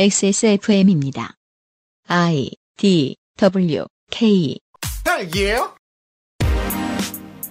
[0.00, 1.34] XSFM입니다.
[2.06, 4.56] I D W K
[5.02, 5.74] 딸기예요?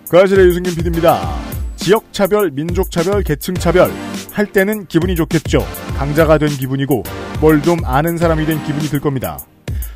[0.10, 1.38] 그 아실의 유승균 PD입니다.
[1.76, 3.92] 지역차별, 민족차별, 계층차별.
[4.32, 5.60] 할 때는 기분이 좋겠죠.
[5.98, 7.04] 강자가 된 기분이고,
[7.42, 9.38] 뭘 좀 아는 사람이 된 기분이 들 겁니다.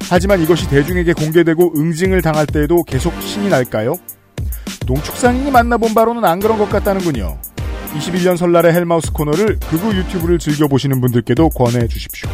[0.09, 3.95] 하지만 이것이 대중에게 공개되고 응징을 당할 때에도 계속 신이 날까요?
[4.88, 7.39] 농축산인이 만나본 바로는 안 그런 것 같다는군요.
[7.96, 12.30] 21년 설날의 헬마우스 코너를 극우 유튜브를 즐겨보시는 분들께도 권해 주십시오.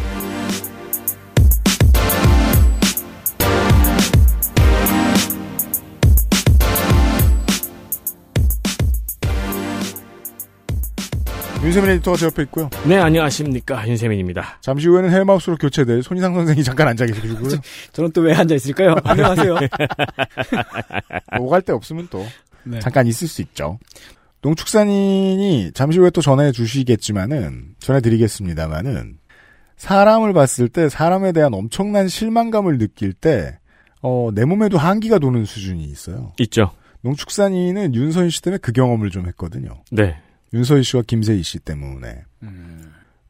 [11.62, 12.70] 윤세민 에디터가 제 옆에 있고요.
[12.86, 13.86] 네, 안녕하십니까.
[13.88, 14.58] 윤세민입니다.
[14.60, 17.48] 잠시 후에는 헬마우스로 교체될 손희상 선생이 잠깐 앉아 계시고요.
[17.92, 18.94] 저는 또 왜 앉아 있을까요?
[19.02, 19.56] 안녕하세요.
[21.40, 22.24] 오갈 데 없으면 또
[22.62, 22.78] 네.
[22.78, 23.78] 잠깐 있을 수 있죠.
[24.48, 29.18] 농축산인이 잠시 후에 또 전해 주시겠지만은 전해 드리겠습니다만은
[29.76, 33.58] 사람을 봤을 때 사람에 대한 엄청난 실망감을 느낄 때
[34.00, 36.32] 어, 내 몸에도 한기가 도는 수준이 있어요.
[36.40, 36.70] 있죠.
[37.02, 39.82] 농축산인은 윤서희 씨 때문에 그 경험을 좀 했거든요.
[39.92, 40.16] 네.
[40.54, 42.22] 윤서희 씨와 김세희 씨 때문에.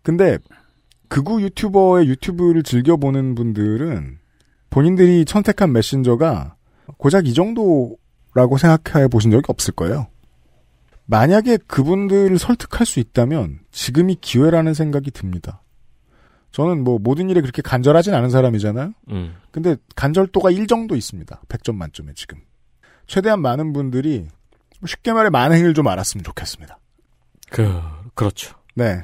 [0.02, 0.39] 근데
[1.08, 4.19] 극우 유튜버의 유튜브를 즐겨보는 분들은
[4.70, 6.55] 본인들이 선택한 메신저가
[6.96, 10.06] 고작 이 정도라고 생각해 보신 적이 없을 거예요.
[11.11, 15.62] 만약에 그분들을 설득할 수 있다면 지금이 기회라는 생각이 듭니다.
[16.53, 18.92] 저는 뭐 모든 일에 그렇게 간절하진 않은 사람이잖아요.
[19.11, 19.34] 음.
[19.51, 21.41] 근데 간절도가 1 정도 있습니다.
[21.48, 22.39] 100점 만점에 지금.
[23.06, 24.29] 최대한 많은 분들이
[24.86, 26.79] 쉽게 말해 만행을 좀 알았으면 좋겠습니다.
[27.51, 27.81] 그,
[28.14, 28.55] 그렇죠.
[28.75, 29.03] 네.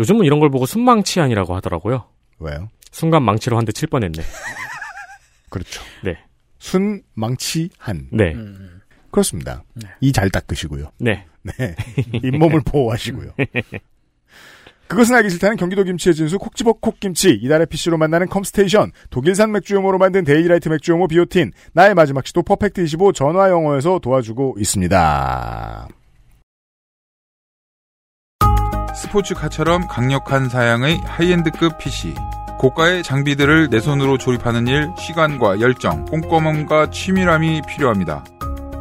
[0.00, 2.08] 요즘은 이런 걸 보고 순망치안이라고 하더라고요.
[2.40, 2.68] 왜요?
[2.90, 4.22] 순간 망치로 한 대 칠 뻔했네.
[5.50, 5.82] 그렇죠.
[6.02, 6.18] 네.
[6.58, 8.08] 순, 망치, 한.
[8.10, 8.32] 네.
[8.34, 8.80] 음.
[9.12, 9.62] 그렇습니다.
[9.74, 9.88] 네.
[10.00, 10.90] 이 잘 닦으시고요.
[10.98, 11.26] 네.
[11.44, 11.74] 네.
[12.22, 13.32] 잇몸을 보호하시고요.
[14.86, 20.24] 그것은 알기 싫다는 경기도 김치의 진수 콕지버 콕김치 이달의 PC로 만나는 컴스테이션 독일산 맥주효모로 만든
[20.24, 25.88] 데일리라이트 맥주효모 비오틴 나의 마지막 시도 퍼펙트 25 전화 영어에서 도와주고 있습니다.
[28.94, 32.14] 스포츠카처럼 강력한 사양의 high-end급 PC.
[32.58, 38.24] 고가의 장비들을 내 손으로 조립하는 일, 시간과 열정, 꼼꼼함과 치밀함이 필요합니다.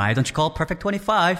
[0.00, 1.36] Why don't you call Perfect 25?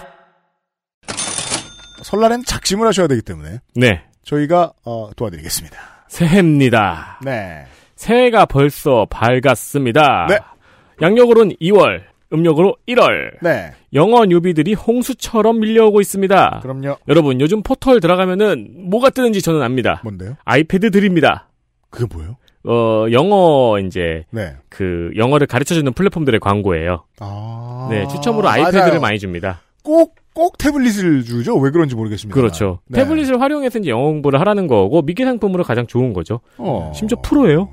[2.03, 4.03] 설날엔 작심을 하셔야 되기 때문에 네.
[4.23, 5.77] 저희가 어, 도와드리겠습니다.
[6.07, 7.19] 새해입니다.
[7.23, 7.65] 네.
[7.95, 10.27] 새해가 벌써 밝았습니다.
[10.29, 10.37] 네.
[11.01, 13.41] 양력으로는 2월, 음력으로 1월.
[13.41, 13.73] 네.
[13.93, 16.59] 영어 뉴비들이 홍수처럼 밀려오고 있습니다.
[16.61, 16.97] 그럼요.
[17.07, 20.01] 여러분, 요즘 포털 들어가면은 뭐가 뜨는지 저는 압니다.
[20.03, 20.37] 뭔데요?
[20.45, 21.49] 아이패드 드립니다.
[21.89, 22.37] 그게 뭐예요?
[22.63, 24.55] 어, 영어 이제 네.
[24.69, 27.03] 그 영어를 가르쳐 주는 플랫폼들의 광고예요.
[27.19, 27.87] 아.
[27.89, 28.99] 네, 추첨으로 아이패드를 맞아요.
[29.01, 29.61] 많이 줍니다.
[29.83, 31.57] 꼭, 꼭 태블릿을 주죠?
[31.57, 32.35] 왜 그런지 모르겠습니다.
[32.39, 32.79] 그렇죠.
[32.87, 32.99] 네.
[32.99, 36.39] 태블릿을 활용해서 이제 영어 공부를 하라는 거고 미기 상품으로 가장 좋은 거죠.
[36.57, 36.91] 어.
[36.95, 37.69] 심지어 프로예요.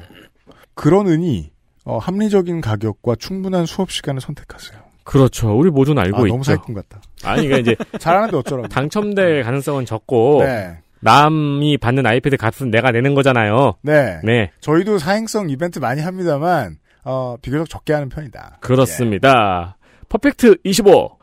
[0.75, 1.51] 그러느니,
[1.85, 4.79] 어, 합리적인 가격과 충분한 수업 시간을 선택하세요.
[5.05, 5.57] 그렇죠.
[5.57, 6.29] 우리 모두는 알고 아, 있죠.
[6.29, 7.01] 너무 사기꾼 같다.
[7.25, 8.69] 아니, 그러니까 이제 잘하는데 어쩌라고.
[8.69, 10.77] 당첨될 가능성은 적고 네.
[11.01, 13.75] 남이 받는 아이패드 값은 내가 내는 거잖아요.
[13.83, 14.21] 네.
[14.25, 18.59] 네, 저희도 사행성 이벤트 많이 합니다만, 어, 비교적 적게 하는 편이다.
[18.61, 19.77] 그렇습니다.
[20.09, 21.17] 퍼펙트 25.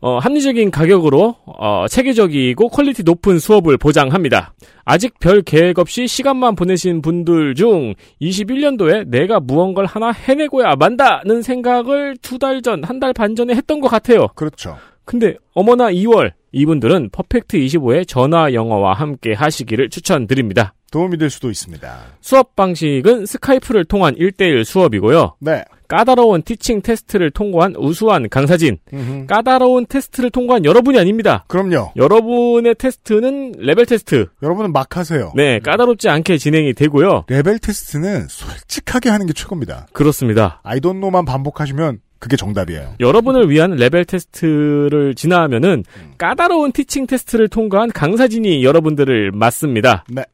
[0.00, 4.52] 어, 합리적인 가격으로 어, 체계적이고 quality 높은 수업을 보장합니다.
[4.84, 12.18] 아직 별 계획 없이 시간만 보내신 분들 중 21년도에 내가 무언가를 하나 해내고야 만다는 생각을
[12.20, 14.26] 두 달 전, 한 달 반 전에 했던 것 같아요.
[14.34, 14.76] 그렇죠.
[15.06, 20.74] 근데 어머나 2월 이분들은 퍼펙트 25의 전화 영어와 함께 하시기를 추천드립니다.
[20.92, 21.92] 도움이 될 수도 있습니다.
[22.20, 25.34] 수업 방식은 스카이프를 통한 1대1 수업이고요.
[25.40, 25.64] 네.
[25.88, 28.78] 까다로운 teaching 테스트를 통과한 우수한 강사진.
[28.92, 29.26] 음흠.
[29.26, 31.44] 까다로운 테스트를 통과한 여러분이 아닙니다.
[31.48, 31.92] 그럼요.
[31.96, 34.26] 여러분의 테스트는 레벨 테스트.
[34.42, 35.32] 여러분은 막 하세요.
[35.34, 37.24] 네, 까다롭지 않게 진행이 되고요.
[37.28, 39.88] 레벨 테스트는 솔직하게 하는 게 최고입니다.
[39.92, 40.60] 그렇습니다.
[40.62, 42.94] 아이돈노만 반복하시면 그게 정답이에요.
[43.00, 45.84] 여러분을 위한 레벨 테스트를 지나면은
[46.16, 50.06] 까다로운 teaching 테스트를 통과한 강사진이 여러분들을 맞습니다.
[50.08, 50.24] 네.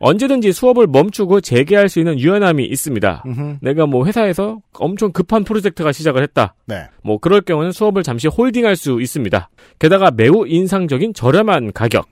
[0.00, 3.22] 언제든지 수업을 멈추고 재개할 수 있는 유연함이 있습니다.
[3.26, 3.56] 음흠.
[3.60, 6.56] 내가 뭐 회사에서 엄청 급한 프로젝트가 시작을 했다.
[6.66, 6.88] 네.
[7.04, 9.50] 뭐 그럴 경우는 수업을 잠시 홀딩할 수 있습니다.
[9.78, 12.08] 게다가 매우 인상적인 저렴한 가격.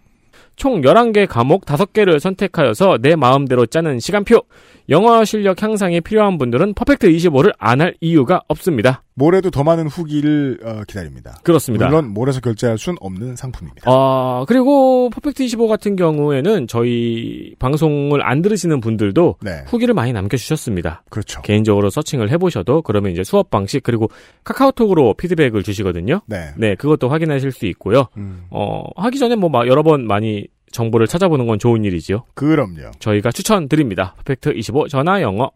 [0.54, 4.42] 총 11개 과목 5개를 선택하여서 내 마음대로 짜는 시간표.
[4.88, 9.04] 영어 실력 향상에 필요한 분들은 퍼펙트 25를 안 할 이유가 없습니다.
[9.18, 11.38] 모레도 더 많은 후기를 어, 기다립니다.
[11.42, 11.88] 그렇습니다.
[11.88, 13.90] 물론 몰에서 결제할 순 없는 상품입니다.
[13.90, 19.64] 아, 그리고 퍼펙트 25 같은 경우에는 저희 방송을 안 들으시는 분들도 네.
[19.66, 21.02] 후기를 많이 남겨주셨습니다.
[21.10, 21.42] 그렇죠.
[21.42, 24.08] 개인적으로 searching을 해보셔도 그러면 이제 수업 방식 그리고
[24.44, 26.20] 카카오톡으로 피드백을 주시거든요.
[26.26, 26.52] 네.
[26.56, 28.06] 네, 그것도 확인하실 수 있고요.
[28.16, 32.24] 음, 어, 하기 전에 뭐막 여러 번 많이 정보를 찾아보는 건 좋은 일이지요.
[32.34, 32.92] 그럼요.
[33.00, 34.14] 저희가 추천드립니다.
[34.18, 35.50] 퍼펙트 25 전화 영어.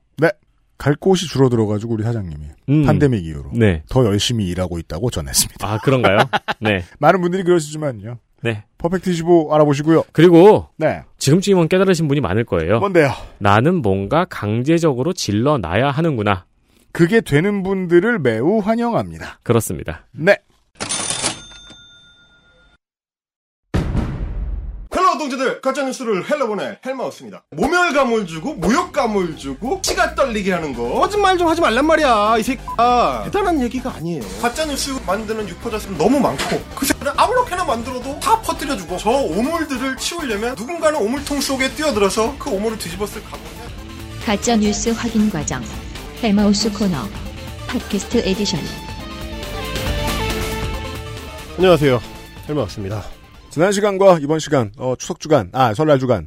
[0.83, 2.83] 갈 곳이 줄어들어가지고 우리 사장님이 음.
[2.85, 3.85] 팬데믹 이후로 네.
[3.89, 5.65] 더 열심히 일하고 있다고 전했습니다.
[5.65, 6.19] 아, 그런가요?
[6.61, 6.83] 네.
[6.99, 8.19] 많은 분들이 그러시지만요.
[8.43, 8.65] 네.
[8.79, 10.03] 퍼펙트 25 알아보시고요.
[10.11, 11.03] 그리고 네.
[11.19, 12.81] 지금쯤은 깨달으신 분이 많을 거예요.
[12.81, 13.13] 뭔데요?
[13.39, 16.47] 나는 뭔가 강제적으로 질러 놔야 하는구나.
[16.91, 19.39] 그게 되는 분들을 매우 환영합니다.
[19.45, 20.09] 그렇습니다.
[20.11, 20.37] 네.
[25.13, 27.43] Hello 동지들 가짜뉴스를 hell로 보내 헬마우스입니다.
[27.51, 31.01] 모멸감을 주고 모욕감을 주고 치가 떨리게 하는 거.
[31.01, 33.23] 거짓말 좀 하지 말란 말이야 이 새끼야.
[33.25, 34.23] 대단한 얘기가 아니에요.
[34.41, 40.99] 가짜뉴스 만드는 유포자수는 너무 많고 그 새끼를 아무렇게나 만들어도 다 퍼뜨려주고 저 오물들을 치우려면 누군가는
[40.99, 43.63] 오물통 속에 뛰어들어서 그 오물을 뒤집었을 각오냐
[44.25, 45.63] 가짜 뉴스 확인 과정.
[46.23, 46.97] 헬마우스 코너.
[47.67, 48.61] 팟캐스트 에디션.
[51.59, 52.01] 안녕하세요.
[52.49, 53.22] 헬마우스입니다
[53.53, 56.27] 지난 시간과 이번 시간, 어, 추석 주간, 아, 설날 주간.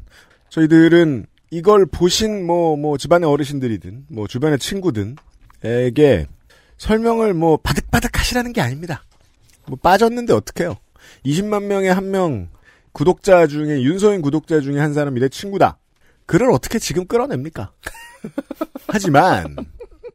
[0.50, 5.16] 저희들은 이걸 보신 뭐, 뭐, 집안의 어르신들이든, 뭐, 주변의 친구든
[5.64, 6.28] 에게
[6.78, 9.04] 설명을 뭐, 바득바득 하시라는 게 아닙니다.
[9.66, 10.76] 뭐, 빠졌는데 어떡해요.
[11.26, 12.48] 20만 명에 한 명,
[12.92, 15.80] 구독자 중에, 윤서인 구독자 중에 한 사람이 내 친구다.
[16.28, 17.72] 그를 어떻게 지금 끌어냅니까?
[18.86, 19.56] 하지만,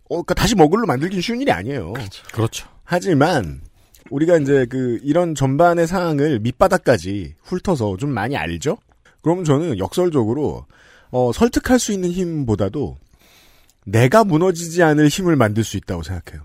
[0.09, 1.93] 어, 그니까 다시 먹을로 만들긴 쉬운 일이 아니에요.
[2.33, 2.69] 그렇죠.
[2.85, 3.63] 하지만
[4.11, 8.77] 우리가 이제 그 이런 전반의 사항을 밑바닥까지 훑어서 좀 많이 알죠?
[9.23, 10.67] 그러면 저는 역설적으로
[11.11, 12.97] 어, 설득할 수 있는 힘보다도
[13.87, 16.45] 내가 무너지지 않을 힘을 만들 수 있다고 생각해요.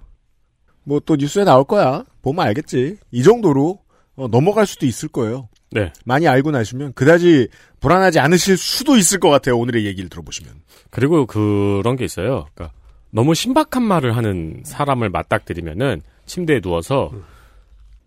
[0.84, 2.06] 뭐 또 뉴스에 나올 거야.
[2.22, 2.98] 보면 알겠지.
[3.12, 3.80] 이 정도로
[4.16, 5.50] 어, 넘어갈 수도 있을 거예요.
[5.72, 5.92] 네.
[6.06, 9.58] 많이 알고 나시면 그다지 불안하지 않으실 수도 있을 것 같아요.
[9.58, 10.54] 오늘의 얘기를 들어보시면.
[10.90, 12.48] 그리고 그런 게 있어요.
[12.54, 12.72] 그러니까
[13.12, 17.12] 너무 신박한 말을 하는 사람을 맞닥뜨리면은 침대에 누워서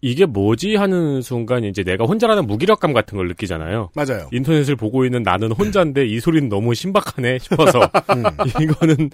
[0.01, 3.91] 이게 뭐지 하는 순간 이제 내가 혼자라는 무기력감 같은 걸 느끼잖아요.
[3.95, 4.29] 맞아요.
[4.33, 7.81] 인터넷을 보고 있는 나는 혼자인데 이 소리는 너무 신박하네 싶어서
[8.15, 8.23] 음.
[8.63, 9.11] 이거는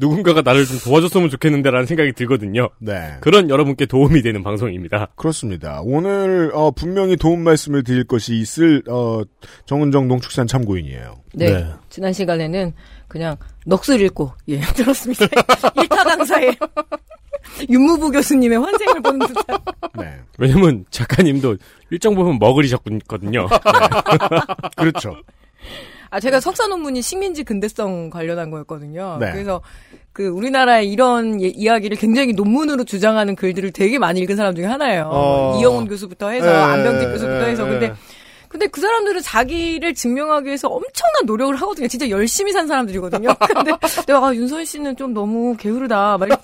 [0.00, 2.70] 누군가가 나를 좀 도와줬으면 좋겠는데라는 생각이 들거든요.
[2.78, 3.18] 네.
[3.20, 5.08] 그런 여러분께 도움이 되는 방송입니다.
[5.14, 5.82] 그렇습니다.
[5.84, 9.22] 오늘 어, 분명히 도움 말씀을 드릴 것이 있을 어,
[9.66, 11.20] 정은정 농축산 참고인이에요.
[11.34, 11.52] 네.
[11.52, 11.66] 네.
[11.90, 12.72] 지난 시간에는
[13.08, 13.36] 그냥
[13.66, 15.26] 넋을 잃고 예 들었습니다.
[15.76, 16.56] 일타 강사의
[17.68, 19.58] 윤무부 교수님의 환생을 보는 듯한.
[19.98, 21.56] 네, 왜냐면 작가님도
[21.90, 23.48] 일정 부분 먹으리셨거든요.
[24.76, 25.16] 그렇죠.
[26.10, 29.18] 아 제가 석사 논문이 식민지 근대성 관련한 거였거든요.
[29.20, 29.30] 네.
[29.32, 29.60] 그래서
[30.12, 35.08] 그 우리나라의 이런 예- 이야기를 굉장히 논문으로 주장하는 글들을 되게 많이 읽은 사람 중에 하나예요.
[35.12, 35.58] 어.
[35.60, 37.92] 이영훈 교수부터 해서 예, 안병직 예, 교수부터 해서 예, 근데 예.
[38.50, 41.86] 근데 그 사람들은 자기를 증명하기 위해서 엄청난 노력을 하거든요.
[41.86, 43.32] 진짜 열심히 산 사람들이거든요.
[43.46, 43.70] 근데
[44.08, 46.18] 내가 아, 윤선 씨는 좀 너무 게으르다.
[46.18, 46.28] 막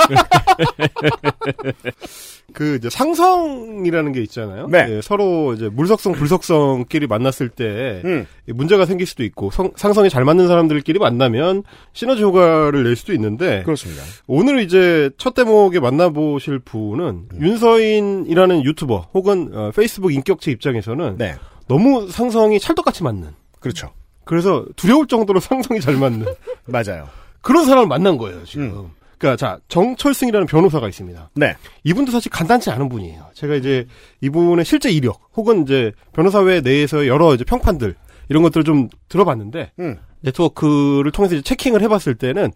[2.52, 4.68] 그 이제 상성이라는 게 있잖아요.
[4.68, 4.86] 네.
[4.88, 8.24] 예, 서로 이제 물속성 불속성끼리 만났을 때 음.
[8.48, 13.12] 이 문제가 생길 수도 있고 성- 상성이 잘 맞는 사람들끼리 만나면 시너지 효과를 낼 수도
[13.14, 14.02] 있는데 그렇습니다.
[14.28, 21.34] 오늘 이제 첫 대목에 만나보실 분은 윤서인이라는 유튜버 혹은 어, 페이스북 인격체 입장에서는 네,
[21.68, 23.30] 너무 상성이 찰떡같이 맞는
[23.60, 23.92] 그렇죠.
[24.24, 26.26] 그래서 두려울 정도로 상성이 잘 맞는
[26.66, 27.08] 맞아요.
[27.40, 28.90] 그런 사람을 만난 거예요 지금.
[29.18, 31.30] 그러니까 자 정철승이라는 변호사가 있습니다.
[31.34, 33.26] 네, 이분도 사실 간단치 않은 분이에요.
[33.34, 33.86] 제가 이제
[34.20, 37.94] 이분의 실제 이력 혹은 이제 변호사회 내에서 여러 이제 평판들
[38.28, 39.98] 이런 것들을 좀 들어봤는데 음.
[40.20, 42.52] 네트워크를 통해서 이제 체킹을 해봤을 때는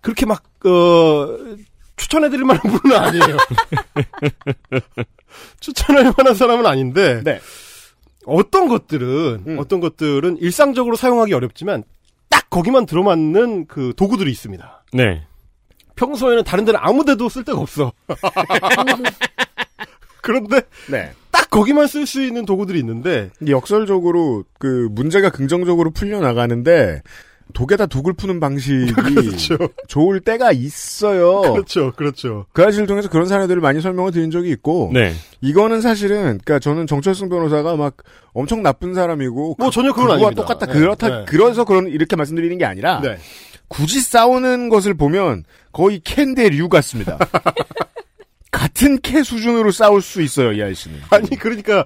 [0.00, 1.36] 그렇게 막 어,
[1.96, 3.36] 추천해드릴 만한 분은 아니에요.
[5.60, 7.40] 추천할 만한 사람은 아닌데 네,
[8.26, 9.58] 어떤 것들은 음.
[9.58, 11.84] 어떤 것들은 일상적으로 사용하기 어렵지만
[12.28, 14.84] 딱 거기만 들어맞는 그 도구들이 있습니다.
[14.92, 15.26] 네.
[15.96, 17.92] 평소에는 다른 데는 아무 데도 쓸 데가 없어.
[20.22, 21.12] 그런데 네.
[21.30, 27.02] 딱 거기만 쓸 수 있는 도구들이 있는데 역설적으로 그 문제가 긍정적으로 풀려 나가는데
[27.52, 29.56] 독에다 독을 푸는 방식이 그렇죠.
[29.86, 31.42] 좋을 때가 있어요.
[31.42, 32.46] 그렇죠, 그렇죠.
[32.52, 35.12] 그 사실을 통해서 그런 사례들을 많이 설명을 드린 적이 있고 네.
[35.40, 37.96] 이거는 사실은 그러니까 저는 정철승 변호사가 막
[38.32, 40.34] 엄청 나쁜 사람이고 뭐 전혀 그건 아닙니다.
[40.42, 41.24] 똑같다 네, 그렇다 네.
[41.28, 43.18] 그래서 그런 이렇게 말씀드리는 게 아니라 네.
[43.68, 47.18] 굳이 싸우는 것을 보면 거의 캔데 류 같습니다.
[48.50, 51.00] 같은 캐 수준으로 싸울 수 있어요 이 아저씨는.
[51.10, 51.84] 아니 그러니까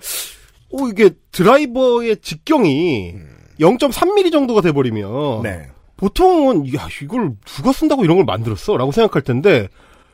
[0.71, 3.15] 오 이게 드라이버의 직경이
[3.61, 5.69] 0.3mm 정도가 돼버리면 네.
[5.97, 9.69] 보통은 야 이걸 누가 쓴다고 이런 걸 만들었어라고 생각할 텐데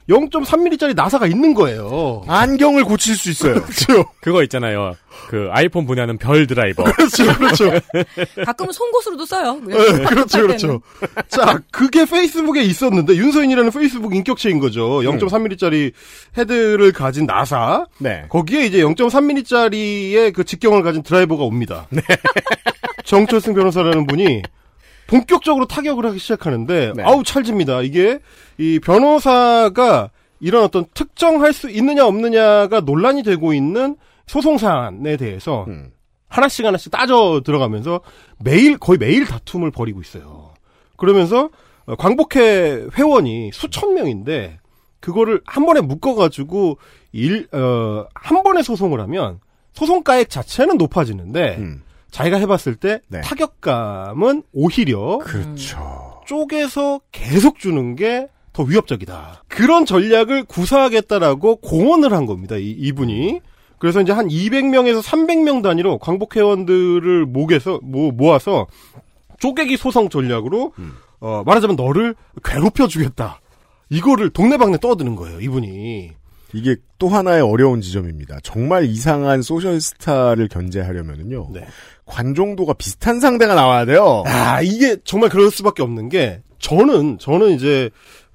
[0.09, 2.23] 0.3mm짜리 나사가 있는 거예요.
[2.27, 3.55] 안경을 고칠 수 있어요.
[3.65, 4.93] 그렇죠, 그거 있잖아요.
[5.29, 6.85] 그 아이폰 분해하는 별 드라이버.
[6.93, 7.71] 그렇죠, 그렇죠.
[8.45, 9.59] 가끔은 송곳으로도 써요.
[9.65, 9.75] 네,
[10.05, 10.83] 그렇죠, 그렇죠.
[11.29, 15.01] 자, 그게 페이스북에 있었는데 윤서인이라는 페이스북 인격체인 거죠.
[15.01, 15.93] 0.3mm짜리
[16.37, 17.87] 헤드를 가진 나사.
[17.99, 18.27] 네.
[18.29, 21.87] 거기에 이제 0.3mm짜리의 그 직경을 가진 드라이버가 옵니다.
[23.05, 24.43] 정철승 변호사라는 분이
[25.07, 27.03] 본격적으로 타격을 하기 시작하는데 네.
[27.03, 27.83] 아우 찰집니다.
[27.83, 28.19] 이게
[28.59, 33.97] 이 변호사가 이런 어떤 특정할 수 있느냐 없느냐가 논란이 되고 있는
[34.27, 35.93] 소송 사안에 대해서 음.
[36.29, 38.01] 하나씩 하나씩 따져 들어가면서
[38.39, 40.55] 매일 거의 매일 다툼을 벌이고 있어요.
[40.97, 41.51] 그러면서
[41.87, 44.59] 어, 광복회 회원이 수천 명인데
[45.01, 46.79] 그거를 한 번에 묶어가지고
[47.13, 49.39] 일, 어, 한 번에 소송을 하면
[49.75, 51.83] 소송가액 자체는 높아지는데 음.
[52.15, 53.21] 자기가 해봤을 때 네.
[53.23, 56.23] 타격감은 오히려 그렇죠.
[56.27, 59.43] 쪼개서 계속 주는 게 더 위협적이다.
[59.49, 62.57] 그런 전략을 구사하겠다라고 공언을 한 겁니다.
[62.57, 63.41] 이, 이분이.
[63.79, 68.69] 그래서 이제 한 200명에서 300명 단위로 광복 회원들을 모개서 모, 모아서
[69.41, 70.73] 쪼개기 소송 전략으로
[71.21, 73.41] 어, 말하자면 너를 괴롭혀 주겠다.
[73.91, 75.41] 이거를 동네방네 떠드는 거예요.
[75.41, 76.13] 이분이.
[76.55, 78.39] 이게 또 하나의 어려운 지점입니다.
[78.43, 81.49] 정말 이상한 social 스타를 견제하려면은요.
[81.53, 81.67] 네.
[82.07, 84.23] 관종도가 비슷한 상대가 나와야 돼요.
[84.27, 87.91] 아, 이게 정말 그럴 수밖에 없는 게 저는 저는 이제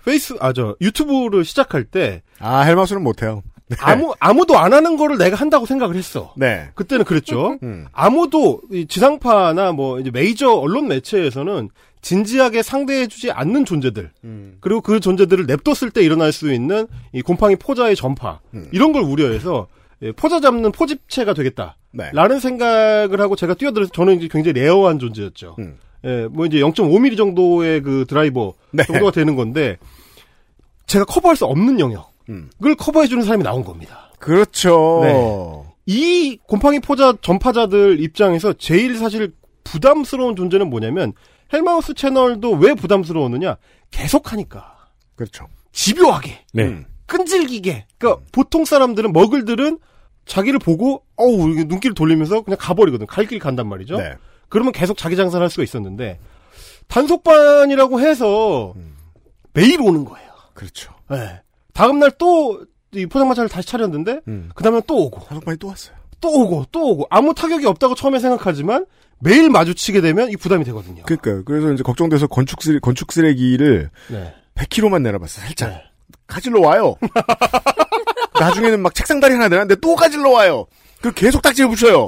[0.06, 3.42] 페이스 아 저 유튜브를 시작할 때 아, 헬마우스는 못 해요.
[3.80, 6.34] 아무 아무도 안 하는 거를 내가 한다고 생각을 했어.
[6.36, 6.70] 네.
[6.74, 7.60] 그때는 그랬죠.
[7.62, 7.86] 음.
[7.92, 11.70] 아무도 이 지상파나 뭐 이제 메이저 언론 매체에서는
[12.02, 14.58] 진지하게 상대해주지 않는 존재들 음.
[14.62, 18.68] 그리고 그 존재들을 냅뒀을 때 일어날 수 있는 이 곰팡이 포자의 전파 음.
[18.72, 19.68] 이런 걸 우려해서
[20.02, 21.76] 예, 포자 잡는 포집체가 되겠다.
[21.92, 22.10] 네.
[22.14, 25.56] 라는 생각을 하고 제가 뛰어들어서 저는 이제 굉장히 rare한 존재였죠.
[25.60, 25.78] 음.
[26.06, 28.84] 예, 뭐 이제 0.5mm 정도의 그 드라이버 네.
[28.84, 29.78] 정도가 되는 건데
[30.86, 32.50] 제가 커버할 수 없는 영역을 음.
[32.78, 34.12] 커버해주는 사람이 나온 겁니다.
[34.20, 35.02] 그렇죠.
[35.04, 35.70] 네.
[35.86, 41.14] 이 곰팡이 포자 전파자들 입장에서 제일 사실 부담스러운 존재는 뭐냐면
[41.54, 43.58] 헬마우스 채널도 왜 부담스러웠느냐
[43.92, 45.48] 계속 하니까 그렇죠.
[45.72, 46.64] 집요하게 네.
[46.66, 46.86] 음.
[47.08, 49.80] 끈질기게 그러니까 보통 사람들은 머글들은
[50.26, 54.14] 자기를 보고 어우 눈길 돌리면서 그냥 가버리거든 갈 길 간단 말이죠 네.
[54.48, 56.20] 그러면 계속 자기 장사를 할 수가 있었는데
[56.88, 58.96] 단속반이라고 해서 음.
[59.54, 60.94] 매일 오는 거예요 그렇죠.
[61.10, 61.42] 네.
[61.74, 64.50] 다음 날 또이 포장마차를 다시 차렸는데 음.
[64.54, 65.96] 그 다음에 또 오고 단속반이 또 왔어요.
[66.20, 68.86] 또 오고 또 오고 아무 타격이 없다고 처음에 생각하지만
[69.22, 71.04] 매일 마주치게 되면 이 부담이 되거든요.
[71.04, 71.44] 그러니까요.
[71.44, 74.34] 그래서 이제 걱정돼서 건축 쓰레, 건축 쓰레기를 네.
[74.56, 75.46] 100kg만 내려봤어요.
[75.46, 75.70] 살짝.
[75.70, 75.84] 네.
[76.28, 76.96] 가질러 와요.
[78.40, 80.68] 나중에는 막 책상 다리 하나 내놨는데 또 가질러 와요.
[81.02, 82.08] 그 계속 딱지를 붙여요.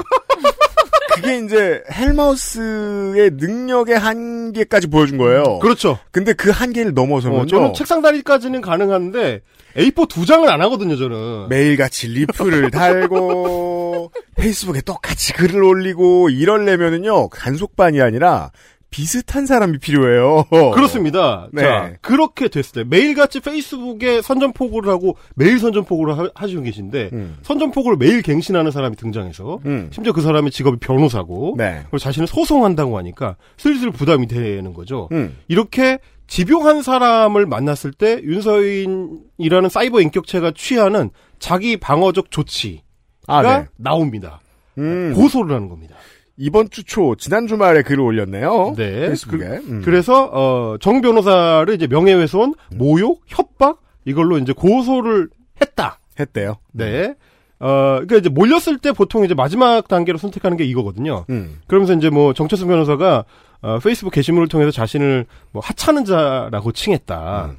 [1.14, 5.60] 그게 이제 헬마우스의 능력의 한계까지 보여준 거예요.
[5.60, 6.00] 그렇죠.
[6.12, 7.42] 근데 그 한계를 넘어서면요.
[7.42, 9.42] 어, 저는 책상 다리까지는 가능한데
[9.76, 10.96] A4 두 장을 안 하거든요.
[10.96, 11.50] 저는.
[11.50, 18.52] 매일같이 리플을 달고 페이스북에 똑같이 글을 올리고 이럴려면은요 단속반이 아니라
[18.90, 20.44] 비슷한 사람이 필요해요.
[20.74, 21.48] 그렇습니다.
[21.54, 21.62] 네.
[21.62, 27.38] 자 그렇게 됐을 때 매일같이 페이스북에 선전포고를 하고 매일 선전포고를 하, 하시고 계신데 음.
[27.44, 29.90] 선전포고를 매일 갱신하는 사람이 등장해서 음.
[29.94, 31.80] 심지어 그 사람의 직업이 변호사고 네.
[31.84, 35.08] 그리고 자신을 소송한다고 하니까 슬슬 부담이 되는 거죠.
[35.14, 35.38] 음.
[35.48, 36.00] 이렇게
[36.32, 41.10] 집요한 사람을 만났을 때 윤서인이라는 사이버 인격체가 취하는
[41.40, 42.82] 자기 방어적 조치가
[43.28, 43.66] 아, 네.
[43.76, 44.40] 나옵니다.
[44.78, 45.14] 음.
[45.14, 45.96] 고소를 하는 겁니다.
[46.38, 48.76] 이번 주 초 지난 주말에 글을 올렸네요.
[48.78, 49.08] 네.
[49.08, 49.46] 페이스북에.
[49.46, 49.82] 그, 음.
[49.84, 55.28] 그 래서 어, 정 변호사를 이제 명예훼손, 모욕, 협박 이걸로 이제 고소를
[55.60, 56.00] 했다.
[56.18, 56.56] 했대요.
[56.72, 57.14] 네.
[57.60, 57.68] 어,
[58.08, 61.26] 그러니까 이제 몰렸을 때 보통 이제 마지막 단계로 선택하는 게 이거거든요.
[61.30, 61.60] 음.
[61.68, 63.26] 그러면서 이제 뭐 정철수 변호사가
[63.62, 67.46] 어, 페이스북 게시물을 통해서 자신을 뭐 하찮은 자라고 칭했다.
[67.52, 67.58] 음.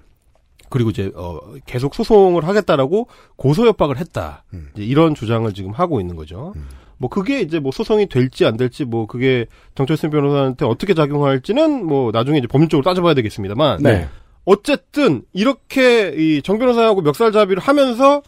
[0.68, 4.44] 그리고 이제 어, 계속 소송을 하겠다라고 고소 협박을 했다.
[4.54, 4.71] 음.
[4.76, 6.54] 이런 주장을 지금 하고 있는 거죠.
[6.99, 12.11] 뭐 그게 이제 뭐 소송이 될지 안 될지 뭐 그게 정철수 변호사한테 어떻게 작용할지는 뭐
[12.12, 14.09] 나중에 이제 법률적으로 따져봐야 되겠습니다만 네.
[14.44, 18.23] 어쨌든 이렇게 이 정 변호사하고 멱살잡이를 하면서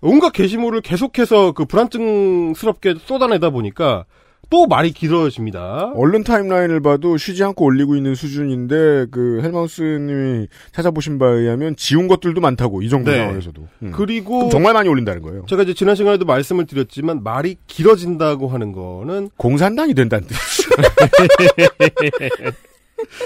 [0.00, 4.04] 온갖 게시물을 계속해서 그 불안증스럽게 쏟아내다 보니까
[4.48, 5.92] 또 말이 길어집니다.
[5.96, 12.40] 언론 타임라인을 봐도 쉬지 않고 올리고 있는 수준인데 그 헬마우스님이 찾아보신 바에 의하면 지운 것들도
[12.40, 13.18] 많다고 이 정도 네.
[13.18, 13.66] 상황에서도.
[13.82, 13.92] 음.
[13.94, 15.44] 그리고 정말 많이 올린다는 거예요.
[15.48, 20.70] 제가 이제 지난 시간에도 말씀을 드렸지만 말이 길어진다고 하는 거는 공산당이 된다는 뜻이죠.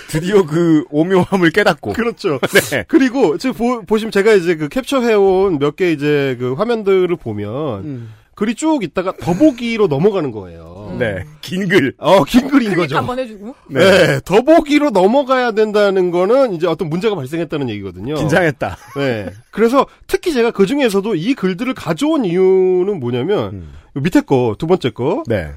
[0.08, 1.92] 드디어 그 오묘함을 깨닫고.
[1.92, 2.38] 그렇죠.
[2.72, 2.84] 네.
[2.88, 8.12] 그리고 지금 보, 시면 제가 이제 그 캡처해온 몇 개 이제 그 화면들을 보면 음.
[8.34, 10.79] 글이 쭉 있다가 더보기로 넘어가는 거예요.
[11.00, 11.24] 네.
[11.40, 11.94] 긴 글.
[11.98, 12.96] 어, 긴 글인 거죠.
[12.96, 13.54] 한번 해주고.
[13.68, 14.20] 네.
[14.24, 18.14] 더보기로 넘어가야 된다는 거는 이제 어떤 문제가 발생했다는 얘기거든요.
[18.14, 18.76] 긴장했다.
[18.96, 19.30] 네.
[19.50, 23.72] 그래서 특히 제가 그 중에서도 이 글들을 가져온 이유는 뭐냐면 음.
[23.94, 25.52] 밑에 거, 두 번째 거 네.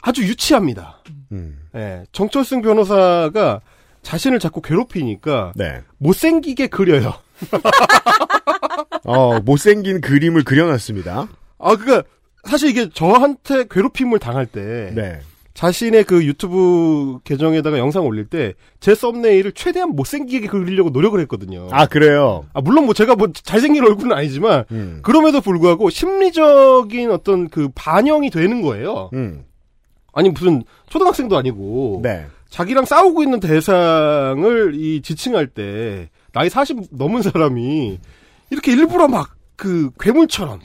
[0.00, 1.02] 아주 유치합니다.
[1.32, 1.58] 음.
[1.72, 2.04] 네.
[2.12, 3.60] 정철승 변호사가
[4.02, 5.80] 자신을 자꾸 괴롭히니까 네.
[5.98, 7.14] 못생기게 그려요.
[9.04, 11.28] 어, 못생긴 그림을 그려놨습니다.
[11.58, 12.02] 아, 그니까,
[12.44, 15.20] 사실 이게 저한테 괴롭힘을 당할 때, 네.
[15.54, 21.68] 자신의 그 유튜브 계정에다가 영상 올릴 때, 제 썸네일을 최대한 못생기게 그리려고 노력을 했거든요.
[21.70, 22.46] 아, 그래요?
[22.54, 25.00] 아, 물론 뭐 제가 뭐 잘생긴 얼굴은 아니지만, 음.
[25.02, 29.10] 그럼에도 불구하고 심리적인 어떤 그 반영이 되는 거예요.
[29.12, 29.44] 음.
[30.14, 32.26] 아니, 무슨 초등학생도 아니고, 네.
[32.48, 37.98] 자기랑 싸우고 있는 대상을 이 지칭할 때, 나이 40 넘은 사람이,
[38.50, 40.60] 이렇게 일부러 막, 그, 괴물처럼,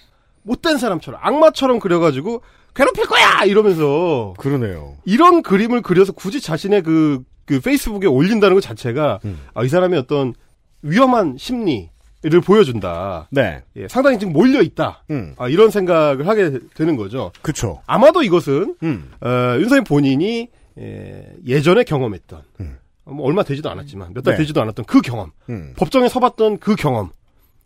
[0.48, 2.42] 못된 사람처럼, 악마처럼 그려가지고,
[2.74, 3.44] 괴롭힐 거야!
[3.46, 4.96] 이러면서, 그러네요.
[5.06, 9.40] 이런 그림을 그려서 굳이 자신의 그, 그 페이스북에 올린다는 것 자체가, 음.
[9.54, 10.34] 아, 이 사람의 어떤
[10.82, 11.90] 위험한 심리
[12.24, 13.28] 를 보여준다.
[13.30, 13.62] 네.
[13.76, 15.04] 예, 상당히 지금 몰려 있다.
[15.12, 15.36] 음.
[15.38, 17.32] 아, 이런 생각을 하게 되는 거죠.
[17.44, 17.84] 그쵸.
[17.86, 19.12] 아마도 이것은, 음.
[19.22, 20.50] 어, 윤석열 본인이,
[20.80, 22.80] 예, 예전에 경험했던, 음.
[23.06, 24.40] 어, 뭐 얼마 되지도 않았지만, 몇달 네.
[24.40, 25.74] 되지도 않았던 그 경험, 음.
[25.78, 27.12] 법정에 서봤던 그 경험,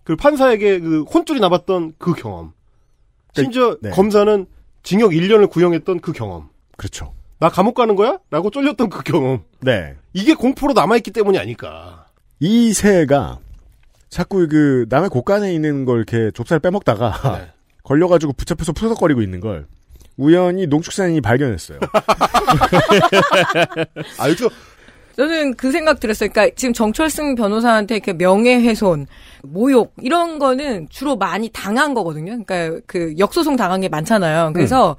[0.03, 2.51] 그 판사에게 그 혼쭐이 나봤던 그 경험,
[3.33, 3.89] 심지어 네.
[3.91, 4.45] 검사는
[4.83, 7.13] 징역 1년을 구형했던 그 경험, 그렇죠.
[7.39, 8.19] 나 감옥 가는 거야?
[8.29, 9.43] 라고 쫄렸던 그 경험.
[9.61, 9.95] 네.
[10.13, 12.05] 이게 공포로 남아있기 때문이 아닐까.
[12.39, 13.39] 이 새가
[14.09, 17.51] 자꾸 그 남의 곳간에 있는 걸 이렇게 좁쌀 빼먹다가 네.
[17.83, 19.65] 걸려가지고 붙잡혀서 푸석거리고 있는 걸
[20.17, 21.79] 우연히 농축산인이 발견했어요.
[24.19, 24.49] 아, 여기서
[25.15, 26.29] 저는 그 생각 들었어요.
[26.29, 29.07] 그러니까 지금 정철승 변호사한테 이렇게 명예훼손,
[29.43, 32.43] 모욕 이런 거는 주로 많이 당한 거거든요.
[32.43, 34.51] 그러니까 그 역소송 당한 게 많잖아요.
[34.53, 34.95] 그래서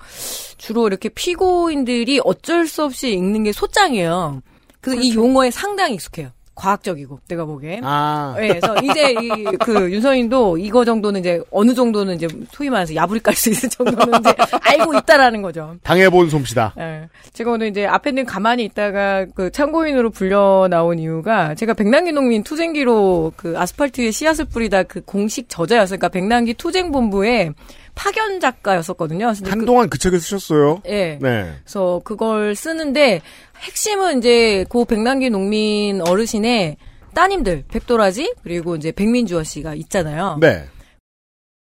[0.58, 4.42] 주로 이렇게 피고인들이 어쩔 수 없이 읽는 게 소장이에요.
[4.80, 6.30] 그래서 이 용어에 상당히 익숙해요.
[6.62, 7.80] 과학적이고 내가 보기엔.
[7.84, 8.34] 아.
[8.38, 13.20] 네, 그래서 이제 이 그 윤서인도 이거 정도는 이제 어느 정도는 이제 소위 말해서 야부리
[13.20, 15.74] 깔 수 있을 정도는 이제 알고 있다라는 거죠.
[15.82, 16.74] 당해본 솜씨다.
[16.78, 17.08] 예.
[17.32, 23.32] 제가 오늘 이제 앞에는 가만히 있다가 그 참고인으로 불려 나온 이유가 제가 백남기 농민 투쟁기로
[23.36, 25.98] 그 아스팔트에 씨앗을 뿌리다 그 공식 저자였어요.
[25.98, 27.52] 그러니까 백남기 투쟁본부의
[27.94, 29.30] 파견 작가였었거든요.
[29.32, 30.80] 이제 한동안 그 책을 쓰셨어요.
[30.82, 31.18] 그, 예.
[31.20, 31.54] 네.
[31.62, 33.22] 그래서 그걸 쓰는데
[33.60, 36.76] 핵심은 이제 고 백남기 농민 어르신의
[37.14, 40.38] 따님들 백도라지 그리고 이제 백민주어 씨가 있잖아요.
[40.40, 40.66] 네.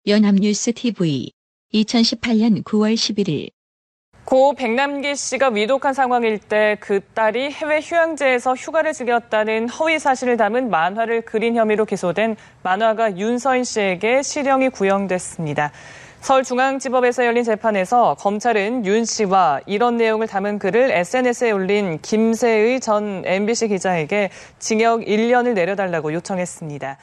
[0.06, 1.32] 연합뉴스 TV
[1.74, 3.50] 2018년 9월 11일
[4.24, 10.70] 고 백남기 씨가 위독한 상황일 때 그 딸이 해외 휴양지에서 휴가를 즐겼다는 허위 사실을 담은
[10.70, 15.72] 만화를 그린 혐의로 기소된 만화가 윤서인 씨에게 실형이 구형됐습니다.
[16.22, 23.68] 서울중앙지법에서 열린 재판에서 검찰은 윤 씨와 이런 내용을 담은 글을 SNS에 올린 김세의 전 MBC
[23.68, 24.30] 기자에게
[24.60, 26.98] 징역 1년을 내려달라고 요청했습니다.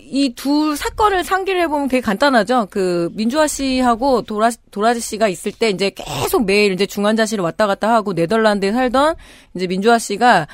[0.00, 2.68] 이 두 사건을 상기를 해보면 되게 간단하죠.
[2.70, 7.92] 그 민주화 씨하고 도라 도라지 씨가 있을 때 이제 계속 매일 이제 중환자실을 왔다 갔다
[7.92, 9.16] 하고 네덜란드에 살던
[9.56, 10.46] 이제 민주화 씨가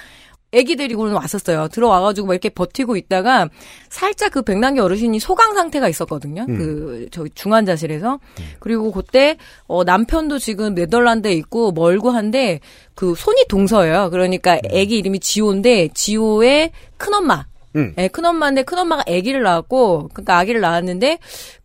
[0.55, 1.69] 애기 데리고는 왔었어요.
[1.69, 3.49] 들어와가지고 막 이렇게 버티고 있다가
[3.89, 6.47] 살짝 그 백남기 어르신이 소강 상태가 있었거든요.
[6.49, 6.57] 음.
[6.57, 8.19] 그 저기 중환자실에서
[8.61, 9.37] 그리고 그때
[9.67, 12.61] 어 남편도 지금 네덜란드에 있고 멀고 한데
[12.95, 14.11] 그 손이 동서예요.
[14.11, 17.95] 그러니까 애기 이름이 지호인데 지호의 큰 엄마 음.
[17.99, 21.19] 예, 큰엄마인데 큰엄마가 아기를 낳았고 그러니까 아기를 낳았는데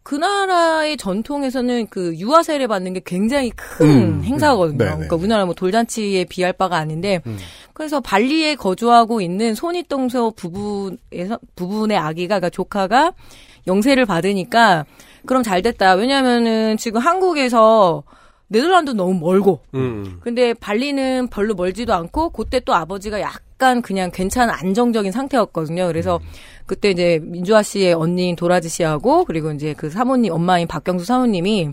[0.04, 4.76] 그 나라의 전통에서는 그 유아 세례 받는 게 굉장히 큰 음, 행사거든요.
[4.76, 4.78] 음.
[4.78, 4.92] 네네.
[4.92, 7.22] 그러니까 우리나라 뭐 돌잔치에 비할 바가 아닌데
[7.74, 13.14] 그래서 발리에 거주하고 있는 손윗동서 부부에서 부분의 아기가 그러니까 조카가
[13.68, 14.86] 영세를 받으니까
[15.26, 15.94] 그럼 잘 됐다.
[15.94, 18.04] 왜냐면은 지금 한국에서
[18.50, 20.20] 네덜란드 너무 멀고 음.
[20.22, 25.88] 근데 발리는 별로 멀지도 않고 그때 또 아버지가 약간 그냥 괜찮은 안정적인 상태였거든요.
[25.88, 26.20] 그래서
[26.66, 31.70] 그때 이제 민주아 씨의 언니인 도라지 씨하고 그리고 이제 그 사모님 엄마인 박경수 사모님이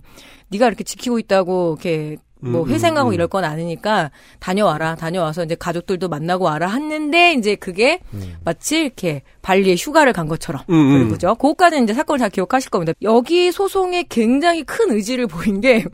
[0.49, 3.15] 네가 이렇게 지키고 있다고 이렇게 뭐 음, 회생하고 음, 음.
[3.15, 4.11] 이럴 건 아니니까
[4.41, 4.97] 다녀와라.
[4.97, 8.01] 다녀와서 이제 가족들도 만나고 와라 했는데 이제 그게
[8.45, 10.93] 마치 이렇게 발리에 휴가를 간 것처럼 음, 음.
[10.93, 11.35] 그런 거죠.
[11.35, 12.93] 그것까지 이제 사건을 다 기억하실 겁니다.
[13.03, 15.85] 여기 소송에 굉장히 큰 의지를 보인 게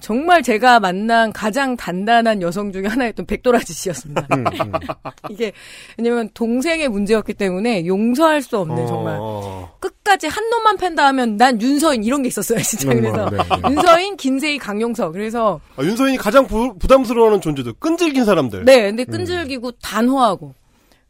[0.00, 4.26] 정말 제가 만난 가장 단단한 여성 중에 하나였던 백도라지 씨였습니다.
[4.34, 4.72] 음, 음.
[5.30, 5.52] 이게
[5.96, 9.74] 왜냐면 동생의 문제였기 때문에 용서할 수 없는 정말 어.
[9.80, 13.70] 끝까지 한 놈만 팬다 하면 난 윤서인 이런 게 있었어요 진짜 음, 그래서 네, 네.
[13.70, 17.72] 윤서인 김세희 강용석 그래서 아, 윤서인이 가장 부, 부담스러워하는 존재들.
[17.80, 18.64] 끈질긴 사람들.
[18.64, 20.54] 네 근데 끈질기고 단호하고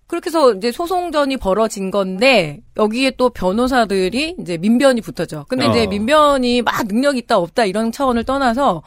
[0.07, 5.47] 그렇게 해서 이제 소송전이 벌어진 건데 여기에 또 변호사들이 이제 민변이 붙었죠.
[5.49, 5.89] 근데 이제 어.
[5.89, 8.83] 민변이 막 능력 있다 없다 이런 차원을 떠나서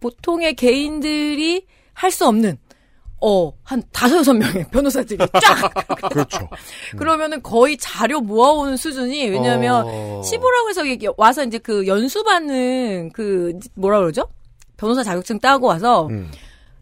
[0.00, 2.58] 보통의 개인들이 할 수 없는
[3.22, 5.72] 어, 한 다섯 여섯 명의 변호사들이 쫙!
[6.10, 6.48] 그렇죠.
[6.98, 10.22] 그러면은 거의 자료 모아오는 수준이, 왜냐면, 어.
[10.22, 10.82] 시보라고 해서
[11.16, 14.28] 와서 이제 그 연수받는 그, 뭐라 그러죠?
[14.76, 16.30] 변호사 자격증 따고 와서, 음.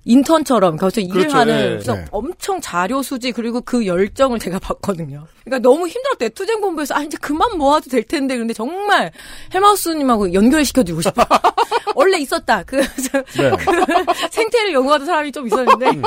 [0.05, 2.05] 인턴처럼 거기서 일을 그렇죠, 하는 네, 그래서 네.
[2.11, 5.27] 엄청 자료 수지 그리고 그 열정을 제가 봤거든요.
[5.45, 9.13] 그러니까 너무 힘들었대 투쟁 본부에서 아 이제 그만 모아도 될 텐데 근데 정말
[9.55, 11.25] 헬마우스님하고 연결시켜주고 싶어.
[11.95, 13.51] 원래 있었다 그, 네.
[13.51, 16.03] 그 생태를 연구하던 사람이 좀 있었는데 음.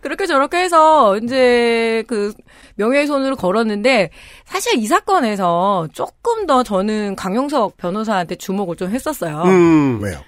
[0.00, 2.32] 그렇게 저렇게 해서 이제 그
[2.76, 4.10] 명예훼손으로 걸었는데
[4.44, 9.42] 사실 이 사건에서 조금 더 저는 강용석 변호사한테 주목을 좀 했었어요.
[9.44, 10.00] 음.
[10.02, 10.20] 왜요?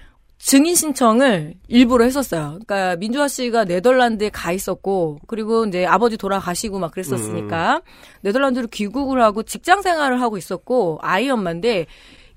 [0.47, 2.57] 증인 신청을 일부러 했었어요.
[2.65, 7.81] 그러니까 민주화 씨가 네덜란드에 가 있었고 그리고 이제 아버지 돌아가시고 막 그랬었으니까
[8.21, 11.85] 네덜란드로 귀국을 하고 직장 생활을 하고 있었고 아이 엄마인데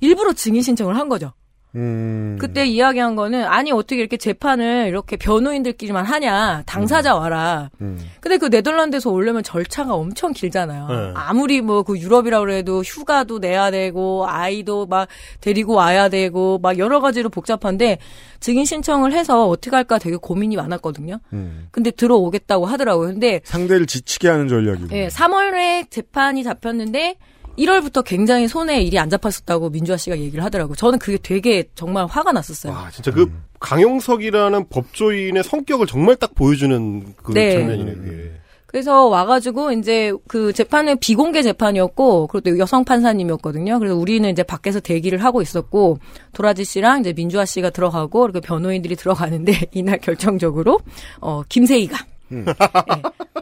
[0.01, 1.33] 일부러 증인 신청을 한 거죠.
[1.75, 2.37] 음.
[2.41, 7.71] 그때 이야기한 거는 아니 어떻게 이렇게 재판을 이렇게 변호인들끼리만 하냐 당사자 와라.
[7.81, 7.99] 음.
[8.21, 10.87] 근데 그 네덜란드에서 오려면 절차가 엄청 길잖아요.
[10.89, 11.13] 네.
[11.15, 15.09] 아무리 뭐 그 유럽이라 그래도 휴가도 내야 되고 아이도 막
[15.41, 17.99] 데리고 와야 되고 막 여러 가지로 복잡한데
[18.39, 21.19] 증인 신청을 해서 어떻게 할까 되게 고민이 많았거든요.
[21.33, 21.69] 음.
[21.71, 23.09] 근데 들어오겠다고 하더라고요.
[23.09, 24.89] 근데 상대를 지치게 하는 전략이고.
[24.97, 27.17] 예, 3월에 재판이 잡혔는데
[27.59, 30.77] 1월부터 굉장히 손에 일이 안 잡혔었다고 민주화 씨가 얘기를 하더라고요.
[30.77, 32.73] 저는 그게 되게 정말 화가 났었어요.
[32.73, 37.53] 와, 진짜 그 강용석이라는 법조인의 성격을 정말 딱 보여주는 그 네.
[37.55, 38.41] 장면이네, 그게.
[38.71, 43.81] 그래서 와가지고 이제 그 재판은 비공개 재판이었고 그리고 또 여성 판사님이었거든요.
[43.81, 45.99] 그래서 우리는 이제 밖에서 대기를 하고 있었고
[46.33, 50.79] 도라지 씨랑 이제 민주화 씨가 들어가고 그리고 변호인들이 들어가는데 이날 결정적으로
[51.21, 51.99] 어 김세희가
[52.31, 52.45] 음.
[52.47, 52.55] 예,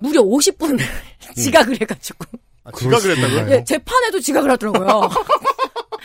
[0.01, 0.81] 무려 50분을
[1.37, 2.25] 지각을 해가지고
[2.73, 3.55] 아, 지각을 했다고요?
[3.55, 5.09] 예, 재판에도 지각을 하더라고요.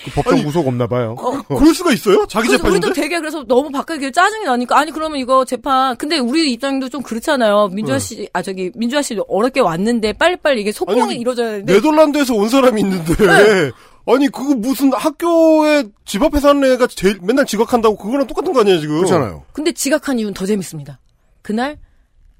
[0.03, 1.15] 그 법정 구속 없나 봐요.
[1.47, 2.25] 그럴 수가 있어요?
[2.27, 2.87] 자기 그래서 재판인데?
[2.87, 7.01] 우리도 되게 그래서 너무 바뀌게 짜증이 나니까 아니 그러면 이거 재판 근데 우리 입장도 좀
[7.03, 7.69] 그렇잖아요.
[7.69, 12.49] 민주화 씨아 저기 민주화 씨 어렵게 왔는데 빨리빨리 이게 소통이 아니, 이루어져야 되는데 네덜란드에서 온
[12.49, 13.15] 사람이 있는데.
[13.15, 13.71] 네.
[14.05, 18.81] 아니, 그거 무슨 학교에 집 앞에 사는 애가 제일 맨날 지각한다고 그거랑 똑같은 거 아니에요,
[18.81, 18.97] 지금?
[18.97, 19.45] 그렇잖아요.
[19.53, 20.99] 근데 지각한 이유는 더 재밌습니다.
[21.41, 21.77] 그날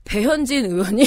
[0.04, 1.06] 배현진 의원이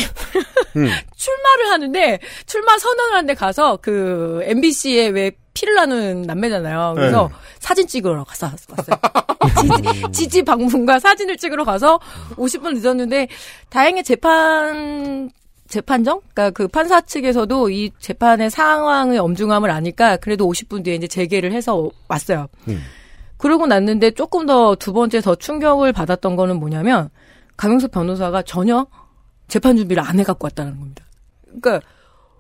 [0.77, 0.89] 음.
[1.17, 6.93] 출마를 하는데 출마 선언을 하는데 가서 그 MBC에 왜 피를 나눈 남매잖아요.
[6.95, 7.35] 그래서 네.
[7.59, 8.97] 사진 찍으러 가서 왔어요.
[10.13, 11.99] 지지, 지지 방문과 사진을 찍으러 가서
[12.37, 13.29] 50분 늦었는데
[13.71, 15.31] 다행히 재판
[15.69, 16.21] 재판정?
[16.33, 21.91] 그러니까 그 판사 측에서도 이 재판의 상황의 엄중함을 아니까 그래도 50분 뒤에 이제 재개를 해서
[22.09, 22.49] 왔어요.
[22.69, 22.83] 음.
[23.39, 27.11] 그러고 났는데 조금 더 두 번째 더 충격을 받았던 거는 뭐냐면
[27.57, 28.87] 강용석 변호사가 전혀
[29.49, 31.05] 재판 준비를 안 해갖고 왔다는 겁니다.
[31.45, 31.81] 그러니까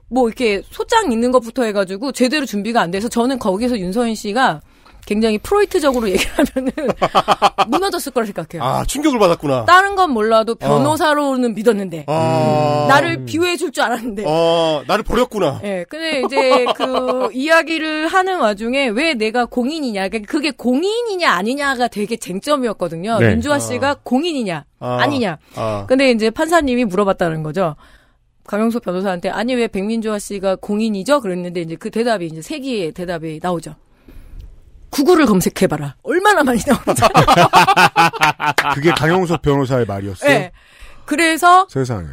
[0.08, 4.60] 뭐 이렇게 소장 있는 것부터 해가지고 제대로 준비가 안 돼서 저는 거기서 윤서인 씨가
[5.06, 6.72] 굉장히 프로이트적으로 얘기를 하면은
[7.68, 8.62] 무너졌을 거라 생각해요.
[8.62, 9.64] 아, 충격을 받았구나.
[9.64, 12.86] 다른 건 몰라도 변호사로는 믿었는데 아.
[12.88, 15.60] 나를 비호해 줄 줄 알았는데 아, 나를 버렸구나.
[15.64, 23.18] 예, 근데 이제 그 이야기를 하는 와중에 왜 내가 공인이냐, 그게 공인이냐 아니냐가 되게 쟁점이었거든요.
[23.18, 23.30] 네.
[23.30, 24.98] 민주화 씨가 공인이냐 아.
[25.00, 25.38] 아니냐.
[25.56, 25.84] 아.
[25.88, 27.76] 근데 이제 판사님이 물어봤다는 거죠.
[28.46, 31.20] 강영석 변호사한테 아니 왜 백민주화 씨가 공인이죠?
[31.20, 33.74] 그랬는데 이제 그 대답이 이제 세 개의 대답이 나오죠.
[34.96, 35.96] 구글을 검색해봐라.
[36.02, 37.02] 얼마나 많이 나오는지.
[38.74, 40.30] 그게 강용석 변호사의 말이었어요.
[40.30, 40.52] 예.
[41.04, 42.06] 그래서 세상에.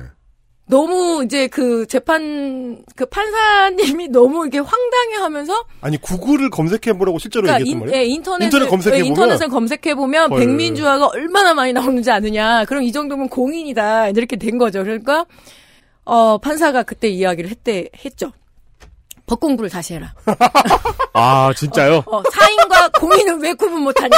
[0.65, 7.61] 너무 이제 그 재판 그 판사님이 너무 이게 황당해하면서 아니, 구글을 검색해 보라고 실제로 그러니까
[7.61, 8.01] 얘기했단 인, 말이에요?
[8.01, 9.07] 예, 인터넷 인터넷 검색해 보면?
[9.07, 10.39] 인터넷을 검색해 보면 헐.
[10.39, 12.65] 백민주화가 얼마나 많이 나오는지 아느냐.
[12.65, 14.09] 그럼 이 정도면 공인이다.
[14.09, 14.83] 이렇게 된 거죠.
[14.83, 15.25] 그러니까
[16.05, 18.31] 어 판사가 그때 이야기를 했대 했죠.
[19.33, 20.13] 법 공부를 다시 해라.
[21.13, 22.03] 아, 진짜요?
[22.05, 24.15] 어, 사인과 공인은 왜 구분 못하냐.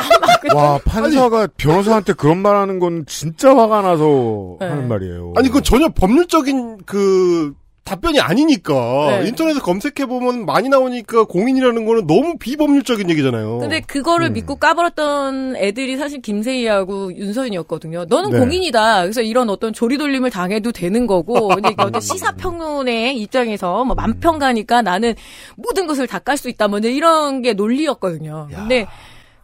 [0.54, 4.67] 와, 판사가 변호사한테 그런 말 하는 건 진짜 화가 나서 네.
[4.67, 5.34] 하는 말이에요.
[5.38, 7.54] 아니, 그건 전혀 법률적인 그,
[7.86, 9.28] 답변이 아니니까 네.
[9.28, 13.60] 인터넷에 검색해 보면 많이 나오니까 공인이라는 거는 너무 비법률적인 얘기잖아요.
[13.60, 14.34] 근데 그거를 음.
[14.34, 18.06] 믿고 까버렸던 애들이 사실 김세희하고 윤서인이었거든요.
[18.06, 18.39] 너는 네.
[18.39, 19.04] 공인이다.
[19.04, 24.82] 그래서 이런 어떤 조리돌림을 당해도 되는 거고, 근데 이게 어떤 시사평론의 입장에서 뭐 만평 가니까
[24.82, 25.13] 나는
[25.56, 26.67] 모든 것을 다 깔 수 있다.
[26.67, 28.48] 뭐 이런 게 논리였거든요.
[28.52, 28.88] 근데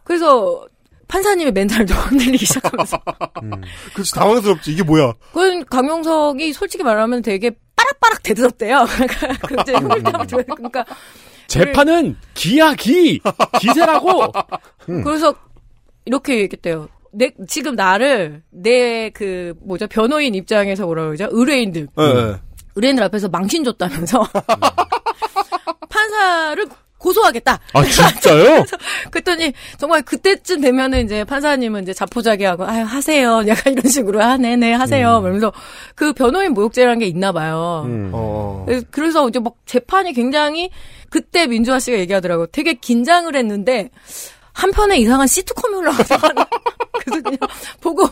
[0.02, 0.66] 그래서
[1.06, 2.98] 판사님의 멘탈도 흔들리기 시작하면서.
[3.94, 5.12] 그렇지 당황스럽지 이게 뭐야?
[5.28, 8.86] 그건 강용석이 솔직히 말하면 되게 빠락빠락 대들었대요.
[9.46, 10.84] 그러니까 그 홀담을 들어야 그러니까
[11.46, 13.20] 재판은 기야 기
[13.60, 14.32] 기세라고.
[15.04, 15.34] 그래서
[16.04, 16.88] 이렇게 얘기했대요.
[17.14, 22.36] 내 지금 나를 내 그 뭐죠 변호인 입장에서 뭐라 그러죠 의뢰인들 예, 예.
[22.74, 24.26] 의뢰인들 앞에서 망신 줬다면서
[25.90, 26.66] 판사를
[27.02, 27.58] 고소하겠다.
[27.72, 28.64] 아 진짜요?
[29.10, 34.72] 그랬더니 정말 그때쯤 되면은 이제 판사님은 이제 자포자기하고 아유 하세요 약간 이런 식으로 아 네네
[34.74, 35.52] 하세요 그러면서
[35.94, 37.84] 그 변호인 모욕죄라는 게 있나 봐요.
[38.12, 38.62] 어.
[38.66, 40.70] 그래서- 그래서 이제 막 재판이 굉장히
[41.10, 42.46] 그때 민주화 씨가 얘기하더라고.
[42.46, 43.90] 되게 긴장을 했는데
[44.54, 46.46] 한편에 이상한 시트콤이 올라가잖아.
[47.04, 47.38] 그래서 그냥
[47.80, 48.06] 보고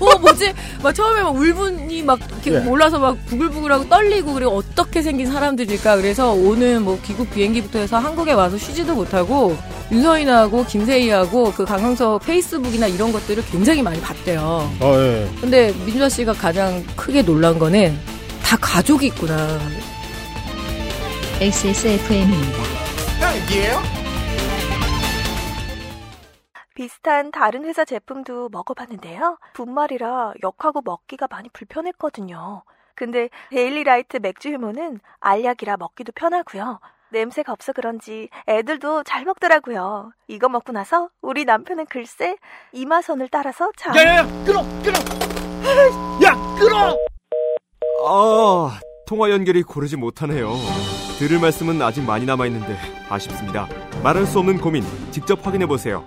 [0.00, 0.52] 어 뭐지?
[0.82, 2.68] 막 처음에 막 울분이 막 이렇게 예.
[2.68, 5.96] 올라서 막 부글부글하고 떨리고 그리고 어떻게 생긴 사람들일까?
[5.96, 9.56] 그래서 오늘 뭐 귀국 비행기부터 해서 한국에 와서 쉬지도 못하고
[9.90, 14.70] 윤서인하고 김세희하고 그 강형석 페이스북이나 이런 것들을 굉장히 많이 봤대요.
[14.80, 15.28] 아, 예.
[15.40, 17.98] 근데 민주화 씨가 가장 크게 놀란 거는
[18.42, 19.58] 다 가족이 있구나.
[21.40, 22.62] XSFM입니다.
[26.76, 29.38] 비슷한 다른 회사 제품도 먹어봤는데요.
[29.54, 32.62] 분말이라 역하고 먹기가 많이 불편했거든요.
[32.94, 36.78] 근데 데일리라이트 맥주 효모는 알약이라 먹기도 편하고요.
[37.12, 40.12] 냄새가 없어 그런지 애들도 잘 먹더라고요.
[40.28, 42.36] 이거 먹고 나서 우리 남편은 글쎄
[42.72, 44.98] 이마선을 따라서 참 야야야 끊어 끊어
[46.24, 46.94] 야 끊어
[48.06, 50.52] 아 통화 연결이 고르지 못하네요
[51.18, 52.76] 들을 말씀은 아직 많이 남아 있는데
[53.08, 53.66] 아쉽습니다
[54.02, 56.06] 말할 수 없는 고민 직접 확인해 보세요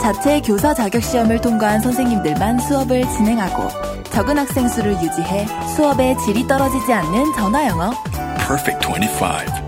[0.00, 3.68] 자체 교사 자격 시험을 통과한 선생님들만 수업을 진행하고
[4.10, 7.90] 적은 학생 수를 유지해 수업의 질이 떨어지지 않는 전화 영어.
[8.38, 9.66] Perfect 25.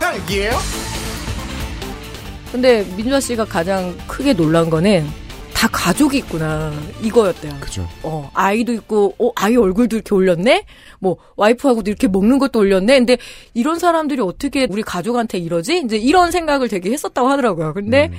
[0.00, 0.52] 딸기예요?
[2.52, 5.23] 근데 민주화 씨가 가장 크게 놀란 거는
[5.54, 7.54] 다 가족이 있구나 이거였대요.
[7.60, 7.88] 그죠.
[8.02, 10.66] 어 아이도 있고, 어 아이 얼굴도 이렇게 올렸네.
[10.98, 12.98] 뭐 와이프하고도 이렇게 먹는 것도 올렸네.
[12.98, 13.16] 근데
[13.54, 15.82] 이런 사람들이 어떻게 우리 가족한테 이러지?
[15.84, 17.72] 이제 이런 생각을 되게 했었다고 하더라고요.
[17.72, 18.10] 근데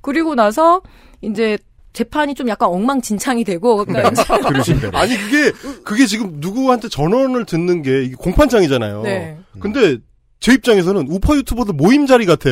[0.00, 0.80] 그리고 나서
[1.20, 1.58] 이제
[1.92, 4.90] 재판이 좀 약간 엉망진창이 되고 그러니까 이제 그러신대요.
[4.94, 5.50] 아니 그게
[5.82, 9.02] 그게 지금 누구한테 전원을 듣는 게 이게 공판장이잖아요.
[9.02, 9.38] 네.
[9.60, 9.98] 근데
[10.40, 12.48] 제 입장에서는 우파 유튜버들 모임 자리 같아.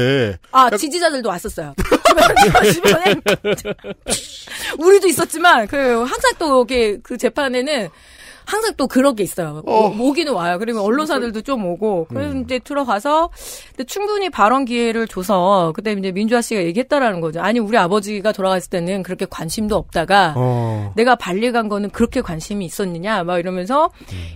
[0.50, 1.74] 아 지지자들도 왔었어요.
[2.72, 3.14] 주변에
[4.78, 7.88] 우리도 있었지만 그 항상 또 이게 그 재판에는
[8.46, 9.62] 항상 또 그런 게 있어요.
[9.66, 9.72] 어.
[9.88, 10.58] 오- 오기는 와요.
[10.58, 12.06] 그러면 언론사들도 좀 오고.
[12.10, 13.30] 그래서 이제 들어가서
[13.70, 17.40] 근데 충분히 발언 기회를 줘서 그때 이제 민주화 씨가 얘기했다라는 거죠.
[17.40, 20.92] 아니 우리 아버지가 돌아갔을 때는 그렇게 관심도 없다가 어.
[20.96, 23.90] 내가 발리 간 거는 그렇게 관심이 있었느냐 막 이러면서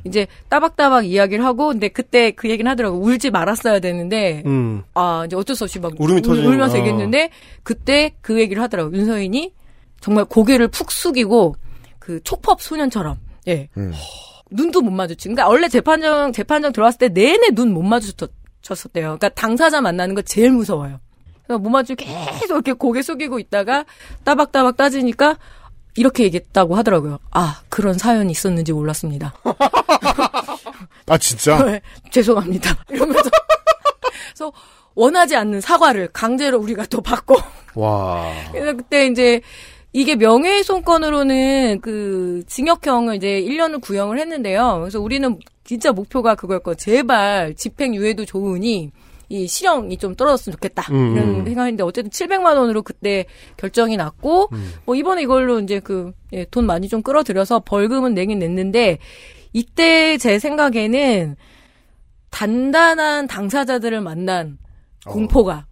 [0.04, 4.82] 이제 따박따박 이야기를 하고 근데 그때 그 얘기는 하더라고 울지 말았어야 되는데 음.
[4.94, 6.78] 아 이제 어쩔 수 없이 막 울음이 울- 울면서 거.
[6.80, 7.30] 얘기했는데
[7.62, 9.52] 그때 그 얘기를 하더라고 윤서인이
[10.00, 11.56] 정말 고개를 푹 숙이고
[11.98, 13.16] 그 촉법 소년처럼
[13.48, 13.92] 예 음.
[14.50, 15.28] 눈도 못 마주치.
[15.28, 19.04] 그러니까 원래 재판정 재판정 들어왔을 때 내내 눈 못 마주쳤었대요.
[19.18, 21.00] 그러니까 당사자 만나는 거 제일 무서워요.
[21.44, 23.84] 그러니까 못 마주 계속 이렇게 고개 숙이고 있다가
[24.24, 25.36] 따박따박 따지니까
[25.96, 27.18] 이렇게 얘기했다고 하더라고요.
[27.30, 29.34] 아 그런 사연이 있었는지 몰랐습니다.
[31.06, 31.58] 아 진짜?
[31.64, 31.80] 네,
[32.10, 32.76] 죄송합니다.
[32.90, 33.30] 이러면서
[34.30, 34.52] 그래서
[34.94, 37.36] 원하지 않는 사과를 강제로 우리가 또 받고
[37.74, 38.32] 와.
[38.52, 39.40] 그래서 그때 이제
[39.92, 44.78] 이게 명예훼손건으로는 그 징역형을 이제 1년을 구형을 했는데요.
[44.80, 48.90] 그래서 우리는 진짜 목표가 그거였고 제발 집행유예도 좋으니
[49.30, 50.90] 이 실형이 좀 떨어졌으면 좋겠다.
[50.92, 51.44] 음, 이런 음.
[51.44, 54.72] 생각인데 어쨌든 700만 원으로 그때 결정이 났고 음.
[54.86, 58.98] 뭐 이번에 이걸로 이제 그 예, 돈 많이 좀 끌어들여서 벌금은 내긴 냈는데
[59.52, 61.36] 이때 제 생각에는
[62.30, 64.58] 단단한 당사자들을 만난
[65.06, 65.66] 공포가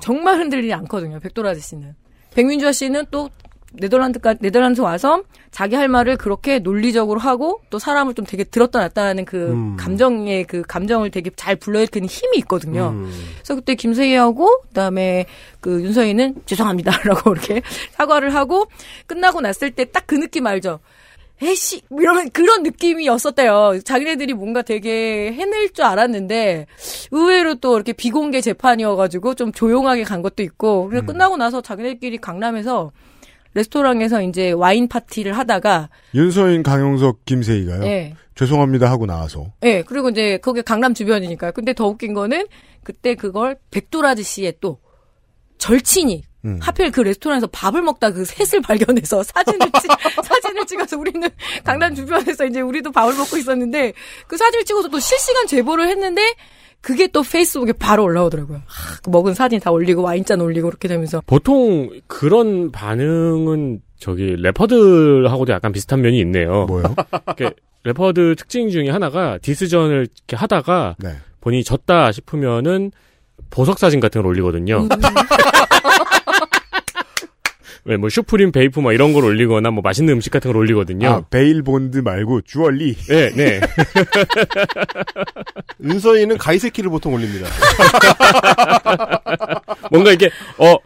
[0.00, 1.20] 정말 흔들리지 않거든요.
[1.20, 1.94] 백돌 아저씨는.
[2.34, 3.30] 백민주 아 씨는 또
[3.72, 9.02] 네덜란드까 네덜란드 와서 자기 할 말을 그렇게 논리적으로 하고 또 사람을 좀 되게 들었다 놨다
[9.04, 9.76] 하는 그 음.
[9.76, 12.88] 감정의 그 감정을 되게 잘 불러일으키는 힘이 있거든요.
[12.94, 13.10] 음.
[13.36, 15.26] 그래서 그때 김세희하고 그다음에
[15.60, 17.62] 그 윤서희는 죄송합니다라고 이렇게
[17.92, 18.66] 사과를 하고
[19.06, 20.80] 끝나고 났을 때 딱 그 느낌 알죠?
[21.40, 23.80] 에이씨 이러면 그런 느낌이었었대요.
[23.84, 26.66] 자기네들이 뭔가 되게 해낼 줄 알았는데
[27.10, 32.92] 의외로 또 이렇게 비공개 재판이어가지고 좀 조용하게 간 것도 있고 그래서 끝나고 나서 자기네들끼리 강남에서
[33.54, 37.84] 레스토랑에서 이제 와인 파티를 하다가 윤서인, 강용석, 김세희가요.
[37.84, 38.14] 예.
[38.34, 39.52] 죄송합니다 하고 나와서.
[39.64, 41.50] 예, 그리고 이제 거기 강남 주변이니까.
[41.50, 42.46] 근데 더 웃긴 거는
[42.84, 44.78] 그때 그걸 백돌 아저씨의 또
[45.58, 46.58] 절친이 음.
[46.62, 49.90] 하필 그 레스토랑에서 밥을 먹다 그 셋을 발견해서 사진을 찍
[50.22, 51.28] 사진을 찍어서 우리는
[51.64, 53.92] 강남 주변에서 이제 우리도 밥을 먹고 있었는데
[54.26, 56.22] 그 사진을 찍어서 또 실시간 제보를 했는데
[56.80, 58.62] 그게 또 페이스북에 바로 올라오더라고요.
[58.64, 65.52] 하, 그 먹은 사진 다 올리고 와인잔 올리고 그렇게 되면서 보통 그런 반응은 저기 래퍼들하고도
[65.52, 66.66] 약간 비슷한 면이 있네요.
[66.66, 66.94] 뭐요?
[67.82, 71.16] 래퍼들 특징 중에 하나가 diss전을 이렇게 하다가 네.
[71.40, 72.92] 본인이 졌다 싶으면은
[73.50, 74.82] 보석 사진 같은 걸 올리거든요.
[74.82, 74.88] 음.
[77.88, 81.08] 왜뭐 Supreme Bape 막 이런 걸 올리거나 뭐 맛있는 음식 같은 걸 올리거든요.
[81.08, 82.94] 아, bail bond 말고 주얼리.
[82.94, 83.60] 네, 네.
[85.82, 87.48] 윤서인은 가이새끼를 보통 올립니다.
[89.90, 90.76] 뭔가 이게 어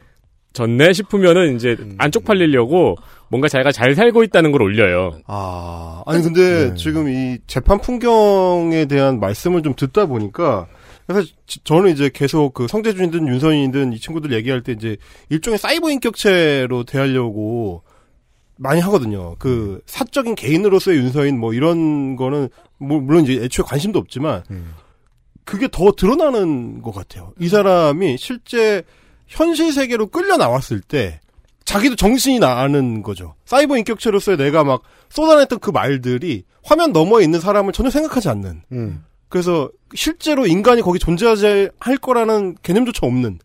[0.53, 2.95] 졌네 싶으면은 이제 안 쪽팔리려고
[3.29, 5.19] 뭔가 자기가 잘 살고 있다는 걸 올려요.
[5.27, 10.69] 아, 아니 근데 지금 이 재판 풍경에 대한 말씀을 좀 듣다 보니까
[11.07, 14.97] 그래서 지- 저는 이제 계속 그 성재준이든 윤선이든 이 친구들 얘기할 때 이제
[15.31, 17.83] 일종의 사이버 인격체로 대하려고
[18.57, 19.35] 많이 하거든요.
[19.39, 24.43] 그 사적인 개인으로서의 윤서인 뭐 이런 거는 뭐 물론 이제 애초에 관심도 없지만
[25.45, 27.33] 그게 더 드러나는 것 같아요.
[27.41, 28.83] 이 사람이 실제
[29.27, 31.21] 현실 세계로 끌려 나왔을 때
[31.65, 33.35] 자기도 정신이 나는 거죠.
[33.45, 38.63] 사이버 인격체로서의 내가 막 쏟아냈던 그 말들이 화면 너머에 있는 사람을 전혀 생각하지 않는.
[38.73, 39.05] 음.
[39.33, 43.39] 그래서 실제로 인간이 거기 존재하지 할 거라는 개념조차 없는.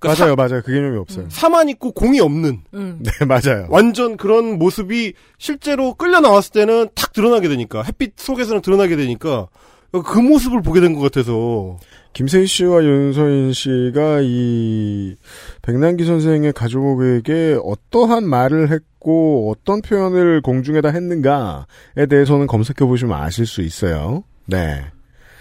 [0.00, 0.60] 그러니까 맞아요, 맞아요.
[0.64, 1.26] 그 개념이 없어요.
[1.28, 2.62] 사만 있고 공이 없는.
[2.74, 2.98] 음.
[3.00, 3.66] 네, 맞아요.
[3.68, 9.46] 완전 그런 모습이 실제로 끌려 나왔을 때는 탁 드러나게 되니까 햇빛 속에서는 드러나게 되니까
[9.92, 11.78] 그 모습을 보게 된 것 같아서
[12.12, 15.14] 김세희 씨와 윤서인 씨가 이
[15.62, 23.62] 백남기 선생의 가족에게 어떠한 말을 했고 어떤 표현을 공중에다 했는가에 대해서는 검색해 보시면 아실 수
[23.62, 24.24] 있어요.
[24.46, 24.86] 네.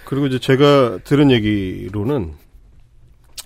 [0.10, 2.34] 그리고 이제 제가 들은 얘기로는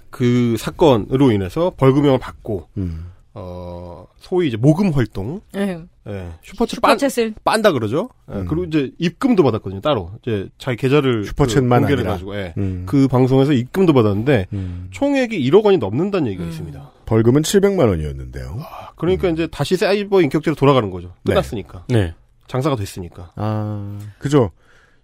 [0.10, 3.08] 그 사건으로 인해서 벌금형을 받고 음.
[3.34, 5.82] 어 소위 이제 모금 활동 예.
[6.08, 8.10] 예, 슈퍼챗 빤, 슈퍼챗을 빤다 그러죠.
[8.32, 8.45] 예, 음.
[8.45, 9.82] 그리고 이제 입금도 받았거든요.
[9.82, 12.06] 따로 이제 자기 계좌를 슈퍼챗만 그 공개를.
[12.06, 12.54] 해가지고 예.
[12.58, 12.84] 음.
[12.86, 14.88] 그 방송에서 입금도 받았는데 음.
[14.91, 16.91] 총액이 1억 원이 넘는다는 얘기가 있습니다.
[17.06, 18.62] 벌금은 700만 원이었는데요.
[18.95, 21.08] 그러니까 이제 다시 사이버 인격제로 돌아가는 거죠.
[21.08, 21.23] 음.
[21.23, 21.34] 네.
[21.34, 22.13] 끝났으니까 네.
[22.47, 23.34] 장사가 됐으니까.
[23.36, 24.52] 아, 그죠.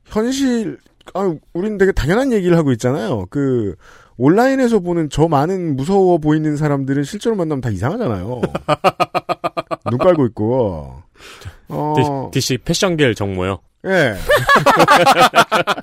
[0.05, 0.77] 현실,
[1.13, 3.25] 아, 우린 되게 당연한 얘기를 하고 있잖아요.
[3.29, 3.75] 그,
[4.17, 8.41] 온라인에서 보는 저 많은 무서워 보이는 사람들은 실제로 만나면 다 이상하잖아요.
[9.89, 11.01] 눈 깔고 있고.
[11.69, 13.59] 어, DC 패션계열 정모요.
[13.85, 14.15] 예.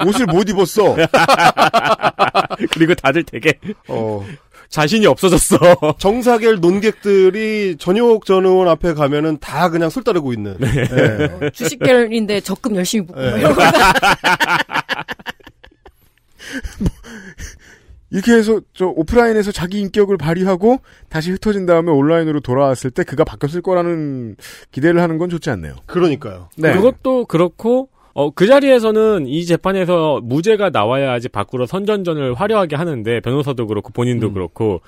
[0.07, 0.97] 옷을 못 입었어.
[2.73, 3.59] 그리고 다들 되게
[3.89, 4.23] 어.
[4.68, 5.59] 자신이 없어졌어.
[5.98, 10.57] 정사결 논객들이 전효옥 전 의원 앞에 가면은 다 그냥 술 따르고 있는.
[10.59, 10.68] 네.
[11.42, 11.50] 예.
[11.50, 13.38] 주식결인데 적금 열심히 예.
[13.38, 13.62] 이런 거.
[18.11, 23.62] 이렇게 해서 저 오프라인에서 자기 인격을 발휘하고 다시 흩어진 다음에 온라인으로 돌아왔을 때 그가 바뀌었을
[23.62, 24.37] 거라는
[24.70, 25.74] 기대를 하는 건 좋지 않네요.
[25.87, 26.48] 그러니까요.
[26.57, 26.72] 네.
[26.74, 33.92] 그것도 그렇고 어, 그 자리에서는 이 재판에서 무죄가 나와야지 밖으로 선전전을 화려하게 하는데 변호사도 그렇고
[33.92, 34.81] 본인도 그렇고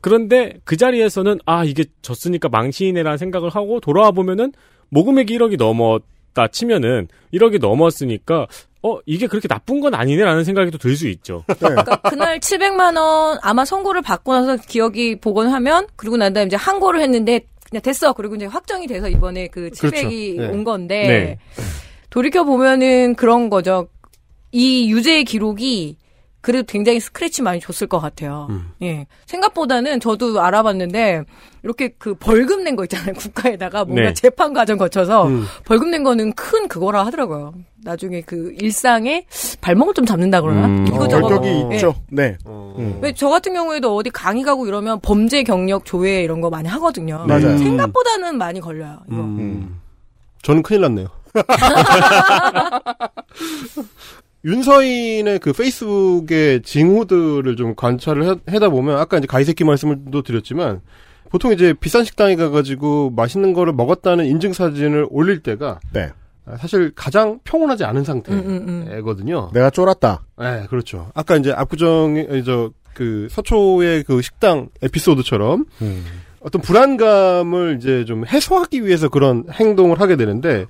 [0.00, 4.52] 그런데 그 자리에서는 아 이게 졌으니까 망신이네라는 생각을 하고 돌아와 보면은
[4.90, 8.46] 모금액이 1억이 넘었다 치면은 1억이 넘었으니까
[8.84, 11.42] 어 이게 그렇게 나쁜 건 아니네라는 생각이 또 들 수 있죠.
[11.58, 17.00] 그러니까 그날 700만 원 아마 선고를 받고 나서 기억이 복원하면 그리고 난 다음에 이제 항고를
[17.00, 18.12] 했는데 그냥 됐어.
[18.12, 20.40] 그리고 이제 확정이 돼서 이번에 그 700이 그렇죠.
[20.40, 20.48] 네.
[20.56, 21.38] 온 건데 네.
[22.16, 23.88] 돌이켜 보면은 그런 거죠.
[24.50, 25.98] 이 유죄의 기록이
[26.40, 28.46] 그래도 굉장히 스크래치 많이 줬을 것 같아요.
[28.48, 28.70] 음.
[28.80, 29.06] 예.
[29.26, 31.24] 생각보다는 저도 알아봤는데
[31.62, 33.12] 이렇게 그 벌금 낸 거 있잖아요.
[33.20, 34.14] 국가에다가 뭔가 네.
[34.14, 35.44] 재판 과정 거쳐서 음.
[35.66, 37.52] 벌금 낸 거는 큰 그거라 하더라고요.
[37.84, 39.26] 나중에 그 일상에
[39.60, 40.68] 발목을 좀 잡는다 그러나?
[40.68, 40.86] 음.
[40.88, 41.28] 이거 저거.
[41.28, 41.74] 결격이 예.
[41.74, 41.94] 있죠.
[42.10, 42.38] 네.
[42.46, 42.98] 어.
[43.02, 47.26] 왜저 같은 경우에도 어디 강의 가고 이러면 범죄 경력 조회 이런 거 많이 하거든요.
[47.28, 47.58] 맞아요.
[47.58, 49.00] 생각보다는 많이 걸려요.
[49.06, 49.16] 이거.
[49.20, 49.80] 음.
[50.40, 51.08] 저는 큰일 났네요.
[54.44, 60.82] 윤서인의 그 페이스북의 징후들을 좀 관찰을 해, 하다 보면 아까 이제 가이새끼 말씀을 또 드렸지만
[61.30, 66.12] 보통 이제 비싼 식당에 가가지고 맛있는 거를 먹었다는 인증 사진을 올릴 때가 네.
[66.46, 69.50] 아, 사실 가장 평온하지 않은 음, 음, 상태거든요.
[69.52, 70.22] 내가 쫄았다.
[70.38, 71.10] 네, 그렇죠.
[71.14, 76.04] 아까 이제 압구정의 저그 서초의 그 식당 에피소드처럼 음.
[76.40, 80.66] 어떤 불안감을 이제 좀 해소하기 위해서 그런 행동을 하게 되는데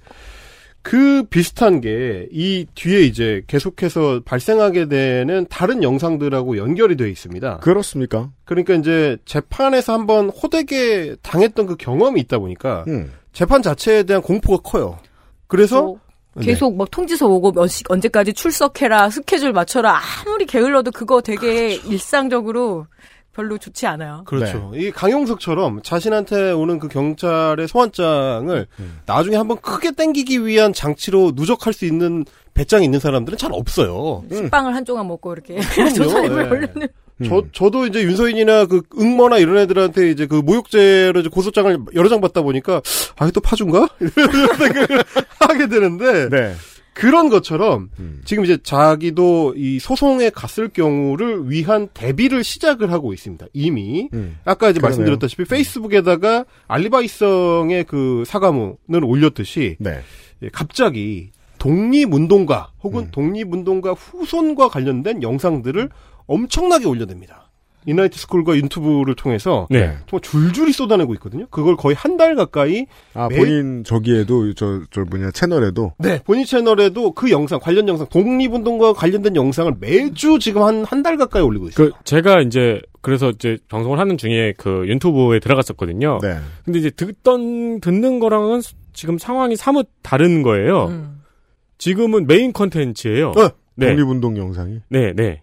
[0.87, 7.59] 그 비슷한 게 이 뒤에 이제 계속해서 발생하게 되는 다른 영상들하고 연결이 되어 있습니다.
[7.59, 8.31] 그렇습니까?
[8.45, 13.13] 그러니까 이제 재판에서 한번 호되게 당했던 그 경험이 있다 보니까 음.
[13.33, 14.99] 재판 자체에 대한 공포가 커요.
[15.49, 15.99] 그래서 뭐
[16.41, 22.87] 계속 막 통지서 오고 몇 시, 언제까지 출석해라 스케줄 맞춰라 아무리 게을러도 그거 되게 일상적으로
[23.37, 24.23] 별로 좋지 않아요.
[24.25, 24.73] 그렇죠.
[24.75, 28.67] 이게 강용석처럼 자신한테 오는 그 경찰의 소환장을
[29.05, 32.25] 나중에 한번 크게 땡기기 위한 장치로 누적할 수 있는
[32.55, 34.25] 배짱이 있는 사람들은 잘 없어요.
[34.33, 35.61] 식빵을 한 조각 먹고 이렇게 예.
[36.49, 36.89] 올리는
[37.25, 42.21] 저, 저도 이제 윤서인이나 그 응모나 이런 애들한테 이제 그 모욕죄로 이제 고소장을 여러 장
[42.21, 42.83] 받다 보니까,
[43.17, 43.89] 아, 이게 또 파준가?
[44.01, 45.05] 이런 생각을
[45.39, 46.55] 하게 되는데, 네.
[46.97, 47.91] 그런 것처럼,
[48.25, 53.47] 지금 이제 자기도 이 소송에 갔을 경우를 위한 대비를 시작을 하고 있습니다.
[53.53, 54.09] 이미.
[54.47, 54.81] 아까 이제 그러네요.
[54.81, 60.01] 말씀드렸다시피 페이스북에다가 알리바이성의 그 사과문을 올렸듯이, 네.
[60.43, 65.91] 예, 갑자기 독립운동가 혹은 독립운동가 후손과 관련된 영상들을
[66.27, 67.46] 엄청나게 올려냅니다.
[67.87, 69.97] 이나이트 스쿨과 유튜브를 통해서 네.
[70.09, 71.47] 정말 줄줄이 쏟아내고 있거든요.
[71.51, 75.93] 그걸 거의 한 달 가까이 아, 매- 본인 저기에도, 저, 저 뭐냐, 채널에도.
[75.99, 81.17] 네, 본인 채널에도 그 영상, 관련 영상, 독립운동과 관련된 영상을 매주 지금 한, 한 달
[81.17, 81.91] 가까이 올리고 있어요.
[81.91, 86.19] 그 제가 이제 그래서 이제 방송을 하는 중에 그 유튜브에 들어갔었거든요.
[86.23, 86.37] 네.
[86.65, 88.63] 근데 이제 듣던 듣는 거랑은
[88.93, 90.87] 지금 상황이 사뭇 다른 거예요.
[90.87, 91.21] 음.
[91.79, 93.29] 지금은 메인 컨텐츠예요.
[93.37, 93.89] 어, 네.
[93.89, 94.81] 독립운동 영상이.
[94.89, 95.43] 네, 네.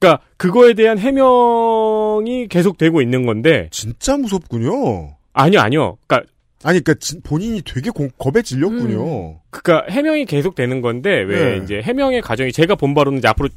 [0.00, 5.16] 그러니까 그거에 대한 해명이 계속되고 있는 건데 진짜 무섭군요.
[5.32, 5.98] 아니요, 아니요.
[6.06, 6.28] 그러니까
[6.62, 9.38] 아니, 그니까, 본인이 되게 공- 겁에 질렸군요.
[9.50, 11.64] 그러니까 해명이 계속되는 건데 왜 네.
[11.64, 13.48] 이제 해명의 과정이 제가 본 바로는 이제 앞으로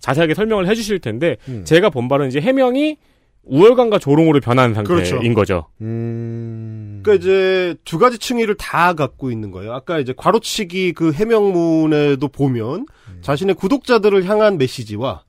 [0.00, 1.64] 자세하게 설명을 해 주실 텐데 음.
[1.64, 2.96] 제가 본 바로는 이제 해명이
[3.44, 5.34] 우월감과 조롱으로 변한 상태인 그렇죠.
[5.34, 5.66] 거죠.
[5.80, 7.00] 음.
[7.02, 9.72] 그러니까 이제 두 가지 층위를 다 갖고 있는 거예요.
[9.72, 12.86] 아까 이제 괄호치기 그 해명문에도 보면
[13.22, 15.24] 자신의 구독자들을 향한 메시지와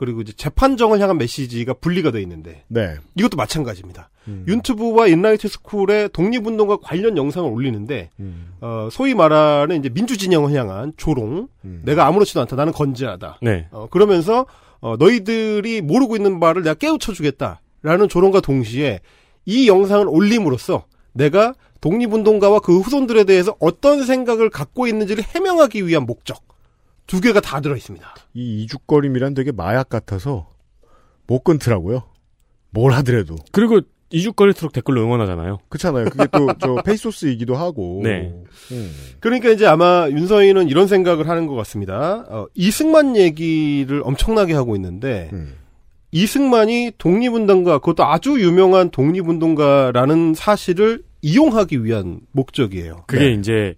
[0.00, 2.94] 그리고 이제 재판정을 향한 메시지가 분리가 돼 있는데 네.
[3.16, 4.08] 이것도 마찬가지입니다.
[4.46, 8.10] 유튜브와 인라이트 스쿨의 독립운동과 관련 영상을 올리는데
[8.62, 11.48] 어, 소위 말하는 이제 민주진영을 향한 조롱,
[11.82, 13.40] 내가 아무렇지도 않다, 나는 건재하다.
[13.42, 13.66] 네.
[13.72, 14.46] 어, 그러면서
[14.80, 19.00] 어, 너희들이 모르고 있는 바를 내가 깨우쳐 주겠다라는 조롱과 동시에
[19.44, 26.42] 이 영상을 올림으로써 내가 독립운동가와 그 후손들에 대해서 어떤 생각을 갖고 있는지를 해명하기 위한 목적
[27.10, 28.06] 두 개가 다 들어 있습니다.
[28.34, 30.48] 이 이죽거림이란 되게 마약 같아서
[31.26, 32.04] 못 끊더라고요.
[32.70, 33.34] 뭘 하더라도.
[33.50, 33.80] 그리고
[34.10, 35.58] 이죽거릴수록 댓글로 응원하잖아요.
[35.68, 36.04] 그렇잖아요.
[36.04, 38.00] 그게 또 저 페이소스이기도 하고.
[38.04, 38.32] 네.
[38.70, 38.92] 음.
[39.18, 42.24] 그러니까 이제 아마 윤서인은 이런 생각을 하는 것 같습니다.
[42.28, 45.56] 어, 이승만 얘기를 엄청나게 하고 있는데 음.
[46.12, 53.02] 이승만이 독립운동가 그것도 아주 유명한 독립운동가라는 사실을 이용하기 위한 목적이에요.
[53.08, 53.32] 그게 네.
[53.32, 53.74] 이제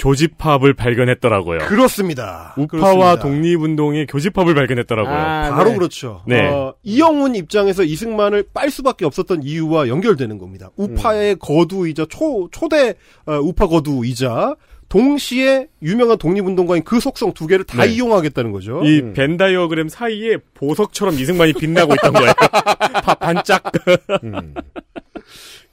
[0.00, 1.58] 교집합을 발견했더라고요.
[1.60, 2.54] 그렇습니다.
[2.56, 3.18] 우파와 그렇습니다.
[3.20, 5.14] 독립운동의 교집합을 발견했더라고요.
[5.54, 6.22] 바로 그렇죠.
[6.26, 6.48] 네.
[6.48, 10.70] 어, 이영훈 입장에서 이승만을 빨 수밖에 없었던 이유와 연결되는 겁니다.
[10.76, 12.94] 우파의 거두이자 초 초대
[13.26, 14.56] 어, 우파 거두이자
[14.88, 17.92] 동시에 유명한 독립운동가인 그 속성 두 개를 다 네.
[17.92, 18.82] 이용하겠다는 거죠.
[18.82, 22.32] 이벤 다이어그램 사이에 보석처럼 이승만이 빛나고 있던 거예요.
[23.04, 23.70] 바- 반짝.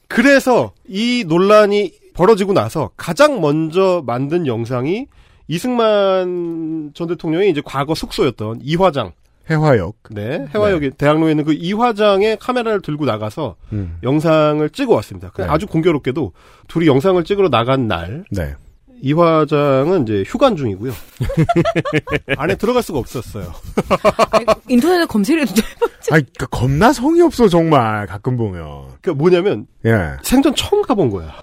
[0.07, 5.05] 그래서 이 논란이 벌어지고 나서 가장 먼저 만든 영상이
[5.47, 9.13] 이승만 전 대통령의 이제 과거 숙소였던 이화장.
[9.49, 9.95] 해화역.
[10.09, 13.97] 네, 해화역에 대학로에 있는 그 이화장의 카메라를 들고 나가서 음.
[14.03, 15.29] 영상을 찍어 왔습니다.
[15.29, 15.53] 그냥 네.
[15.53, 16.33] 아주 공교롭게도
[16.67, 18.55] 둘이 영상을 찍으러 나간 날 네.
[19.01, 20.91] 이 화장은 이제 휴관 중이고요.
[22.37, 23.53] 안에 들어갈 수가 없었어요.
[24.67, 25.61] 인터넷에 검색해도 돼.
[26.11, 28.07] 아니, 그러니까 겁나 성의 없어, 정말.
[28.07, 28.63] 가끔 보면.
[29.01, 30.17] 그러니까 뭐냐면 예.
[30.23, 31.33] 생전 처음 가본 거야.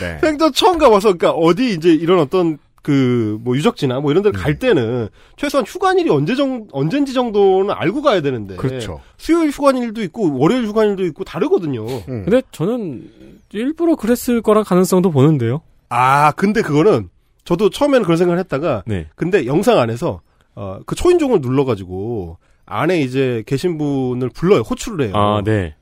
[0.00, 0.18] 네.
[0.22, 4.58] 생전 처음 가봐서 그러니까 어디 이제 이런 어떤 그 뭐 유적지나 뭐 이런 데를 갈
[4.58, 9.00] 때는 최소한 휴관일이 언제 정 언젠지 정도는 알고 가야 되는데 그렇죠.
[9.16, 11.84] 수요일 휴관일도 있고 월요일 휴관일도 있고 다르거든요.
[12.04, 13.10] 근데 저는
[13.54, 15.62] 일부러 그랬을 거라 가능성도 보는데요.
[15.88, 17.08] 아 근데 그거는
[17.44, 19.06] 저도 처음에는 그런 생각을 했다가 네.
[19.14, 20.20] 근데 영상 안에서
[20.56, 25.12] 어, 그 초인종을 눌러가지고 안에 이제 계신 분을 불러요 호출을 해요.
[25.16, 25.74] 아, 네.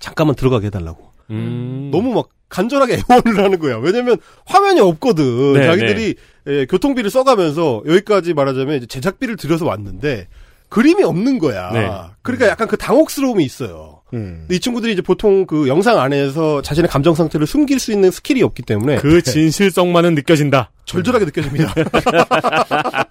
[0.00, 1.12] 잠깐만 들어가게 해달라고.
[1.30, 1.90] 음.
[1.92, 3.78] 너무 막 간절하게 애원을 하는 거야.
[3.78, 5.54] 왜냐면 화면이 없거든.
[5.54, 6.14] 네, 자기들이
[6.48, 10.28] 예, 교통비를 써가면서 여기까지 말하자면 이제 제작비를 들여서 왔는데
[10.68, 11.70] 그림이 없는 거야.
[11.72, 11.90] 네.
[12.22, 14.01] 그러니까 약간 그 당혹스러움이 있어요.
[14.12, 14.46] 음.
[14.50, 18.62] 이 친구들이 이제 보통 그 영상 안에서 자신의 감정 상태를 숨길 수 있는 skill이 없기
[18.62, 20.70] 때문에 그 진실성만은 느껴진다.
[20.84, 21.72] 절절하게 느껴집니다.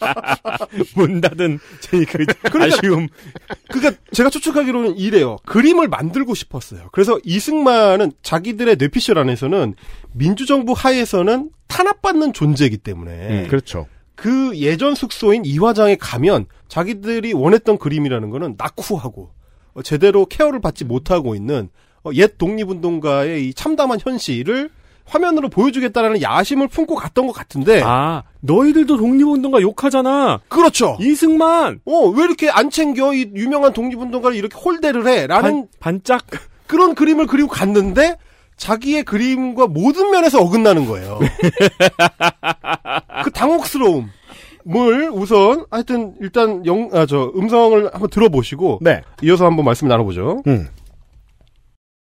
[0.96, 3.08] 문 닫은 제그 그러니까- 아쉬움.
[3.70, 5.38] 그러니까 제가 추측하기로는 이래요.
[5.46, 6.90] 그림을 만들고 싶었어요.
[6.92, 9.76] 그래서 이승만은 자기들의 뇌피셜 안에서는
[10.14, 13.88] 민주정부 하에서는 탄압받는 존재이기 때문에 그렇죠.
[14.16, 19.32] 그 예전 숙소인 이화장에 가면 자기들이 원했던 그림이라는 거는 낙후하고 어,
[19.84, 21.70] 제대로 케어를 받지 못하고 있는
[22.04, 24.70] 어, 옛 독립운동가의 이 참담한 현실을
[25.06, 30.40] 화면으로 보여주겠다라는 야심을 품고 갔던 것 같은데 아, 너희들도 독립운동가 욕하잖아.
[30.48, 30.98] 그렇죠.
[31.02, 31.82] 이승만.
[31.86, 33.14] 어, 왜 이렇게 안 챙겨?
[33.14, 35.28] 이 유명한 독립운동가를 이렇게 홀대를 해?
[35.28, 36.26] 라는 반, 반짝
[36.68, 38.18] 그런 그림을 그리고 갔는데
[38.56, 41.20] 자기의 그림과 모든 면에서 어긋나는 거예요.
[43.24, 44.10] 그 당혹스러움.
[44.66, 49.02] 뭘 우선 하여튼 일단 영 아 저 음성을 한번 들어보시고 네.
[49.24, 50.44] 이어서 한번 말씀 나눠보죠.
[50.48, 50.68] 음.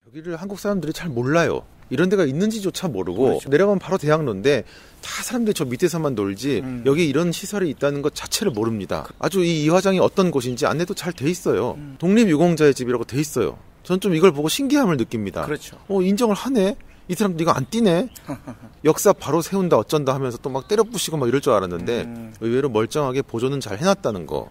[0.08, 1.62] 여기를 한국 사람들이 잘 몰라요.
[1.88, 4.62] 이런 데가 있는지조차 모르고 내려가면 바로 대학로인데
[5.02, 9.08] 다 사람들이 저 밑에서만 놀지 여기 이런 시설이 있다는 것 자체를 모릅니다.
[9.18, 11.76] 아주 이 이화장이 어떤 곳인지 안내도 잘 돼 있어요.
[11.98, 13.58] 독립유공자의 집이라고 돼 있어요.
[13.82, 15.44] 전 좀 이걸 보고 신기함을 느낍니다.
[15.46, 15.78] 그렇죠.
[15.88, 16.76] 어 인정을 하네.
[17.10, 18.08] 이 사람들 이거 안 뛰네.
[18.84, 23.22] 역사 바로 세운다 어쩐다 하면서 또 막 때려 부시고 막 이럴 줄 알았는데 의외로 멀쩡하게
[23.22, 24.48] 보존은 잘 해놨다는 거.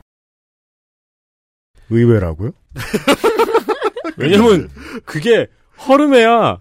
[1.89, 2.51] 의외라고요?
[4.17, 4.69] 왜냐면
[5.05, 5.47] 그게
[5.87, 6.57] 허름해야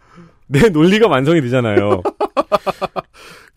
[0.46, 2.02] 내 논리가 완성이 되잖아요.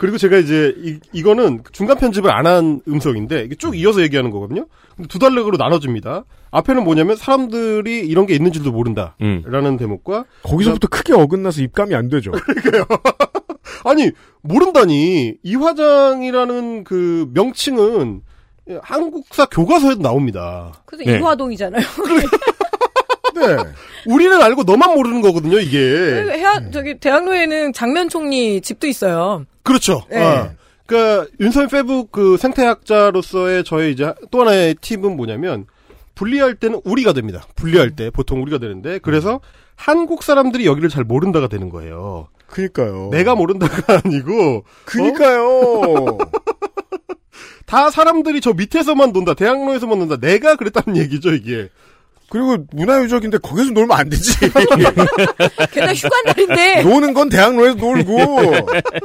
[0.01, 4.65] 그리고 제가 이제 이, 이거는 중간 편집을 안 한 음성인데 이게 쭉 이어서 얘기하는 거거든요.
[4.95, 6.25] 근데 두 달락으로 나눠줍니다.
[6.49, 9.15] 앞에는 뭐냐면 사람들이 이런 게 있는 줄도 모른다.
[9.21, 9.43] 음.
[9.45, 12.31] 라는 대목과 거기서부터 크게 어긋나서 입감이 안 되죠.
[13.85, 14.09] 아니
[14.41, 18.21] 모른다니 이 화장이라는 그 명칭은
[18.81, 20.81] 한국사 교과서에도 나옵니다.
[20.87, 21.83] 그래서 이화동이잖아요.
[23.35, 23.57] 네.
[24.07, 25.77] 우리는 알고 너만 모르는 거거든요, 이게.
[25.77, 29.45] 해야 저기 대학로에는 장면 총리 집도 있어요.
[29.63, 30.03] 그렇죠.
[30.09, 30.23] 네.
[30.23, 30.51] 어.
[30.85, 35.65] 그러니까 윤선 페북 그 생태학자로서의 저의 이제 또 하나의 팁은 뭐냐면
[36.15, 37.43] 분리할 때는 우리가 됩니다.
[37.55, 39.39] 분리할 때 보통 우리가 되는데 그래서
[39.75, 42.27] 한국 사람들이 여기를 잘 모른다가 되는 거예요.
[42.47, 43.09] 그니까요.
[43.11, 46.17] 내가 모른다가 아니고 그니까요.
[47.65, 49.33] 다 사람들이 저 밑에서만 논다.
[49.33, 50.17] 대학로에서만 논다.
[50.17, 51.69] 내가 그랬다는 얘기죠, 이게.
[52.31, 54.31] 그리고 문화유적인데 거기서 놀면 안 되지.
[55.71, 56.81] 게다가 휴관날인데.
[56.83, 58.17] 노는 건 대학로에서 놀고.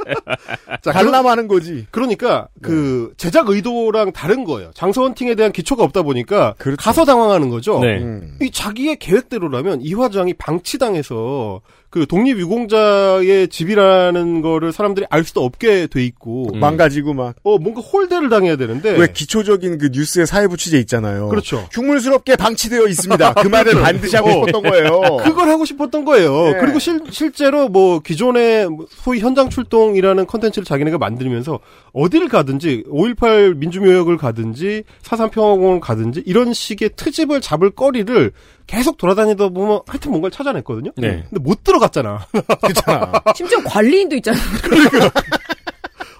[0.80, 1.88] 자, 관람하는 거지.
[1.90, 4.70] 그러니까 그 제작 의도랑 다른 거예요.
[4.74, 7.80] 장소 헌팅에 대한 기초가 없다 보니까 가서 당황하는 거죠.
[7.80, 7.98] 네.
[7.98, 8.38] 음.
[8.40, 16.04] 이 자기의 계획대로라면 이 화장이 방치당해서 그 독립유공자의 집이라는 거를 사람들이 알 수도 없게 돼
[16.04, 16.60] 있고 음.
[16.60, 17.36] 망가지고 막.
[17.42, 21.28] 어 뭔가 홀대를 당해야 되는데 왜 기초적인 그 뉴스의 사회부 취재 있잖아요.
[21.28, 21.66] 그렇죠.
[21.72, 23.34] 흉물스럽게 방치되어 있습니다.
[23.34, 23.84] 그 말을 그렇죠.
[23.84, 24.32] 반드시 하고 어.
[24.32, 25.00] 싶었던 거예요.
[25.24, 26.52] 그걸 하고 싶었던 거예요.
[26.52, 26.58] 네.
[26.60, 31.60] 그리고 실, 실제로 뭐 기존의 뭐 소위 현장 출동이라는 컨텐츠를 자기네가 만들면서
[31.92, 38.32] 어디를 가든지 5.18 민주묘역을 가든지 사산평화공원을 가든지 이런 식의 트집을 잡을 거리를
[38.66, 40.90] 계속 돌아다니다 보면 하여튼 뭔가를 찾아냈거든요.
[40.96, 41.24] 네.
[41.28, 42.26] 근데 못 들어 갔잖아.
[42.62, 43.12] 그렇잖아.
[43.34, 44.42] 심지어 관리인도 있잖아요.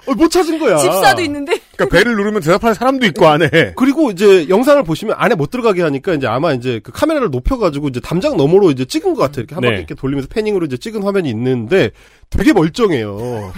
[0.07, 0.77] 어, 못 찾은 거야.
[0.79, 1.59] 집사도 있는데.
[1.77, 3.75] 그러니까 배를 누르면 대답할 사람도 있고 안에.
[3.77, 8.01] 그리고 이제 영상을 보시면 안에 못 들어가게 하니까 이제 아마 이제 그 카메라를 높여가지고 이제
[8.01, 9.41] 담장 너머로 이제 찍은 것 같아요.
[9.43, 9.69] 이렇게 한 네.
[9.69, 11.91] 바퀴 이렇게 돌리면서 패닝으로 이제 찍은 화면이 있는데
[12.31, 13.53] 되게 멀쩡해요.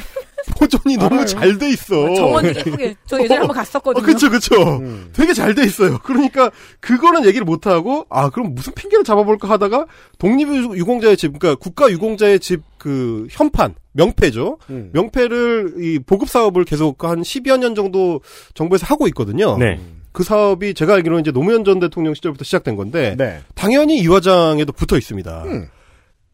[0.57, 2.15] 보존이 너무 잘 돼 있어.
[2.15, 2.95] 정원 예쁘게.
[3.07, 4.03] 저 예전에 한번 갔었거든요.
[4.03, 4.81] 어, 그쵸, 그쵸.
[5.13, 5.99] 되게 잘 돼 있어요.
[6.03, 9.87] 그러니까, 그거는 얘기를 못 하고, 아, 그럼 무슨 핑계를 잡아볼까 하다가,
[10.19, 14.59] 독립유공자의 집, 그러니까 국가유공자의 집 그 현판, 명패죠.
[14.71, 14.91] 음.
[14.93, 18.21] 명패를, 이 보급 사업을 계속 한 10여 년 정도
[18.55, 19.59] 정부에서 하고 있거든요.
[19.59, 19.81] 네.
[20.13, 23.41] 그 사업이 제가 알기로는 이제 노무현 전 대통령 시절부터 시작된 건데, 네.
[23.57, 25.43] 당연히 이 화장에도 붙어 있습니다.
[25.47, 25.69] 음.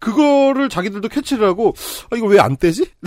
[0.05, 1.75] 그거를 자기들도 캐치를 하고,
[2.11, 2.85] 아, 이거 왜 안 떼지?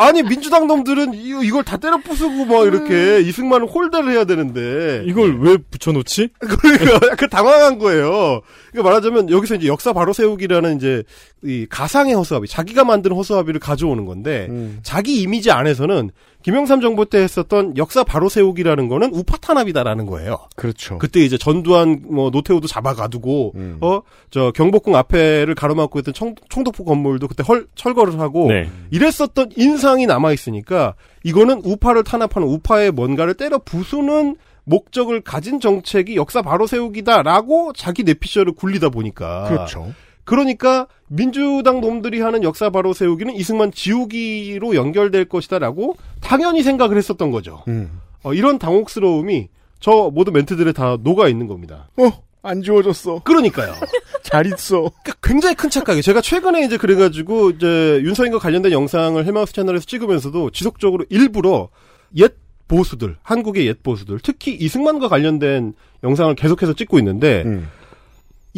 [0.00, 5.40] 아니 민주당 놈들은 이, 이걸 다 때려 부수고 막 이렇게 이승만을 홀대를 해야 되는데 이걸
[5.40, 6.28] 왜 붙여놓지?
[6.38, 8.40] 그러니까 약간 당황한 거예요.
[8.70, 11.02] 그러니까 말하자면 여기서 이제 역사 바로 세우기라는 이제
[11.42, 14.78] 이 가상의 허수아비, 자기가 만든 허수아비를 가져오는 건데 음.
[14.84, 16.12] 자기 이미지 안에서는
[16.42, 20.38] 김영삼 정부 때 했었던 역사 바로 세우기라는 거는 우파 탄압이다라는 거예요.
[20.56, 20.98] 그렇죠.
[20.98, 27.42] 그때 이제 전두환 뭐 노태우도 잡아가두고 어저 경복궁 앞에를 가로막고 있던 청, 총독부 건물도 그때
[27.42, 28.70] 헐 철거를 하고 네.
[28.90, 36.42] 이랬었던 인상이 남아 있으니까 이거는 우파를 탄압하는 우파의 뭔가를 때려 부수는 목적을 가진 정책이 역사
[36.42, 39.92] 바로 세우기다라고 자기 내피셜을 굴리다 보니까 그렇죠.
[40.28, 47.62] 그러니까 민주당 놈들이 하는 역사 바로 세우기는 이승만 지우기로 연결될 것이다라고 당연히 생각을 했었던 거죠.
[47.68, 47.98] 음.
[48.22, 49.48] 어, 이런 당혹스러움이
[49.80, 51.88] 저 모든 멘트들에 다 녹아 있는 겁니다.
[51.96, 53.22] 어, 안 지워졌어.
[53.24, 53.72] 그러니까요.
[54.22, 54.90] 잘 있어.
[55.02, 56.02] 그러니까 굉장히 큰 착각이에요.
[56.02, 61.70] 제가 최근에 이제 그래가지고 이제 윤서인과 관련된 영상을 헬마우스 채널에서 찍으면서도 지속적으로 일부러
[62.16, 62.34] 옛
[62.66, 65.72] 보수들, 한국의 옛 보수들, 특히 이승만과 관련된
[66.04, 67.68] 영상을 계속해서 찍고 있는데 음.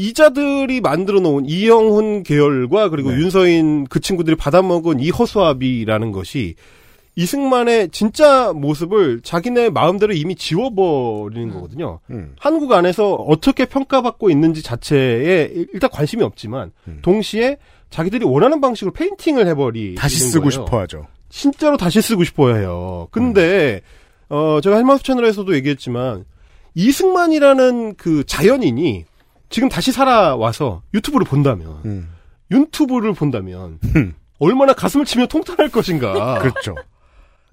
[0.00, 2.88] 이자들이 만들어 놓은 이영훈 계열과 네.
[2.88, 6.54] 그리고 윤서인 그 친구들이 받아먹은 이 허수아비라는 것이
[7.16, 12.00] 이승만의 진짜 모습을 자기네 마음대로 이미 지워버리는 거거든요.
[12.10, 12.34] 음.
[12.38, 16.72] 한국 안에서 어떻게 평가받고 있는지 자체에 일단 관심이 없지만
[17.02, 17.58] 동시에
[17.90, 21.08] 자기들이 원하는 방식으로 페인팅을 해버리 다시 쓰고 싶어 하죠.
[21.28, 23.08] 진짜로 다시 쓰고 싶어 해요.
[23.10, 23.82] 근데
[24.30, 26.24] 어 제가 헬마우스 채널에서도 얘기했지만
[26.74, 29.04] 이승만이라는 그 자연인이
[29.50, 32.08] 지금 다시 살아와서 유튜브를 본다면 음.
[32.50, 33.78] 유튜브를 본다면
[34.38, 36.38] 얼마나 가슴을 치며 통탄할 것인가.
[36.38, 36.74] 그렇죠.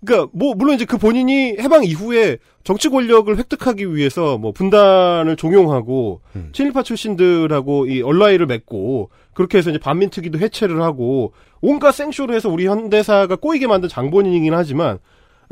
[0.03, 6.21] 그러니까 뭐 물론 이제 그 본인이 해방 이후에 정치 권력을 획득하기 위해서 뭐 분단을 종용하고
[6.35, 6.49] 음.
[6.53, 12.67] 친일파 출신들하고 이 얼라이를 맺고 그렇게 해서 이제 반민특위도 해체를 하고 온갖 생쇼를 해서 우리
[12.67, 14.99] 현대사가 꼬이게 만든 장본인이긴 하지만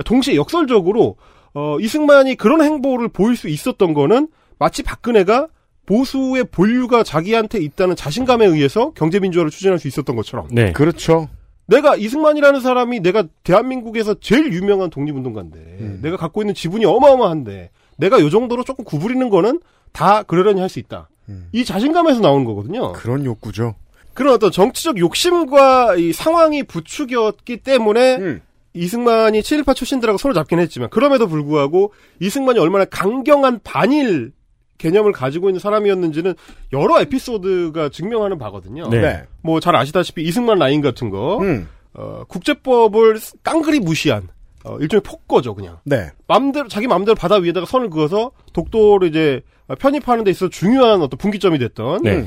[0.06, 1.18] 동시에 역설적으로
[1.54, 4.28] 어 이승만이 그런 행보를 보일 수 있었던 거는
[4.60, 5.48] 마치 박근혜가
[5.86, 10.72] 보수의 본류가 자기한테 있다는 자신감에 의해서 경제민주화를 추진할 수 있었던 것처럼 네.
[10.74, 11.30] 그렇죠.
[11.68, 16.00] 내가 이승만이라는 사람이 내가 대한민국에서 제일 유명한 독립운동가인데 음.
[16.02, 19.60] 내가 갖고 있는 지분이 어마어마한데 내가 요 정도로 조금 구부리는 거는
[19.92, 21.10] 다 그러려니 할 수 있다.
[21.30, 21.48] 음.
[21.54, 22.94] 이 자신감에서 나오는 거거든요.
[22.94, 23.76] 그런 욕구죠.
[24.14, 28.42] 그런 어떤 정치적 욕심과 이 상황이 부추겼기 때문에 음.
[28.74, 34.32] 이승만이 친일파 출신들하고 손을 잡긴 했지만 그럼에도 불구하고 이승만이 얼마나 강경한 반일
[34.78, 36.34] 개념을 가지고 있는 사람이었는지는
[36.74, 38.88] 여러 에피소드가 증명하는 바거든요.
[38.90, 39.24] 네.
[39.42, 41.68] 뭐 잘 아시다시피 이승만 라인 같은 거, 음.
[41.94, 44.28] 어, 국제법을 깡그리 무시한
[44.64, 45.78] 어, 일종의 폭거죠, 그냥.
[45.84, 46.10] 네.
[46.28, 49.42] 맘대로 자기 맘대로 바다 위에다가 선을 그어서 독도를 이제
[49.80, 52.26] 편입하는 데 있어서 중요한 어떤 분기점이 됐던 네.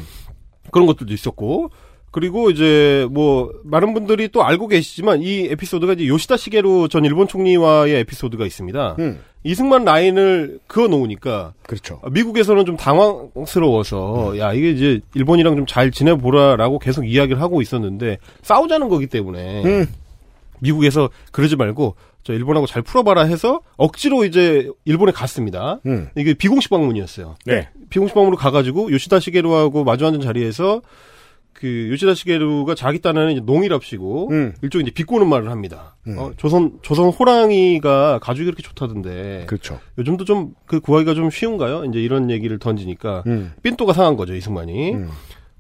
[0.71, 1.71] 그런 것들도 있었고
[2.19, 7.29] 그리고 이제 뭐 많은 분들이 또 알고 계시지만 이 에피소드가 이제 요시다 시게루 전 일본
[7.29, 8.97] 총리와의 에피소드가 있습니다.
[8.99, 9.21] 음.
[9.45, 12.01] 이승만 라인을 그어 놓으니까 그렇죠.
[12.11, 18.89] 미국에서는 좀 당황스러워서 야 이게 이제 일본이랑 좀 잘 지내보라라고 계속 이야기를 하고 있었는데 싸우자는
[18.89, 19.87] 거기 때문에 음.
[20.59, 21.95] 미국에서 그러지 말고
[22.25, 25.79] 저 일본하고 잘 풀어봐라 해서 억지로 이제 일본에 갔습니다.
[25.87, 26.09] 음.
[26.17, 27.37] 이게 비공식 방문이었어요.
[27.47, 27.69] 네.
[27.91, 30.83] 비공식 방문으로 가가지고 요시다 시게루하고 마주 앉은 자리에서
[31.59, 34.55] 그 요시다 시게루가 자기 딴에는 이제 농이랍시고 음.
[34.63, 35.97] 일종 이제 비꼬는 말을 합니다.
[36.07, 36.17] 음.
[36.17, 39.81] 어, 조선 조선 호랑이가 가죽이 그렇게 좋다던데 그렇죠.
[39.99, 41.85] 요즘도 좀 그 구하기가 좀 쉬운가요?
[41.87, 43.53] 이제 이런 얘기를 던지니까 음.
[43.65, 44.93] 삔또가 상한 거죠 이승만이.
[44.95, 45.09] 음.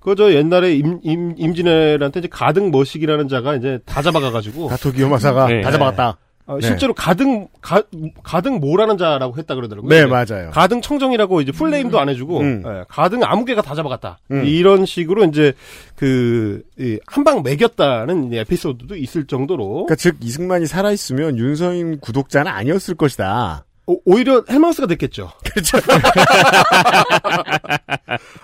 [0.00, 5.60] 그저 옛날에 임, 임, 임진왜란때 이제 가등 머식이라는 자가 이제 다 잡아가가지고 가토 기요마사가 네.
[5.62, 6.18] 다 잡아갔다.
[6.48, 6.66] 어, 네.
[6.66, 7.82] 실제로 가등 가,
[8.22, 9.90] 가등 모라는 자라고 했다 그러더라고요.
[9.90, 10.50] 네, 맞아요.
[10.50, 12.62] 가등 청정이라고 이제 풀네임도 안 해주고 음.
[12.66, 14.18] 예, 가등 아무개가 다 잡아갔다.
[14.30, 14.46] 음.
[14.46, 15.52] 이런 식으로 이제
[15.94, 16.62] 그
[17.06, 23.66] 한방 매겼다는 에피소드도 있을 정도로 그러니까 즉 이승만이 살아 있으면 윤서인 구독자는 아니었을 것이다.
[23.90, 25.32] 오, 오히려 헬마우스가 됐겠죠.
[25.44, 25.78] 그렇죠.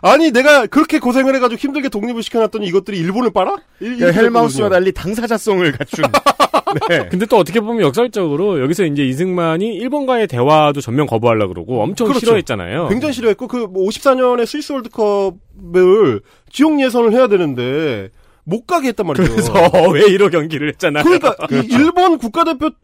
[0.01, 3.57] 아니 내가 그렇게 고생을 해가지고 힘들게 독립을 시켜놨더니 이것들이 일본을 빨아?
[3.81, 4.71] 이- 그러니까 헬마우스와.
[4.71, 6.05] 달리 당사자성을 갖춘.
[6.89, 7.09] 네.
[7.11, 12.21] 근데 또 어떻게 보면 역설적으로 여기서 이제 이승만이 일본과의 대화도 전면 거부하려고 그러고 엄청 그렇죠.
[12.25, 12.89] 싫어했잖아요.
[12.89, 18.09] 굉장히 싫어했고 그 54년에 스위스 월드컵을 지역 예선을 해야 되는데
[18.45, 19.31] 못 가게 했단 말이죠.
[19.31, 19.53] 그래서
[19.93, 21.05] 왜 1호 경기를 했잖아요.
[21.05, 22.77] 그러니까 이 일본 국가대표 다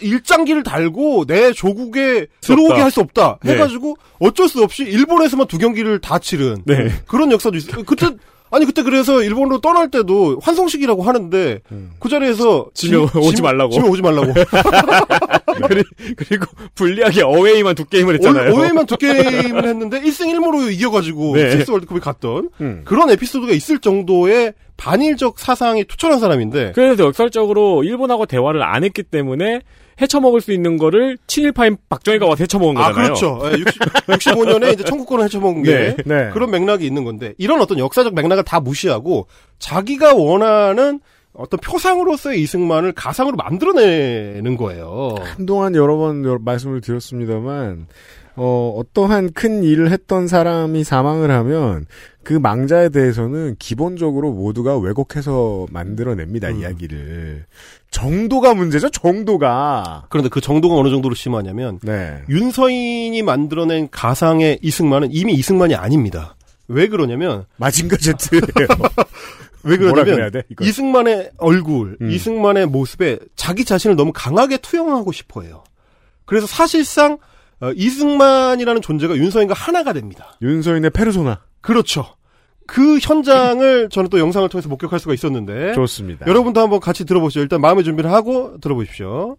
[0.00, 2.74] 일장기를 달고 내 조국에 들어오게.
[2.80, 3.52] 할 수 없다 네.
[3.54, 6.90] 해가지고 어쩔 수 없이 일본에서만 두 경기를 다 치른 네.
[7.06, 7.82] 그런 역사도 있어요.
[7.84, 8.06] 그때
[8.50, 11.60] 아니 그때 그래서 일본으로 떠날 때도 환송식이라고 하는데
[11.98, 13.72] 그 자리에서 지- 오지 지- 말라고.
[13.72, 14.32] 지면 오지 말라고.
[15.68, 15.84] 그리-
[16.16, 18.54] 그리고 불리하게 어웨이만 두 게임을 했잖아요.
[18.54, 21.50] 오해만 두 게임을 했는데 1승 1무로 이겨가지고 네.
[21.50, 22.82] 스위스 월드컵에 갔던 음.
[22.84, 29.60] 그런 에피소드가 있을 정도의 반일적 사상이 투철한 사람인데 그래서 역설적으로 일본하고 대화를 안 했기 때문에
[30.00, 33.14] 헤쳐먹을 수 있는 거를 친일파인 박정희가 와서 헤쳐먹은 아, 거잖아요.
[33.14, 33.40] 그렇죠.
[33.52, 33.66] 60,
[34.06, 35.96] 65년에 이제 청구권을 헤쳐먹은 게 네.
[36.04, 36.30] 네.
[36.32, 41.00] 그런 맥락이 있는 건데 이런 어떤 역사적 맥락을 다 무시하고 자기가 원하는
[41.32, 45.16] 어떤 표상으로서의 이승만을 가상으로 만들어내는 거예요.
[45.20, 47.86] 한동안 여러 번 말씀을 드렸습니다만
[48.36, 51.86] 어, 어떠한 큰 일을 했던 사람이 사망을 하면
[52.24, 56.60] 그 망자에 대해서는 기본적으로 모두가 왜곡해서 만들어냅니다 음.
[56.60, 57.44] 이야기를
[57.90, 65.34] 정도가 문제죠 정도가 그런데 그 정도가 어느 정도로 심하냐면 네 윤서인이 만들어낸 가상의 이승만은 이미
[65.34, 66.34] 이승만이 아닙니다.
[66.66, 68.42] 왜 그러냐면 마징가 제트예요.
[69.64, 70.42] 왜 그러냐면 돼?
[70.60, 72.10] 이승만의 얼굴, 음.
[72.10, 75.64] 이승만의 모습에 자기 자신을 너무 강하게 투영하고 싶어해요.
[76.26, 77.18] 그래서 사실상
[77.60, 80.36] 어, 이승만이라는 존재가 윤서인과 하나가 됩니다.
[80.42, 81.42] 윤서인의 페르소나.
[81.60, 82.16] 그렇죠.
[82.66, 86.26] 그 현장을 저는 또 영상을 통해서 목격할 수가 있었는데 좋습니다.
[86.26, 87.40] 여러분도 한번 같이 들어보시죠.
[87.40, 89.36] 일단 마음의 준비를 하고 들어보십시오.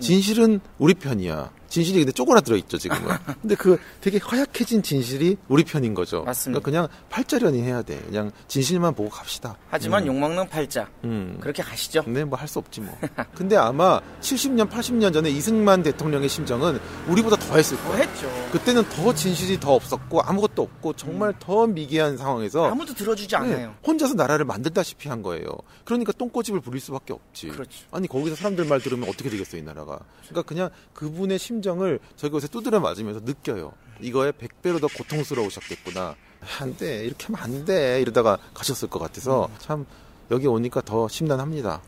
[0.00, 1.50] 진실은 우리 편이야.
[1.74, 3.02] 진실이 근데 쪼그라들어 있죠 지금은.
[3.42, 6.22] 근데 그 되게 허약해진 진실이 우리 편인 거죠.
[6.22, 6.60] 맞습니다.
[6.60, 8.00] 그러니까 그냥 팔자련이 해야 돼.
[8.06, 9.56] 그냥 진실만 보고 갑시다.
[9.70, 10.08] 하지만 음.
[10.08, 10.88] 욕먹는 팔자.
[11.02, 11.36] 음.
[11.40, 12.04] 그렇게 가시죠.
[12.06, 12.96] 네, 뭐 할 수 없지 뭐.
[13.34, 18.02] 근데 아마 70년, 80년 전에 이승만 대통령의 심정은 우리보다 더 했을 거예요.
[18.04, 18.30] 했죠.
[18.52, 23.56] 그때는 더 진실이 더 없었고 아무것도 없고 정말 더 미개한 상황에서 아무도 들어주지 않아요.
[23.56, 25.46] 네, 혼자서 나라를 만들다시피 한 거예요.
[25.84, 27.48] 그러니까 똥꼬집을 부릴 수밖에 없지.
[27.48, 27.84] 그렇죠.
[27.90, 29.98] 아니 거기서 사람들 말 들으면 어떻게 되겠어 이 나라가.
[30.28, 33.72] 그러니까 그냥 그분의 심정 을 저기 요새 두드려 맞으면서 느껴요.
[34.00, 36.14] 이거에 100배로 더 고통스러우셨겠구나.
[36.60, 37.04] 안 돼.
[37.04, 38.00] 이렇게 하면 안 돼.
[38.00, 39.86] 이러다가 가셨을 것 같아서 참
[40.30, 41.82] 여기 오니까 더 심란합니다.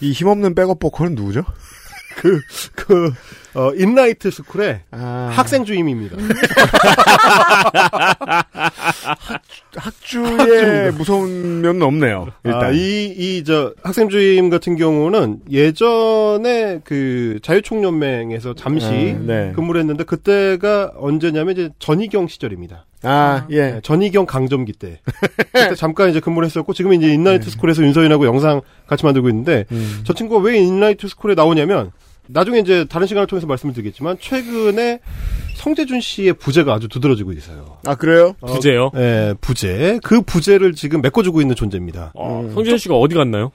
[0.00, 1.44] 이 힘없는 백업 보컬은 누구죠?
[2.24, 2.40] 그,
[2.74, 3.12] 그,
[3.52, 5.30] 어, 인라이트 스쿨의 아.
[5.30, 6.16] 학생 주임입니다.
[9.76, 12.28] 학 주의 무서운 면은 없네요.
[12.44, 12.64] 일단.
[12.64, 19.52] 아, 이, 이, 저, 학생 주임 같은 경우는 예전에 그 자유총연맹에서 잠시 음, 네.
[19.54, 22.86] 근무를 했는데 그때가 언제냐면 이제 전희경 시절입니다.
[23.02, 23.72] 아, 예.
[23.72, 25.00] 네, 전희경 강점기 때.
[25.52, 30.00] 그때 잠깐 이제 근무를 했었고, 지금 이제 인라이트 스쿨에서 윤서인하고 영상 같이 만들고 있는데, 음.
[30.04, 31.90] 저 친구가 왜 인라이트 스쿨에 나오냐면,
[32.26, 35.00] 나중에 이제 다른 시간을 통해서 말씀을 드리겠지만, 최근에
[35.56, 37.78] 성재준 씨의 부재가 아주 두드러지고 있어요.
[37.86, 38.34] 아, 그래요?
[38.40, 38.90] 어, 부재요?
[38.94, 39.98] 네, 부재.
[40.02, 42.12] 그 부재를 지금 메꿔주고 있는 존재입니다.
[42.14, 43.52] 어, 성재준 씨가 어디 갔나요?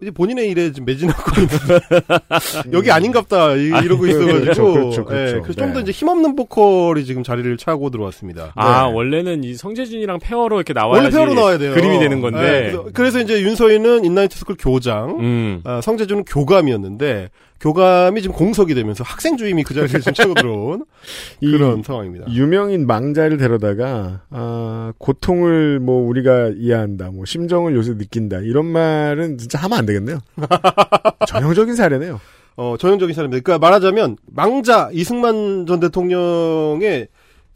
[0.00, 1.48] 이제 본인의 일에 지금 매진하고 있는
[2.74, 5.36] 여기 아닌갑다 이- 아, 이러고 그렇죠, 있어가지고 그렇죠, 그렇죠.
[5.36, 5.82] 예, 그래서 좀더 네.
[5.82, 8.52] 이제 힘없는 보컬이 지금 자리를 차고 들어왔습니다.
[8.56, 8.92] 아, 네.
[8.94, 11.72] 원래는 이 성재준이랑 pair로 이렇게 나와야지 원래 pair로 나와야 돼요.
[11.74, 12.40] 그림이 되는 건데.
[12.40, 15.60] 네, 그래서, 그래서 이제 윤서인은 인라이트 스쿨 교장, 음.
[15.62, 17.28] 아, 성재준은 교감이었는데
[17.62, 20.84] 교감이 지금 공석이 되면서 학생 주임이 그 자리에 지금 차고 들어온
[21.40, 22.26] 그런 상황입니다.
[22.32, 29.58] 유명인 망자를 데려다가 아, 고통을 뭐 우리가 이해한다, 뭐 심정을 요새 느낀다 이런 말은 진짜
[29.60, 30.18] 하면 안 되겠네요.
[31.28, 32.20] 전형적인 사례네요.
[32.56, 33.42] 어, 전형적인 사람입니다.
[33.44, 37.06] 그러니까 말하자면 망자 이승만 전 대통령의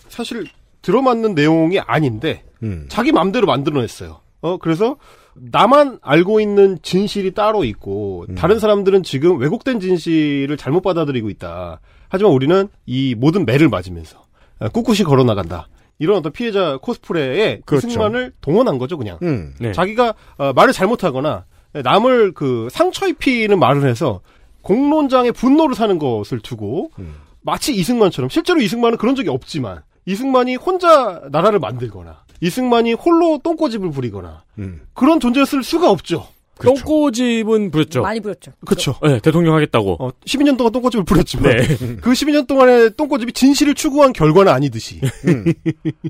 [0.09, 0.47] 사실
[0.83, 2.87] 들어맞는 내용이 아닌데 음.
[2.89, 4.21] 자기 맘대로 만들어냈어요.
[4.41, 4.99] 어, 그래서
[5.39, 8.35] 나만 알고 있는 진실이 따로 있고 음.
[8.35, 11.81] 다른 사람들은 지금 왜곡된 진실을 잘못 받아들이고 있다.
[12.09, 14.25] 하지만 우리는 이 모든 매를 맞으면서
[14.59, 15.69] 어, 꿋꿋이 걸어 나간다.
[15.99, 17.87] 이런 어떤 피해자 코스프레에 그렇죠.
[17.87, 19.19] 이승만을 동원한 거죠, 그냥.
[19.23, 19.55] 음.
[19.59, 19.73] 네.
[19.73, 24.21] 자기가 어, 말을 잘못하거나 남을 그 상처 입히는 말을 해서
[24.63, 27.15] 공론장의 분노를 사는 것을 두고 음.
[27.43, 34.45] 마치 이승만처럼 실제로 이승만은 그런 적이 없지만 이승만이 혼자 나라를 만들거나 이승만이 홀로 똥꼬집을 부리거나
[34.59, 34.83] 음.
[34.95, 36.27] 그런 존재였을 수가 없죠.
[36.59, 38.03] 똥꼬집은 부렸죠.
[38.03, 38.53] 많이 부렸죠.
[38.65, 38.95] 그렇죠.
[39.03, 39.97] 네, 대통령 하겠다고.
[40.01, 41.67] 어, 12년 동안 똥꼬집을 부렸지만 네.
[42.01, 45.01] 그 12년 동안의 똥꼬집이 진실을 추구한 결과는 아니듯이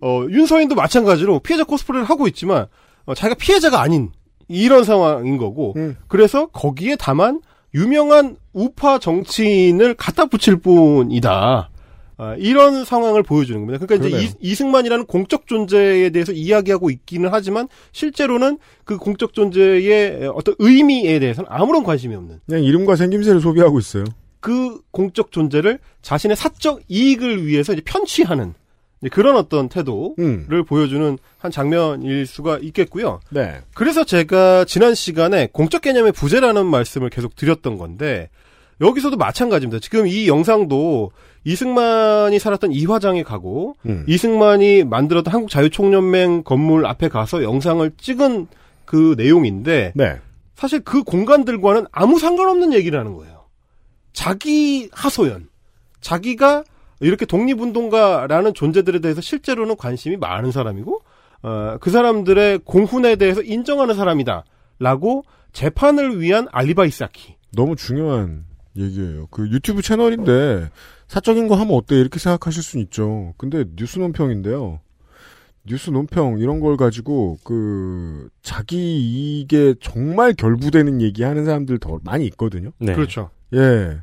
[0.02, 2.66] 어, 윤서인도 마찬가지로 피해자 코스프레를 하고 있지만
[3.06, 4.10] 어, 자기가 피해자가 아닌
[4.48, 5.96] 이런 상황인 거고 음.
[6.06, 7.40] 그래서 거기에 다만
[7.74, 11.70] 유명한 우파 정치인을 갖다 붙일 뿐이다.
[12.18, 13.84] 아, 이런 상황을 보여주는 겁니다.
[13.84, 14.26] 그러니까 그러네요.
[14.26, 21.18] 이제 이, 승만이라는 공적 존재에 대해서 이야기하고 있기는 하지만 실제로는 그 공적 존재의 어떤 의미에
[21.18, 24.04] 대해서는 아무런 관심이 없는 그냥 이름과 생김새를 소비하고 있어요.
[24.40, 28.54] 그 공적 존재를 자신의 사적 이익을 위해서 이제 편취하는
[29.02, 30.64] 이제 그런 어떤 태도를 음.
[30.66, 33.20] 보여주는 한 장면일 수가 있겠고요.
[33.28, 33.60] 네.
[33.74, 38.30] 그래서 제가 지난 시간에 공적 개념의 부재라는 말씀을 계속 드렸던 건데
[38.80, 39.80] 여기서도 마찬가지입니다.
[39.80, 41.10] 지금 이 영상도
[41.44, 44.04] 이승만이 살았던 이화장에 가고 음.
[44.06, 48.48] 이승만이 만들었던 한국자유총연맹 건물 앞에 가서 영상을 찍은
[48.84, 50.16] 그 내용인데 네.
[50.54, 53.44] 사실 그 공간들과는 아무 상관없는 얘기를 하는 거예요.
[54.12, 55.48] 자기 하소연,
[56.00, 56.64] 자기가
[57.00, 61.02] 이렇게 독립운동가라는 존재들에 대해서 실제로는 관심이 많은 사람이고,
[61.42, 67.36] 어, 그 사람들의 공훈에 대해서 인정하는 사람이다라고 재판을 위한 알리바이 쌓기.
[67.54, 68.46] 너무 중요한
[68.76, 69.26] 얘기예요.
[69.30, 70.70] 그 유튜브 채널인데
[71.08, 73.34] 사적인 거 하면 어때 이렇게 생각하실 수는 있죠.
[73.36, 74.80] 근데 뉴스 논평인데요.
[75.66, 82.70] 뉴스 논평 이런 걸 가지고 그 자기 이익에 정말 결부되는 얘기하는 사람들 더 많이 있거든요.
[82.78, 82.94] 네.
[82.94, 83.30] 그렇죠.
[83.54, 83.98] 예.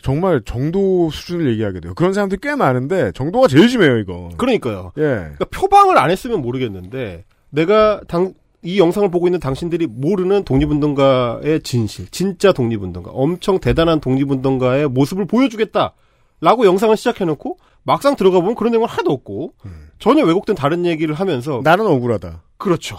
[0.00, 1.94] 정말 정도 수준을 얘기하게 돼요.
[1.94, 4.30] 그런 사람들 꽤 많은데 정도가 제일 심해요, 이거.
[4.36, 4.92] 그러니까요.
[4.96, 5.02] 예.
[5.02, 12.08] 그러니까 표방을 안 했으면 모르겠는데 내가 당, 이 영상을 보고 있는 당신들이 모르는 독립운동가의 진실,
[12.10, 15.94] 진짜 독립운동가, 엄청 대단한 독립운동가의 모습을 보여주겠다
[16.40, 19.54] 라고 영상을 시작해놓고 막상 들어가 보면 그런 내용은 하나도 없고
[19.98, 22.42] 전혀 왜곡된 다른 얘기를 하면서 나는 억울하다.
[22.56, 22.96] 그렇죠.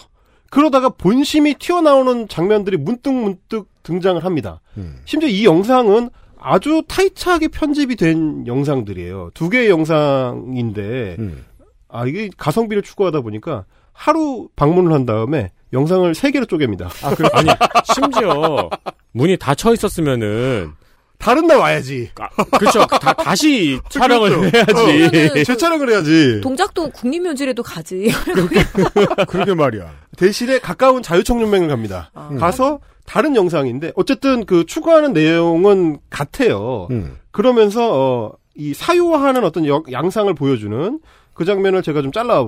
[0.50, 4.62] 그러다가 본심이 튀어나오는 장면들이 문득 문득 등장을 합니다.
[4.78, 5.00] 음.
[5.06, 9.32] 심지어 이 영상은 아주 타이트하게 편집이 된 영상들이에요.
[9.34, 11.46] 두 개의 영상인데 음.
[11.88, 16.86] 아 이게 가성비를 추구하다 보니까 하루 방문을 한 다음에 영상을 세 개로 쪼갭니다.
[17.06, 17.50] 아, 그, 아니,
[17.94, 18.70] 심지어,
[19.12, 20.72] 문이 닫혀 있었으면은,
[21.18, 22.10] 다른 날 와야지.
[22.60, 22.86] 그렇죠.
[22.86, 24.58] 다, 다시 촬영을 그렇죠.
[24.58, 24.74] 해야지.
[24.74, 26.42] 그러면은 재촬영을 해야지.
[26.42, 28.12] 동작동 국립묘지라도 가지.
[29.30, 29.90] 그러게 말이야.
[30.18, 32.12] 대신에 가까운 자유청년맹을 갑니다.
[32.14, 32.30] 아.
[32.38, 36.88] 가서 다른 영상인데 어쨌든 그 추구하는 내용은 같아요.
[36.92, 37.18] 음.
[37.32, 41.00] 그러면서 어, 이 사유화하는 어떤 여- 양상을 보여주는
[41.34, 42.44] 그 장면을 제가 좀 잘라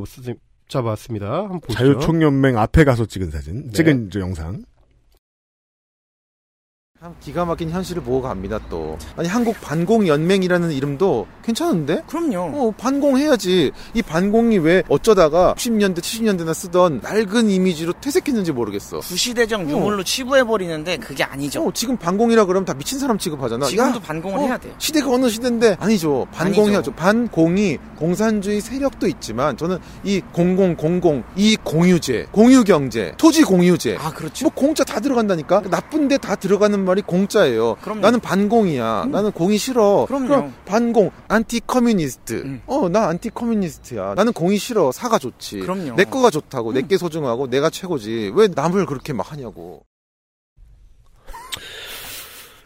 [0.68, 1.28] 잡았습니다.
[1.44, 1.78] 한번 보시죠.
[1.78, 3.72] 자유총연맹 앞에 가서 찍은 사진, 네.
[3.74, 4.64] 찍은 저 영상.
[7.06, 12.02] 참 기가 막힌 현실을 보고 갑니다 또 아니 한국 반공 연맹이라는 이름도 괜찮은데?
[12.08, 12.40] 그럼요.
[12.58, 20.04] 어 반공해야지 이 반공이 왜 어쩌다가 60년대 70년대나 쓰던 낡은 이미지로 퇴색했는지 모르겠어 구시대적 유물로
[20.04, 21.68] 치부해버리는데 그게 아니죠.
[21.68, 24.74] 어, 지금 반공이라 그러면 다 미친 사람 취급하잖아 지금도 야, 반공을 어, 해야 돼요.
[24.80, 26.94] 시대가 어느 시대인데 아니죠 반공해야죠.
[26.96, 34.46] 반공이 공산주의 세력도 있지만 저는 이 공공 공공 이 공유제 공유경제 토지 공유제 아 그렇죠.
[34.46, 38.02] 뭐 공짜 다 들어간다니까 나쁜데 다 들어가는 말이 공짜예요 그럼요.
[38.02, 40.28] 나는 반공이야 나는 공이 싫어 그럼요.
[40.28, 42.62] 럼 반공 anti communist 음.
[42.68, 45.96] 어 나 anti communist야 나는 공이 싫어 사가 좋지 그럼요.
[45.96, 46.74] 내 거가 좋다고 음.
[46.76, 49.84] 내게 소중하고 내가 최고지 왜 남을 그렇게 막 하냐고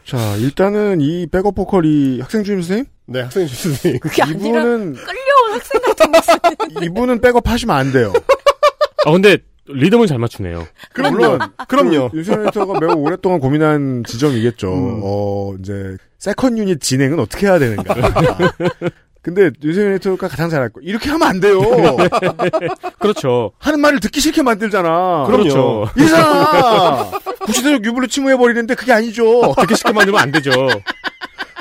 [0.05, 2.86] 자, 일단은 이 백업 보컬이 학생 주임 선생님?
[3.05, 3.99] 네, 학생 주임 선생님.
[4.01, 6.84] 그게 아니라 이분은 끌려온 학생 같은 모습.
[6.84, 8.11] 이분은 백업 하시면 안 돼요.
[9.05, 9.38] 아, 근데,
[9.74, 10.65] 리듬은 잘 맞추네요.
[10.95, 12.11] 물론 그럼요.
[12.13, 14.74] 윤세현 에디터가 매우 오랫동안 고민한 지점이겠죠.
[14.74, 14.99] 음.
[15.03, 17.93] 어 이제 second 유닛 진행은 어떻게 해야 되는가.
[19.22, 21.59] 근데 윤세현 에디터가 가장 잘할 거 이렇게 하면 안 돼요.
[22.99, 23.51] 그렇죠.
[23.59, 25.26] 하는 말을 듣기 싫게 만들잖아.
[25.28, 25.88] 그렇죠.
[25.97, 27.11] 이상아.
[27.45, 29.53] 구시대적 유불로 침해해 버리는데 그게 아니죠.
[29.59, 30.51] 듣기 쉽게 만들면 안 되죠.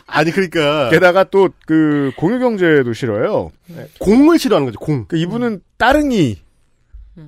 [0.06, 3.50] 아니 그러니까 게다가 또 그 공유 경제도 싫어요.
[4.00, 4.78] 공을 싫어하는 거죠.
[4.78, 5.04] 공.
[5.06, 6.38] 그 이분은 따릉이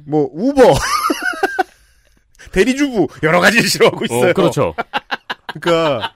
[0.06, 0.62] 뭐 우버
[2.52, 4.30] 대리주부 여러 가지를 싫어하고 있어요.
[4.30, 4.74] 어, 그렇죠.
[5.46, 6.12] 그러니까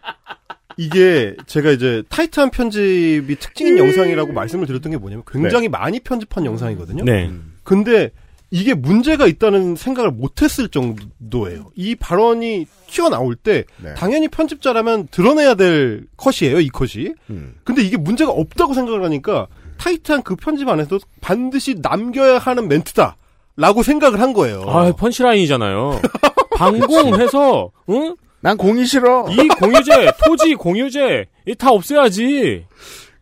[0.77, 7.05] 이게 제가 이제 타이트한 편집이 특징인 영상이라고 말씀을 드렸던 게 뭐냐면 굉장히 많이 편집한 영상이거든요.
[7.05, 7.31] 네.
[7.63, 8.11] 근데
[8.51, 11.73] 이게 문제가 있다는 생각을 못했을 정도예요.
[11.75, 13.95] 이 발언이 튀어나올 때 네.
[13.95, 17.15] 당연히 편집자라면 드러내야 될 컷이에요, 이 컷이.
[17.31, 17.55] 음.
[17.65, 19.49] 근데 이게 문제가 없다고 생각을 하니까
[19.79, 23.17] 타이트한 그 편집 안에서도 반드시 남겨야 하는 멘트다.
[23.57, 24.65] 라고 생각을 한 거예요.
[24.69, 26.01] 아, 펀치라인이잖아요.
[26.57, 28.17] 방공해서, 응?
[28.41, 29.27] 난 공이 싫어.
[29.31, 32.65] 이 공유제, 토지 공유제, 이 다 없애야지.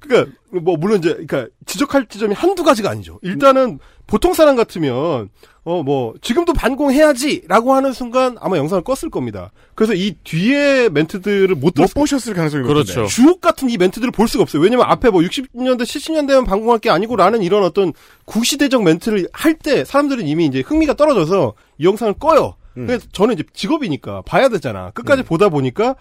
[0.03, 3.19] 그러니까 뭐 물론 이제 그러니까 지적할 지점이 한두 가지가 아니죠.
[3.23, 5.31] 일단은 보통 사람 같으면
[5.65, 9.53] 어 뭐 지금도 반공해야지라고 하는 순간 아마 영상을 껐을 겁니다.
[9.77, 13.01] 그래서 이 뒤에 멘트들을 못, 못 보셨을 가능성이 그렇죠.
[13.03, 13.09] 높은데.
[13.15, 14.61] 주옥 같은 이 멘트들을 볼 수가 없어요.
[14.61, 17.93] 왜냐면 앞에 뭐 60년대, 70년대만 방공할 게 아니고라는 이런 어떤
[18.25, 22.57] 구시대적 멘트를 할 때 사람들은 이미 이제 흥미가 떨어져서 이 영상을 꺼요.
[22.77, 22.87] 음.
[22.87, 24.91] 그래서 저는 이제 직업이니까 봐야 되잖아.
[24.91, 25.95] 끝까지 보다 보니까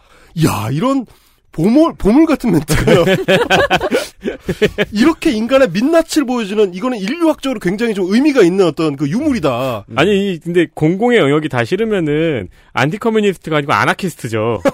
[0.43, 1.05] 야 이런
[1.51, 3.05] 보물 보물 같은 멘트가
[4.91, 9.85] 이렇게 인간의 민낯을 보여주는 이거는 인류학적으로 굉장히 좀 의미가 있는 어떤 그 유물이다.
[9.95, 14.61] 아니, 근데 공공의 영역이 다 싫으면은, anti communist가 아니고 아나키스트죠.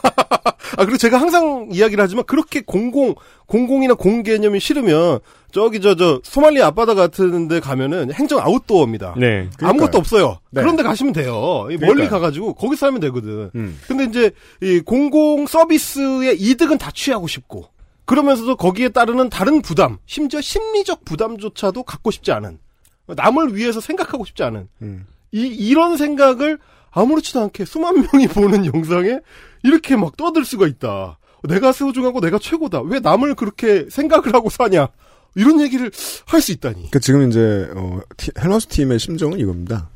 [0.77, 3.15] 아 그리고 제가 항상 이야기를 하지만 그렇게 공공
[3.47, 5.19] 공공이나 공 개념이 싫으면
[5.57, 9.15] 저기 저 저 소말리아 앞바다 같은 데 가면은 행정 아웃도어입니다.
[9.17, 9.49] 네.
[9.59, 10.37] 아무것도 없어요.
[10.51, 10.61] 네.
[10.61, 11.65] 그런 데 가시면 돼요.
[11.71, 12.09] 이 멀리 그러니까요.
[12.09, 13.49] 가가지고 거기서 살면 되거든.
[13.55, 13.79] 음.
[13.87, 14.31] 근데 이제
[14.61, 17.69] 이 공공 서비스의 이득은 다 취하고 싶고
[18.05, 22.59] 그러면서도 거기에 따르는 다른 부담, 심지어 심리적 부담조차도 갖고 싶지 않은
[23.07, 25.07] 남을 위해서 생각하고 싶지 않은 음.
[25.31, 26.59] 이 이런 생각을
[26.91, 29.17] 아무렇지도 않게 수만 명이 보는 영상에
[29.63, 31.17] 이렇게 막 떠들 수가 있다.
[31.43, 32.81] 내가 소중하고 내가 최고다.
[32.81, 34.89] 왜 남을 그렇게 생각을 하고 사냐?
[35.35, 35.91] 이런 얘기를
[36.25, 36.91] 할 수 있다니.
[36.91, 39.89] 그 지금 이제 어, 티- 헬마우스 팀의 심정은 이겁니다.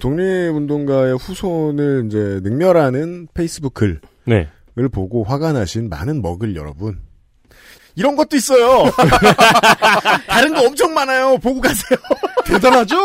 [0.00, 4.48] 독립운동가의 후손을 이제 능멸하는 페이스북 글을 네.
[4.92, 7.00] 보고 화가 나신 많은 머글 여러분.
[7.98, 8.84] 이런 것도 있어요.
[10.28, 11.36] 다른 거 엄청 많아요.
[11.38, 11.98] 보고 가세요.
[12.46, 12.96] 대단하죠?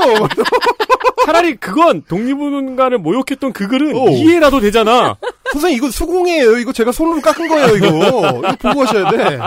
[1.26, 4.10] 차라리 그건 독립운동가를 모욕했던 그 글은 어.
[4.10, 5.18] 이해라도 되잖아.
[5.52, 6.58] 선생님 이거 수공이에요.
[6.58, 7.76] 이거 제가 손으로 깎은 거예요.
[7.76, 9.40] 이거 이거 보고 하셔야 돼.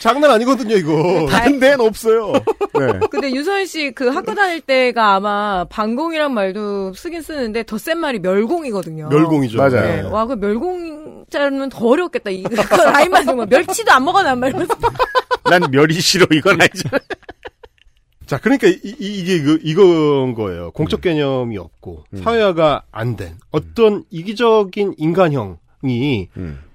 [0.00, 0.74] 장난 아니거든요.
[0.76, 1.26] 이거.
[1.30, 2.32] 다른 데는 없어요.
[2.32, 2.98] 네.
[3.10, 9.08] 근데 유서연 씨그 학교 다닐 때가 아마 반공이란 말도 쓰긴 쓰는데 더 센 말이 멸공이거든요.
[9.10, 9.58] 멸공이죠.
[9.58, 9.80] 맞아요.
[9.82, 10.02] 네.
[10.02, 12.30] 와, 그 멸공자는 더 어렵겠다.
[12.30, 14.74] 이그 라인만 정말 멸치도 안 먹어난 말이면서.
[15.44, 16.88] 난 멸이 싫어 이건 아니죠.
[18.26, 20.70] 자, 그러니까 이, 이, 게 그, 이건 거예요.
[20.70, 26.28] 공적 개념이 없고 사회화가 안 된 어떤 이기적인 인간형이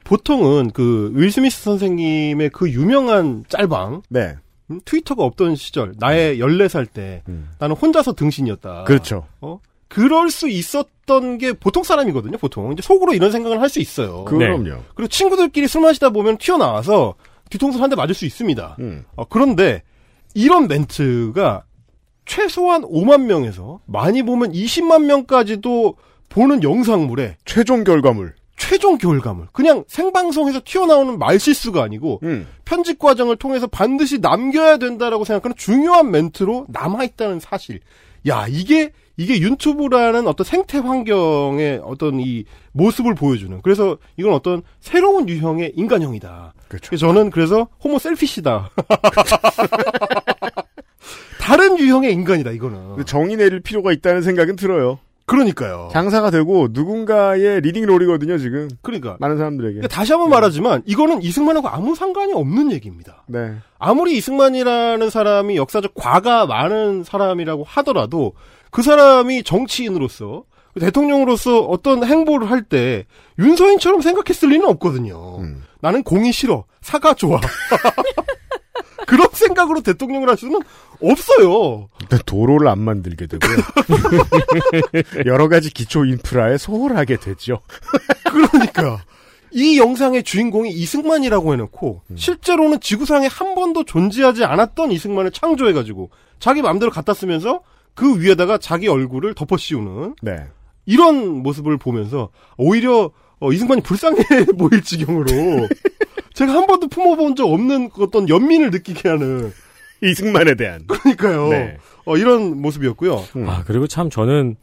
[0.04, 4.36] 보통은 그 윌 스미스 선생님의 그 유명한 짤방 네.
[4.72, 7.24] 음, 트위터가 없던 시절 나의 14살 때
[7.58, 8.84] 나는 혼자서 등신이었다.
[8.84, 9.26] 그렇죠.
[9.42, 9.60] 어?
[9.88, 12.72] 그럴 수 있었던 게 보통 사람이거든요, 보통.
[12.72, 14.24] 이제 속으로 이런 생각을 할 수 있어요.
[14.26, 14.84] 그럼요.
[14.94, 17.16] 그리고 친구들끼리 술 마시다 보면 튀어나와서
[17.50, 18.78] 뒤통수 한 대 맞을 수 있습니다.
[19.16, 19.82] 어, 그런데
[20.34, 21.64] 이런 멘트가
[22.26, 25.96] 최소한 5만 명에서 많이 보면 20만 명까지도
[26.30, 28.36] 보는 영상물에 최종 결과물.
[28.56, 29.48] 최종 결과물.
[29.52, 32.20] 그냥 생방송에서 튀어나오는 말실수가 아니고
[32.66, 37.80] 편집 과정을 통해서 반드시 남겨야 된다라고 생각하는 중요한 멘트로 남아 있다는 사실.
[38.28, 43.62] 야, 이게, 이게 유튜브라는 어떤 생태 환경의 어떤 이 모습을 보여주는.
[43.62, 46.54] 그래서 이건 어떤 새로운 유형의 인간형이다.
[46.70, 46.96] 그렇죠.
[46.96, 48.70] 저는 그래서 homo selfish다.
[51.42, 53.06] 다른 유형의 인간이다, 이거는.
[53.06, 55.00] 정의 내릴 필요가 있다는 생각은 들어요.
[55.26, 55.90] 그러니까요.
[55.92, 58.70] 장사가 되고 누군가의 leading role이거든요, 지금.
[58.82, 59.18] 그러니까.
[59.20, 59.74] 많은 사람들에게.
[59.74, 63.24] 그러니까 다시 한번 말하지만 이거는 이승만하고 아무 상관이 없는 얘기입니다.
[63.28, 63.56] 네.
[63.80, 68.34] 아무리 이승만이라는 사람이 역사적 과가 많은 사람이라고 하더라도
[68.72, 70.44] 그 사람이 정치인으로서
[70.80, 73.06] 대통령으로서 어떤 행보를 할 때
[73.40, 75.40] 윤서인처럼 생각했을 리는 없거든요.
[75.82, 76.66] 나는 공이 싫어.
[76.82, 77.40] 사가 좋아.
[79.08, 80.60] 그런 생각으로 대통령을 할 수는
[81.02, 81.88] 없어요.
[82.02, 83.58] 일단 도로를 안 만들게 되고요.
[85.26, 87.60] 여러 가지 기초 인프라에 소홀하게 되죠.
[88.30, 89.04] 그러니까
[89.52, 96.92] 이 영상의 주인공이 이승만이라고 해놓고 실제로는 지구상에 한 번도 존재하지 않았던 이승만을 창조해가지고 자기 마음대로
[96.92, 97.62] 갖다 쓰면서
[97.96, 100.38] 그 위에다가 자기 얼굴을 덮어 씌우는 네.
[100.86, 104.18] 이런 모습을 보면서 오히려 어, 이승만이 불쌍해
[104.58, 105.28] 보일 지경으로
[106.34, 109.52] 제가 한 번도 품어본 적 없는 어떤 연민을 느끼게 하는
[110.02, 111.50] 이승만에 대한 그러니까요.
[111.50, 111.78] 네.
[112.06, 113.24] 어, 이런 모습이었고요.
[113.48, 114.56] 아, 그리고 참 저는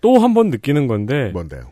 [0.00, 1.30] 또 한 번 느끼는 건데.
[1.32, 1.70] 뭔데요?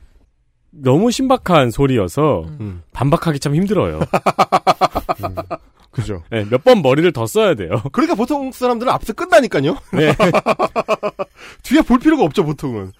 [0.71, 2.47] 너무 신박한 소리여서
[2.93, 3.99] 반박하기 참 힘들어요.
[3.99, 5.35] 음.
[6.01, 6.23] 그죠.
[6.31, 7.83] 네, 몇 번 머리를 더 써야 돼요.
[7.93, 9.77] 그러니까 보통 사람들은 앞서 끝나니까요.
[9.93, 10.15] 네.
[11.63, 12.93] 뒤에 볼 필요가 없죠, 보통은.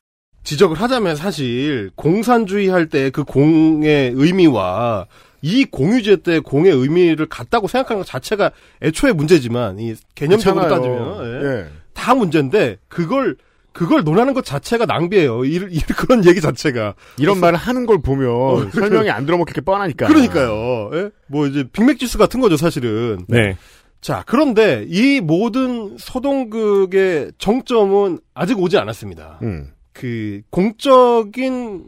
[0.45, 5.07] 지적을 하자면 사실 공산주의 할 때 그 공의 의미와
[5.43, 8.51] 이 공유제 때 공의 의미를 같다고 생각하는 것 자체가
[8.83, 11.15] 애초에 문제지만 이 개념적으로 그렇잖아요.
[11.17, 11.49] 따지면 예.
[11.61, 11.67] 예.
[11.95, 13.37] 다 문제인데 그걸
[13.73, 15.45] 그걸 논하는 것 자체가 낭비예요.
[15.45, 19.61] 이, 이 그런 얘기 자체가 이런 말을 하는 걸 보면 어, 설명이 안 들어먹힐 게
[19.61, 20.09] 뻔하니까.
[20.09, 20.91] 그러니까요.
[20.95, 21.11] 예?
[21.27, 23.25] 뭐 이제 빅맥주스 같은 거죠, 사실은.
[23.29, 23.57] 네.
[24.01, 29.39] 자, 그런데 이 모든 소동극의 정점은 아직 오지 않았습니다.
[29.43, 29.73] 음.
[29.93, 31.85] 그 공적인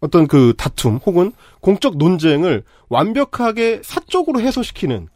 [0.00, 5.08] 어떤 그 다툼 혹은 공적 논쟁을 완벽하게 사적으로 해소시키는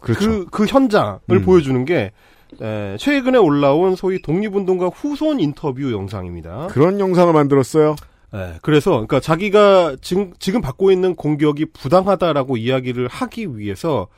[0.00, 0.20] 그렇죠.
[0.20, 1.42] 그, 그 현장을 음.
[1.42, 2.12] 보여주는 게
[2.60, 6.68] 에, 최근에 올라온 소위 독립운동가 후손 인터뷰 영상입니다.
[6.68, 7.96] 그런 영상을 만들었어요.
[8.34, 14.08] 예, 그래서 그러니까 자기가 지금 지금 받고 있는 공격이 부당하다라고 이야기를 하기 위해서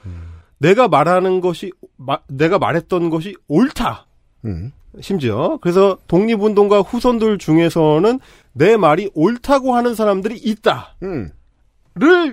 [0.59, 4.07] 내가 말하는 것이 마- 내가 말했던 것이 옳다.
[4.47, 4.73] 음.
[5.01, 8.19] 심지어 그래서 독립운동가 후손들 중에서는
[8.53, 11.31] 내 말이 옳다고 하는 사람들이 있다를 음.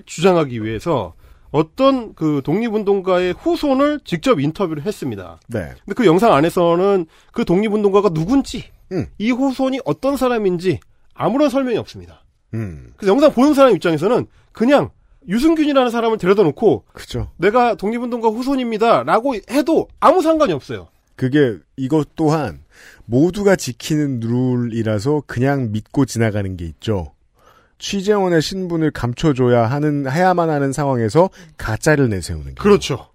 [0.06, 1.14] 주장하기 위해서
[1.52, 5.40] 어떤 그 독립운동가의 후손을 직접 인터뷰를 했습니다.
[5.48, 5.70] 네.
[5.86, 9.08] 근데 그 영상 안에서는 그 독립운동가가 누군지, 음.
[9.18, 10.80] 이 후손이 어떤 사람인지
[11.14, 12.24] 아무런 설명이 없습니다.
[12.54, 12.94] 음.
[12.98, 14.90] 그래서 영상 보는 사람 입장에서는 그냥
[15.28, 17.32] 유승균이라는 사람을 데려다 놓고 그죠.
[17.38, 20.88] 내가 독립운동가 후손입니다라고 해도 아무 상관이 없어요.
[21.16, 22.64] 그게 이것 또한
[23.06, 27.14] 모두가 지키는 룰이라서 그냥 믿고 지나가는 게 있죠.
[27.80, 32.54] 취재원의 신분을 감춰줘야 하는 해야만 하는 상황에서 가짜를 내세우는 게.
[32.56, 33.08] 그렇죠.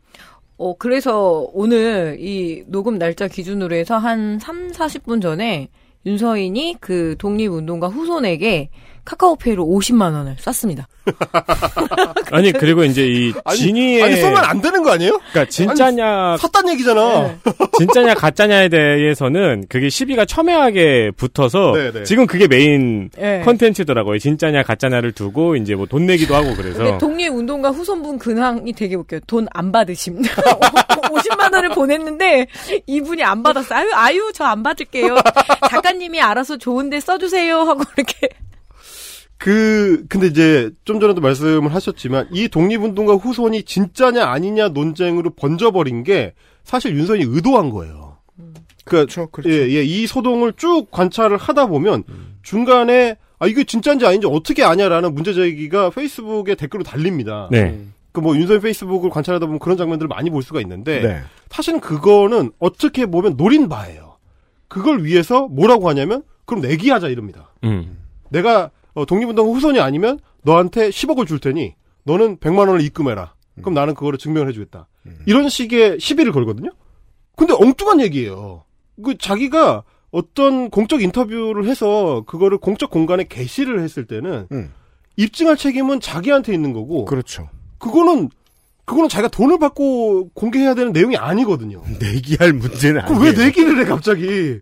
[0.57, 5.69] 어, 그래서 오늘 이 녹음 날짜 기준으로 해서 한 3, 40분 전에
[6.07, 8.71] 윤서인이 그 독립운동가 후손에게
[9.05, 10.87] 카카오페이로 50만 원을 쐈습니다.
[12.31, 15.19] 아니 그리고 이제 이 진이의 아니 쏘면 안 되는 거 아니에요?
[15.31, 17.37] 그러니까 진짜냐 샀단 얘기잖아.
[17.79, 22.05] 진짜냐 가짜냐에 대해서는 그게 시비가 첨예하게 붙어서 네, 네.
[22.05, 23.43] 지금 그게 메인 네.
[23.45, 24.19] 컨텐츠더라고요.
[24.19, 28.95] 진짜냐 가짜냐를 두고 이제 뭐 돈 내기도 하고 그래서 근데 독립 운동가 후손분 근황이 되게
[28.95, 29.21] 웃겨요.
[29.27, 30.33] 돈 안 받으십니다.
[31.13, 32.47] 50만 원을 보냈는데
[32.87, 33.79] 이분이 안 받았어요.
[33.79, 35.17] 아유, 아유, 저 안 받을게요.
[35.71, 38.29] 작가님이 알아서 좋은데 써주세요 하고 이렇게.
[39.43, 46.35] 그 근데 이제 좀 전에도 말씀을 하셨지만 이 독립운동가 후손이 진짜냐 아니냐 논쟁으로 번져버린 게
[46.63, 48.19] 사실 윤선이 의도한 거예요.
[48.85, 49.13] 그러니까
[49.47, 52.05] 예, 예, 이 소동을 쭉 관찰을 하다 보면
[52.43, 57.49] 중간에 아 이게 진짜인지 아닌지 어떻게 아냐라는 문제 제기가 페이스북에 댓글로 달립니다.
[57.51, 57.81] 네.
[58.13, 61.21] 그뭐 윤서인 페이스북을 관찰하다 보면 그런 장면들을 많이 볼 수가 있는데 네.
[61.51, 64.19] 사실은 그거는 어떻게 보면 노린 바예요.
[64.69, 67.53] 그걸 위해서 뭐라고 하냐면 그럼 내기하자 이럽니다.
[67.65, 67.99] 음.
[68.29, 71.75] 내가 어, 독립운동 후손이 아니면 너한테 10억을 줄 테니
[72.05, 73.35] 너는 100만 원을 입금해라.
[73.61, 74.89] 그럼 나는 그거를 증명을 해주겠다.
[75.27, 76.71] 이런 식의 시비를 걸거든요.
[77.37, 78.65] 근데 엉뚱한 얘기예요.
[79.03, 84.47] 그 자기가 어떤 공적 인터뷰를 해서 그거를 공적 공간에 게시를 했을 때는
[85.17, 87.05] 입증할 책임은 자기한테 있는 거고.
[87.05, 87.49] 그렇죠.
[87.79, 88.31] 그거는
[88.85, 91.83] 그거는 자기가 돈을 받고 공개해야 되는 내용이 아니거든요.
[92.01, 93.45] 내기할 문제는 그럼 왜 아니에요.
[93.45, 94.59] 내기를 해 갑자기?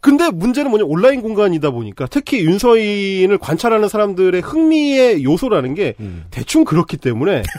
[0.00, 6.24] 근데 문제는 뭐냐 온라인 공간이다 보니까 특히 윤서인을 관찰하는 사람들의 흥미의 요소라는 게 음.
[6.30, 7.42] 대충 그렇기 때문에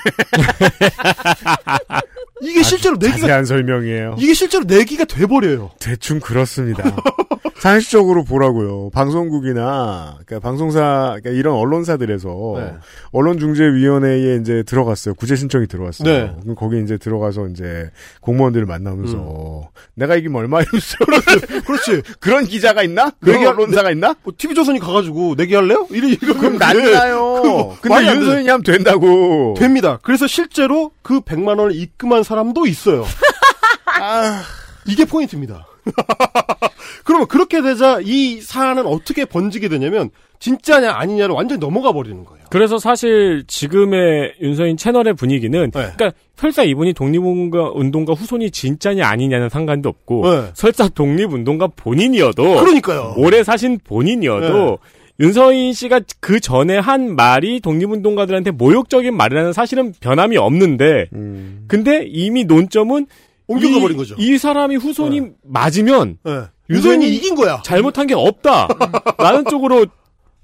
[2.41, 4.15] 이게 실제로 내기가 자세한 설명이에요.
[4.17, 5.69] 이게 실제로 내기가 돼 버려요.
[5.79, 6.83] 대충 그렇습니다.
[7.61, 8.89] 상식적으로 보라고요.
[8.89, 12.73] 방송국이나 그러니까 방송사 그러니까 이런 언론사들에서 네.
[13.11, 15.13] 언론중재위원회에 이제 들어갔어요.
[15.13, 16.11] 구제 신청이 들어왔어요.
[16.11, 16.35] 네.
[16.41, 20.97] 그럼 거기 이제 들어가서 이제 공무원들을 만나면서 내가 이기면 얼마 이러면서
[21.65, 22.01] 그렇지.
[22.19, 23.11] 그런 기자가 있나?
[23.19, 24.15] 그런 내기- 언론사가 있나?
[24.23, 25.87] 뭐 TV 조선이 가가지고 내기할래요?
[25.91, 27.77] 이래 이거 그럼 난리 나요.
[27.81, 29.55] 근데 윤소연이 하면 된다고.
[29.59, 29.99] 됩니다.
[30.01, 33.05] 그래서 실제로 그 100만 원을 입금한 사람도 있어요.
[33.99, 34.41] 아.
[34.87, 35.67] 이게 포인트입니다.
[37.03, 40.09] 그러면 그렇게 되자 이 사안은 어떻게 번지게 되냐면
[40.41, 42.41] 진짜냐 아니냐를 완전히 넘어가 버리는 거예요.
[42.49, 45.69] 그래서 사실 지금의 윤서인 채널의 분위기는 네.
[45.95, 50.43] 그러니까 설사 이분이 독립운동가 운동가 후손이 진짜냐 아니냐는 상관도 없고 네.
[50.55, 53.13] 설사 독립운동가 본인이어도 그러니까요.
[53.15, 55.25] 오래 사신 본인이어도 네.
[55.25, 61.05] 윤서인 씨가 그 전에 한 말이 독립운동가들한테 모욕적인 말이라는 사실은 변함이 없는데
[61.67, 63.05] 근데 이미 논점은
[63.47, 64.15] 옮겨가 이- 버린 거죠.
[64.17, 66.39] 이 사람이 후손이 맞으면 네.
[66.71, 67.61] 윤서인이 이긴 거야.
[67.63, 68.67] 잘못한 게 없다.
[69.17, 69.85] 라는 쪽으로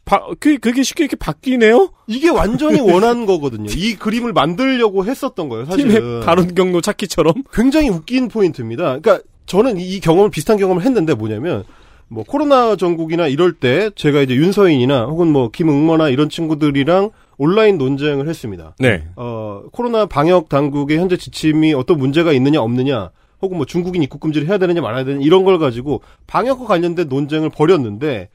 [0.08, 1.90] 바, 그, 그게 쉽게 이렇게 바뀌네요?
[2.08, 3.70] 이게 완전히 원한 거거든요.
[3.76, 6.22] 이 그림을 만들려고 했었던 거예요, 사실은.
[6.22, 7.44] 바른 경로 찾기처럼?
[7.52, 9.00] 굉장히 웃긴 포인트입니다.
[9.00, 11.66] 그러니까 저는 이 경험을 비슷한 경험을 했는데 뭐냐면
[12.08, 18.30] 뭐 코로나 전국이나 이럴 때 제가 이제 윤서인이나 혹은 뭐 김응모나 이런 친구들이랑 온라인 논쟁을
[18.30, 18.76] 했습니다.
[18.80, 19.04] 네.
[19.18, 24.48] 어, 코로나 방역 당국의 현재 지침이 어떤 문제가 있느냐 없느냐 혹은 뭐 중국인 입국 금지를
[24.48, 28.30] 해야 되느냐 말아야 되느냐 이런 걸 가지고 방역과 관련된 논쟁을 벌였는데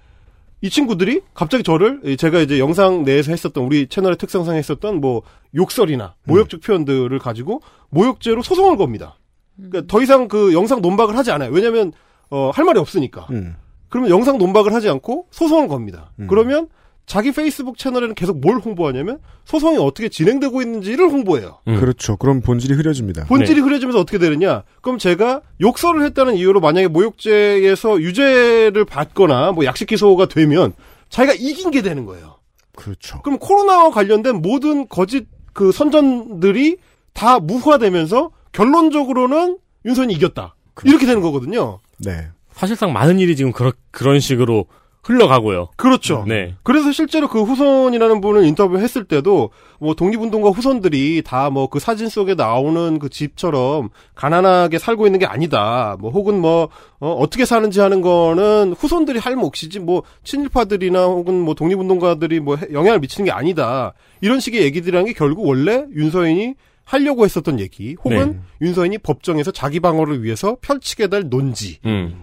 [0.63, 5.23] 이 친구들이 갑자기 저를 이 제가 이제 영상 내에서 했었던 우리 채널의 특성상 했었던 뭐
[5.55, 7.61] 욕설이나 모욕적 표현들을 가지고
[7.91, 9.19] 모욕죄로 소송을 겁니다.
[9.57, 11.51] 그러니까 더 이상 그 영상 논박을 하지 않아요.
[11.51, 11.93] 왜냐하면
[12.31, 13.27] 어, 할 말이 없으니까.
[13.31, 13.57] 음.
[13.89, 16.13] 그러면 영상 논박을 하지 않고 소송을 겁니다.
[16.29, 16.69] 그러면
[17.07, 21.59] 자기 페이스북 채널에는 계속 뭘 홍보하냐면 소송이 어떻게 진행되고 있는지를 홍보해요.
[21.64, 22.16] 그렇죠.
[22.16, 23.24] 그럼 본질이 흐려집니다.
[23.24, 24.62] 본질이 흐려지면서 어떻게 되느냐?
[24.80, 30.72] 그럼 제가 욕설을 했다는 이유로 만약에 모욕죄에서 유죄를 받거나 뭐 약식 기소가 되면
[31.09, 32.38] 자기가 이긴 게 되는 거예요.
[32.76, 33.20] 그렇죠.
[33.22, 36.78] 그럼 코로나와 관련된 모든 거짓 그 선전들이
[37.12, 40.55] 다 무화되면서 결론적으로는 윤선이 이겼다.
[40.84, 41.80] 이렇게 되는 거거든요.
[41.98, 42.28] 네.
[42.53, 44.66] 사실상 많은 일이 지금 그런 그런 식으로
[45.05, 45.68] 흘러가고요.
[45.76, 46.24] 그렇죠.
[46.28, 46.55] 네.
[46.62, 49.50] 그래서 실제로 그 후손이라는 분을 인터뷰했을 때도
[49.80, 55.26] 뭐 독립운동가 후손들이 다 뭐 그 사진 속에 나오는 그 집처럼 가난하게 살고 있는 게
[55.26, 55.96] 아니다.
[55.98, 56.68] 뭐 혹은 뭐
[57.00, 62.68] 어, 떻게 사는지 하는 거는 후손들이 할 몫이지 뭐 친일파들이나 혹은 뭐 독립운동가들이 뭐 해-
[62.72, 63.94] 영향을 미치는 게 아니다.
[64.20, 70.22] 이런 식의 얘기들이란 게 결국 원래 윤서인이 하려고 했었던 얘기 혹은 윤서인이 법정에서 자기 방어를
[70.22, 71.78] 위해서 펼치게 될 논지.
[71.86, 72.22] 음.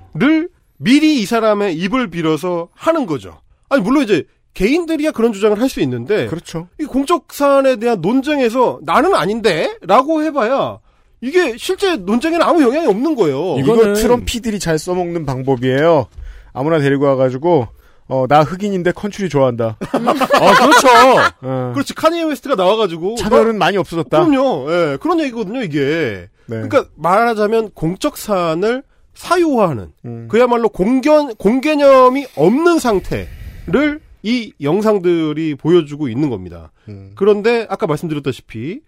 [0.79, 3.41] 를 미리 이 사람의 입을 빌어서 하는 거죠.
[3.69, 6.67] 아니 물론 이제 개인들이야 그런 주장을 할 수 있는데 그렇죠.
[6.79, 10.79] 이 공적 사안에 대한 논쟁에서 나는 아닌데라고 해봐야
[11.21, 13.57] 이게 실제 논쟁에는 아무 영향이 없는 거예요.
[13.59, 16.07] 이거 Trumpie들이 잘 써먹는 방법이에요.
[16.53, 17.67] 아무나 데리고 와가지고
[18.07, 19.77] 어, 나 흑인인데 컨츄리 좋아한다.
[19.79, 20.87] 어, 그렇죠.
[21.43, 21.71] 어.
[21.73, 24.25] 그렇지 카니에 웨스트가 나와가지고 차별은 많이 없어졌다.
[24.25, 24.65] 그럼요.
[24.71, 26.27] 예, 그런 얘기거든요 이게.
[26.47, 26.55] 네.
[26.61, 28.81] 그러니까 말하자면 공적 사안을
[29.19, 30.27] 사유화하는 음.
[30.29, 36.71] 그야말로 공견 공개념이 없는 상태를 이 영상들이 보여주고 있는 겁니다.
[36.87, 37.11] 음.
[37.15, 38.81] 그런데 아까 말씀드렸다시피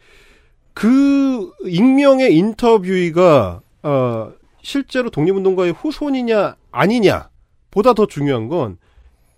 [0.74, 4.32] 그 익명의 인터뷰가 어,
[4.62, 7.30] 실제로 독립운동가의 후손이냐 아니냐
[7.72, 8.78] 보다 더 중요한 건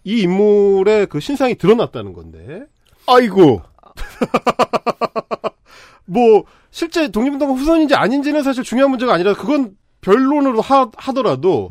[0.03, 2.65] 이 인물의 그 신상이 드러났다는 건데.
[3.07, 3.61] 아이고.
[6.05, 11.69] 뭐 실제 독립운동가 후손인지 아닌지는 사실 중요한 문제가 아니라 그건 별론으로 하, 하더라도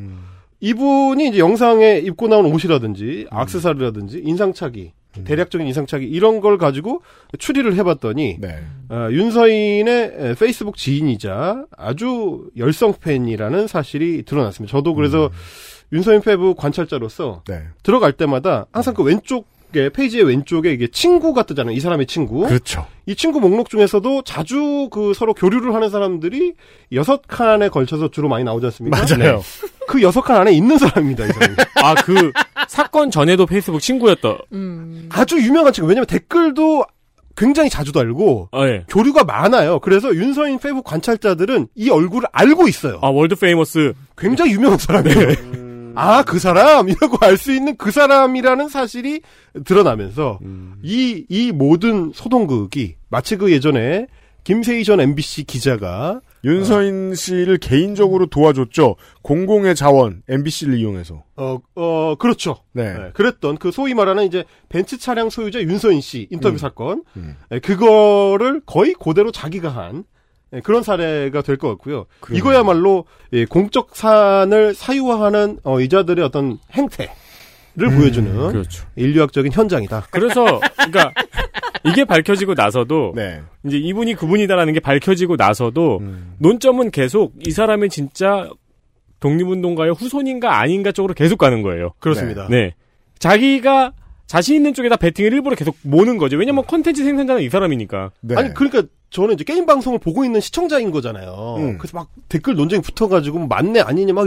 [0.60, 4.92] 이분이 이제 영상에 입고 나온 옷이라든지 악세사리라든지 인상착의
[5.24, 7.02] 대략적인 인상착의 이런 걸 가지고
[7.38, 8.38] 추리를 해봤더니
[8.88, 14.72] 어, 윤서인의 에, 페이스북 지인이자 아주 열성 팬이라는 사실이 드러났습니다.
[14.72, 15.30] 저도 그래서
[15.92, 17.64] 윤서인 페이북 관찰자로서 네.
[17.82, 21.74] 들어갈 때마다 항상 그 왼쪽 왼쪽에 페이지의 왼쪽에 이게 친구가 뜨잖아요.
[21.74, 22.47] 이 사람의 친구.
[22.47, 22.86] 그렇죠.
[23.07, 26.55] 이 친구 목록 중에서도 자주 그 서로 교류를 하는 사람들이
[26.93, 28.97] 여섯 칸에 걸쳐서 주로 많이 나오지 않습니까?
[28.97, 29.36] 맞아요.
[29.36, 29.43] 네.
[29.89, 31.27] 그 여섯 칸 안에 있는 사람입니다.
[31.27, 31.57] 이 사람이.
[31.82, 32.32] 아, 그
[32.69, 34.39] 사건 전에도 페이스북 친구였다.
[35.11, 35.89] 아주 유명한 친구.
[35.89, 36.85] 왜냐면 댓글도
[37.35, 38.85] 굉장히 자주 달고 아, 예.
[38.89, 39.78] 교류가 많아요.
[39.81, 42.99] 그래서 윤서인 페이북 관찰자들은 이 얼굴을 알고 있어요.
[43.03, 43.94] 아, world famous.
[44.19, 45.19] 굉장히 유명한 사람이에요.
[45.94, 49.20] 아, 그 사람 이라고 알 수 있는 그 사람이라는 사실이
[49.64, 50.39] 드러나면서
[50.82, 54.06] 이, 이 모든 소동극이 마치 그 예전에
[54.44, 58.97] 김세희 전 MBC 기자가 윤서인 씨를 개인적으로 도와줬죠.
[59.23, 61.23] 공공의 자원 MBC를 이용해서.
[61.36, 62.56] 어, 어, 그렇죠.
[62.73, 62.93] 네.
[62.93, 66.59] 네, 그랬던 그 소위 말하는 이제 벤츠 차량 소유자 윤서인 씨 인터뷰 음.
[66.59, 67.05] 사건.
[67.16, 67.36] 음.
[67.51, 70.05] 네, 그거를 거의 그대로 자기가 한
[70.52, 72.04] 네, 그런 사례가 될 것 같고요.
[72.20, 72.38] 그러네요.
[72.38, 77.08] 이거야말로 예, 공적 산을 사유화하는 어, 이자들의 어떤 행태를
[77.96, 78.86] 보여주는 그렇죠.
[78.96, 80.08] 인류학적인 현장이다.
[80.10, 81.12] 그래서 그러니까
[81.84, 83.40] 이게 밝혀지고 나서도 네.
[83.66, 86.34] 이제 이분이 그분이다라는 게 밝혀지고 나서도 음.
[86.38, 88.48] 논점은 계속 이 사람은 진짜
[89.20, 91.92] 독립운동가의 후손인가 아닌가 쪽으로 계속 가는 거예요.
[91.98, 92.46] 그렇습니다.
[92.50, 92.74] 네.
[93.18, 93.92] 자기가
[94.26, 96.36] 자신 있는 쪽에다 베팅을 일부러 계속 모는 거죠.
[96.36, 98.10] 왜냐면 콘텐츠 생산자는 이 사람이니까.
[98.20, 98.34] 네.
[98.36, 98.82] 아니 그러니까
[99.12, 101.56] 저는 이제 게임 방송을 보고 있는 시청자인 거잖아요.
[101.59, 101.76] 음.
[101.78, 104.26] 그래서 막 댓글 논쟁이 붙어가지고 뭐 맞네 아니냐 막.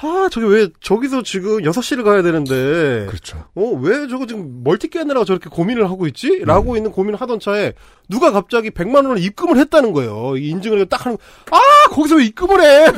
[0.00, 3.04] 아 저게 왜 저기서 지금 6시를 가야 되는데.
[3.06, 3.44] 그렇죠.
[3.54, 6.40] 어왜 저거 지금 멀티 깨느라고 저렇게 고민을 하고 있지?
[6.44, 6.78] 라고 음.
[6.78, 7.74] 있는 고민을 하던 차에
[8.08, 10.38] 누가 갑자기 100만 원을 입금을 했다는 거예요.
[10.38, 11.18] 이 인증을 딱 하는.
[11.50, 11.58] 아
[11.90, 12.86] 거기서 왜 입금을 해?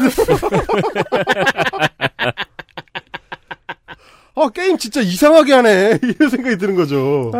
[4.38, 7.32] 아 게임 진짜 이상하게 하네 이런 생각이 드는 거죠.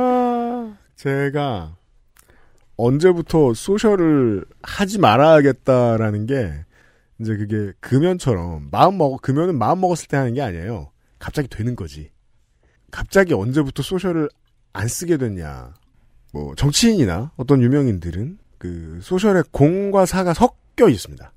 [0.96, 1.76] 제가
[2.76, 6.52] 언제부터 소셜을 하지 말아야겠다라는 게
[7.20, 10.90] 이제 그게 금연처럼 마음 먹 금연은 마음 먹었을 때 하는 게 아니에요.
[11.18, 12.10] 갑자기 되는 거지.
[12.90, 14.28] 갑자기 언제부터 소셜을
[14.72, 15.74] 안 쓰게 됐냐.
[16.32, 21.32] 뭐 정치인이나 어떤 유명인들은 그 소셜에 공과 사가 섞여 있습니다.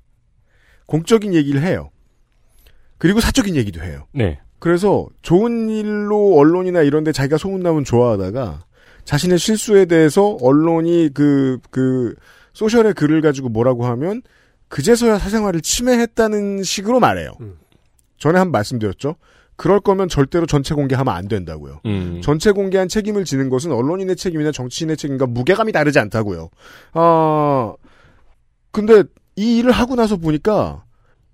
[0.86, 1.90] 공적인 얘기를 해요.
[2.98, 4.06] 그리고 사적인 얘기도 해요.
[4.12, 4.40] 네.
[4.58, 8.64] 그래서 좋은 일로 언론이나 이런 데 자기가 소문나면 좋아하다가
[9.10, 12.14] 자신의 실수에 대해서 언론이 그, 그,
[12.52, 14.22] 소셜의 글을 가지고 뭐라고 하면
[14.68, 17.32] 그제서야 사생활을 침해했다는 식으로 말해요.
[18.18, 19.16] 전에 한번 말씀드렸죠.
[19.56, 21.80] 그럴 거면 절대로 전체 공개하면 안 된다고요.
[21.86, 22.20] 음.
[22.22, 26.48] 전체 공개한 책임을 지는 것은 언론인의 책임이나 정치인의 책임과 무게감이 다르지 않다고요.
[26.92, 27.74] 아,
[28.70, 29.02] 근데
[29.34, 30.84] 이 일을 하고 나서 보니까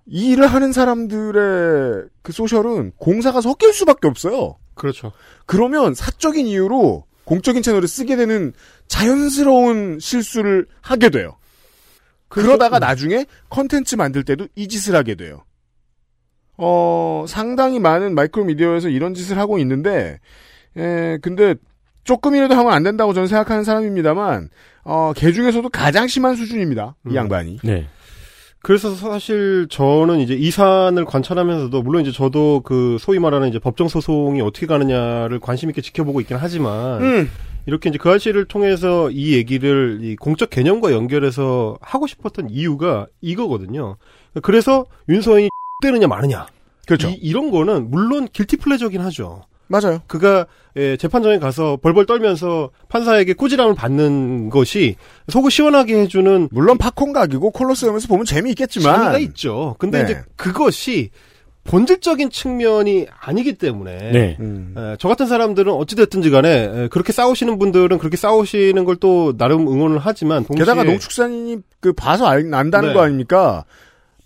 [0.06, 4.56] 이 일을 하는 사람들의 그 소셜은 공사가 섞일 수밖에 없어요.
[4.74, 5.12] 그렇죠.
[5.44, 8.52] 그러면 사적인 이유로 공적인 채널을 쓰게 되는
[8.86, 11.36] 자연스러운 실수를 하게 돼요.
[12.28, 15.44] 그러다가 나중에 컨텐츠 만들 때도 이 짓을 하게 돼요.
[16.56, 20.18] 어, 상당히 많은 마이크로 미디어에서 이런 짓을 하고 있는데,
[20.76, 21.56] 에, 근데
[22.04, 24.48] 조금이라도 하면 안 된다고 저는 생각하는 사람입니다만,
[24.84, 26.94] 어, 개 중에서도 가장 심한 수준입니다.
[27.10, 27.58] 이 양반이.
[27.64, 27.88] 네.
[28.66, 33.86] 그래서 사실 저는 이제 이 사안을 관찰하면서도 물론 이제 저도 그 소위 말하는 이제 법정
[33.86, 37.30] 소송이 어떻게 가느냐를 관심 있게 지켜보고 있긴 하지만 음.
[37.66, 43.98] 이렇게 이제 그 아씨를 통해서 이 얘기를 이 공적 개념과 연결해서 하고 싶었던 이유가 이거거든요.
[44.42, 45.48] 그래서 윤서인이
[45.84, 46.48] 때느냐 마느냐.
[46.88, 47.08] 그렇죠.
[47.08, 49.44] 이, 런 거는 물론 길티 플레저긴 하죠.
[49.68, 50.00] 맞아요.
[50.06, 54.96] 그가 예, 재판장에 가서 벌벌 떨면서 판사에게 꾸지람을 받는 것이
[55.28, 59.74] 속을 시원하게 해주는 물론 팝콘 각이고 콜로세움에서 보면 재미있겠지만 재미가 있죠.
[59.78, 60.04] 근데 네.
[60.04, 61.10] 이제 그것이
[61.64, 64.36] 본질적인 측면이 아니기 때문에 네.
[64.38, 64.74] 음.
[64.76, 69.66] 에, 저 같은 사람들은 어찌됐든지 간에 에, 그렇게 싸우시는 분들은 그렇게 싸우시는 걸 또 나름
[69.68, 72.94] 응원을 하지만 동시에 게다가 농축산인이 그 봐서 알, 안다는 네.
[72.94, 73.64] 거 아닙니까?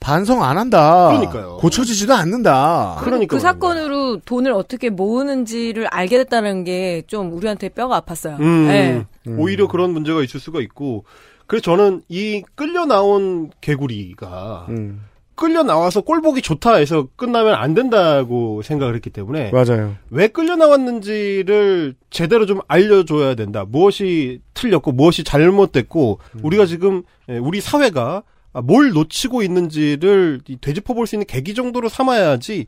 [0.01, 1.09] 반성 안 한다.
[1.09, 1.59] 그러니까요.
[1.59, 2.97] 고쳐지지도 않는다.
[3.01, 8.39] 그러니까 그 사건으로 돈을 어떻게 모으는지를 알게 됐다는 게 좀 우리한테 뼈가 아팠어요.
[8.41, 9.05] 음, 네.
[9.37, 11.05] 오히려 그런 문제가 있을 수가 있고
[11.47, 15.03] 그래서 저는 이 끌려 나온 개구리가 음.
[15.35, 19.95] 끌려 나와서 꼴 보기 좋다 해서 끝나면 안 된다고 생각을 했기 때문에 맞아요.
[20.11, 23.65] 왜 끌려 나왔는지를 제대로 좀 알려줘야 된다.
[23.67, 28.23] 무엇이 틀렸고 무엇이 잘못됐고 우리가 지금 예, 우리 사회가 아,
[28.53, 32.67] 뭘 놓치고 있는지를 이 되짚어 볼 수 있는 계기 정도로 삼아야지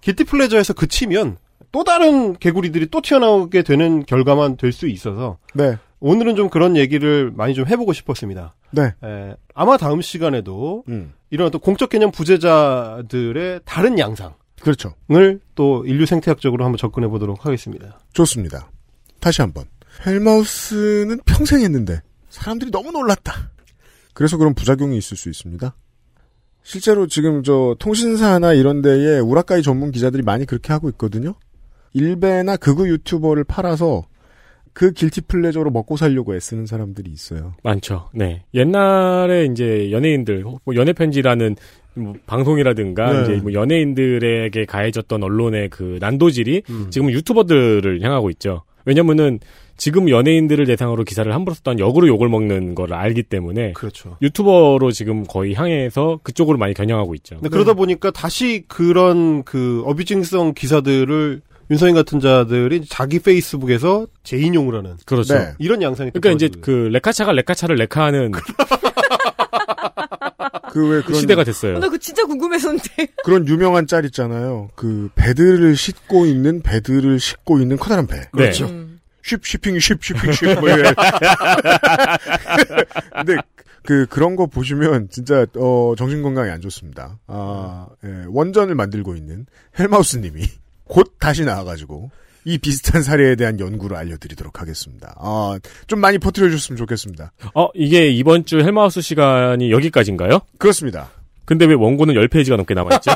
[0.00, 1.38] 길티 플레저에서 그치면
[1.72, 5.76] 또 다른 개구리들이 또 튀어나오게 되는 결과만 될 수 있어서 네.
[6.00, 8.54] 오늘은 좀 그런 얘기를 많이 좀 해보고 싶었습니다.
[8.70, 8.92] 네.
[9.02, 11.12] 에, 아마 다음 시간에도 음.
[11.30, 14.94] 이런 또 공적 개념 부재자들의 다른 양상 그렇죠.
[15.10, 17.98] 을 또 인류 생태학적으로 한번 접근해 보도록 하겠습니다.
[18.12, 18.70] 좋습니다.
[19.20, 19.64] 다시 한번.
[20.06, 23.50] 헬마우스는 평생 했는데 사람들이 너무 놀랐다.
[24.14, 25.74] 그래서 그런 부작용이 있을 수 있습니다.
[26.62, 31.34] 실제로 지금 저 통신사나 이런 데에 우라카이 전문 기자들이 많이 그렇게 하고 있거든요.
[31.92, 34.04] 일베나 극우 유튜버를 팔아서
[34.72, 37.54] 그 길티 플레저로 먹고 살려고 애쓰는 사람들이 있어요.
[37.62, 38.08] 많죠.
[38.12, 38.44] 네.
[38.54, 41.56] 옛날에 이제 연예인들, 뭐 연애 편지라는
[41.94, 43.22] 뭐 방송이라든가 네.
[43.22, 46.86] 이제 뭐 연예인들에게 가해졌던 언론의 그 난도질이 음.
[46.90, 48.64] 지금 유튜버들을 향하고 있죠.
[48.84, 49.38] 왜냐면은
[49.76, 54.16] 지금 연예인들을 대상으로 기사를 함부로 썼던 역으로 욕을 먹는 걸 알기 때문에 그렇죠.
[54.22, 57.36] 유튜버로 지금 거의 향해서 그쪽으로 많이 겨냥하고 있죠.
[57.36, 64.96] 근데 그러다 보니까 다시 그런 그 어뷰징성 기사들을 윤서인 같은 자들이 자기 페이스북에서 재인용을 하는
[65.06, 65.34] 그렇죠.
[65.34, 65.54] 네.
[65.58, 68.32] 이런 양상이 또 그러니까 이제 그 레카차가 레카차를 레카하는
[70.74, 71.74] 그왜 그런 시대가 됐어요.
[71.78, 73.06] 나 그거 진짜 궁금했었는데.
[73.24, 74.70] 그런 유명한 짤 있잖아요.
[74.74, 78.22] 그 배들을 싣고 있는 배들을 싣고 있는 커다란 배.
[78.32, 78.66] 그렇죠.
[78.66, 78.93] 음.
[79.24, 80.92] 쉽 쉬핑 쉽 쉬핑 쉽뭐 이래.
[83.16, 83.36] 근데
[83.82, 87.18] 그 그런 거 보시면 진짜 어 정신 건강에 안 좋습니다.
[87.26, 89.46] 아 예, 원전을 만들고 있는
[89.78, 90.44] 헬마우스님이
[90.84, 92.10] 곧 다시 나와가지고
[92.44, 95.14] 이 비슷한 사례에 대한 연구를 알려드리도록 하겠습니다.
[95.18, 97.32] 아 좀 많이 퍼뜨려 줬으면 좋겠습니다.
[97.54, 100.40] 어, 이게 이번 주 헬마우스 시간이 여기까지인가요?
[100.58, 101.08] 그렇습니다.
[101.46, 103.12] 근데 왜 원고는 10페이지가 넘게 남아있죠?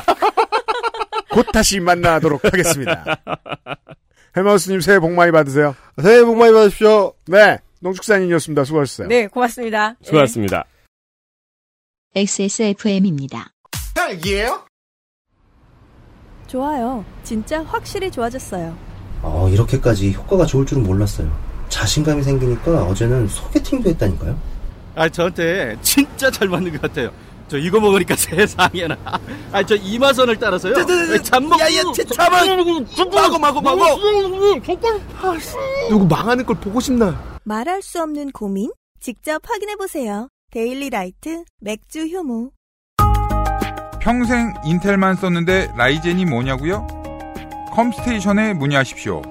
[1.31, 3.05] 곧 다시 만나도록 하겠습니다.
[4.35, 5.75] 헬마우스님 새해 복 많이 받으세요.
[6.01, 7.13] 새해 복 많이 받으십시오.
[7.27, 8.63] 네, 농축산인이었습니다.
[8.63, 9.07] 수고하셨어요.
[9.07, 9.95] 네, 고맙습니다.
[10.01, 10.65] 수고하셨습니다.
[12.15, 13.51] XSFM입니다.
[13.95, 14.65] 딸기예요?
[16.47, 17.05] 좋아요.
[17.23, 18.75] 진짜 확실히 좋아졌어요.
[19.21, 21.31] 어, 이렇게까지 효과가 좋을 줄은 몰랐어요.
[21.69, 24.39] 자신감이 생기니까 어제는 소개팅도 했다니까요.
[24.95, 27.11] 아, 저한테 진짜 잘 맞는 것 같아요.
[27.49, 28.95] 저 이거 먹으니까 세상에나.
[29.51, 30.75] 아, 저 이마선을 따라서요.
[31.23, 31.59] 잠먹.
[31.59, 31.81] 야야,
[32.13, 32.47] 잠만.
[33.11, 33.79] 마고 마고 마고.
[35.89, 37.39] 누구 망하는 걸 보고 싶나?
[37.43, 38.71] 말할 수 없는 고민?
[38.99, 40.29] 직접 확인해 보세요.
[40.51, 42.51] 데일리 라이트 맥주 효모.
[43.99, 46.87] 평생 인텔만 썼는데 라이젠이 뭐냐고요?
[47.73, 49.21] 컴스테이션에 문의하십시오.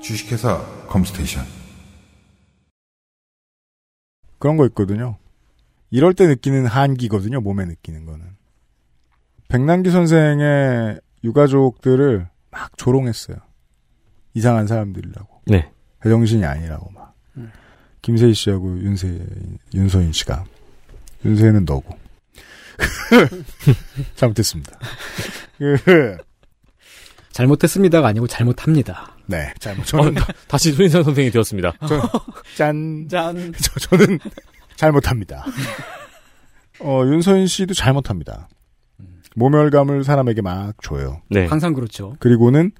[0.00, 1.44] 주식회사 컴스테이션.
[4.38, 5.16] 그런 거 있거든요.
[5.92, 7.40] 이럴 때 느끼는 한기거든요.
[7.42, 8.24] 몸에 느끼는 거는.
[9.48, 13.36] 백남기 선생의 유가족들을 막 조롱했어요.
[14.32, 15.42] 이상한 사람들이라고.
[15.46, 15.70] 네.
[16.02, 17.14] 제정신이 아니라고 막.
[18.00, 19.24] 김세희 씨하고 윤세,
[19.74, 20.44] 윤서인 씨가.
[21.26, 21.96] 윤세는 너고.
[24.16, 24.78] 잘못했습니다.
[25.58, 26.16] 그,
[27.32, 29.14] 잘못했습니다가 아니고 잘못합니다.
[29.26, 29.84] 네, 잘못.
[29.86, 31.74] 저는 어, 다시 손인상 선생이 되었습니다.
[31.86, 32.10] 저,
[32.56, 33.06] 짠.
[33.12, 33.52] 짠.
[33.60, 34.18] 저, 저는
[34.76, 35.44] 잘못합니다.
[36.80, 38.48] 어, 윤서인 씨도 잘못합니다.
[39.34, 41.22] 모멸감을 사람에게 막 줘요.
[41.30, 41.46] 네.
[41.46, 42.16] 항상 그렇죠.
[42.18, 42.72] 그리고는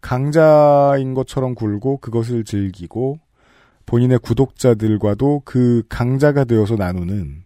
[0.00, 3.18] 강자인 것처럼 굴고 그것을 즐기고
[3.86, 7.44] 본인의 구독자들과도 그 강자가 되어서 나누는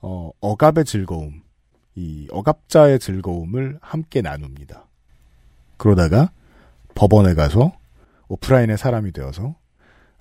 [0.00, 1.42] 어, 억압의 즐거움,
[1.94, 4.86] 이 억압자의 즐거움을 함께 나눕니다.
[5.76, 6.30] 그러다가
[6.94, 7.72] 법원에 가서
[8.28, 9.56] 오프라인의 사람이 되어서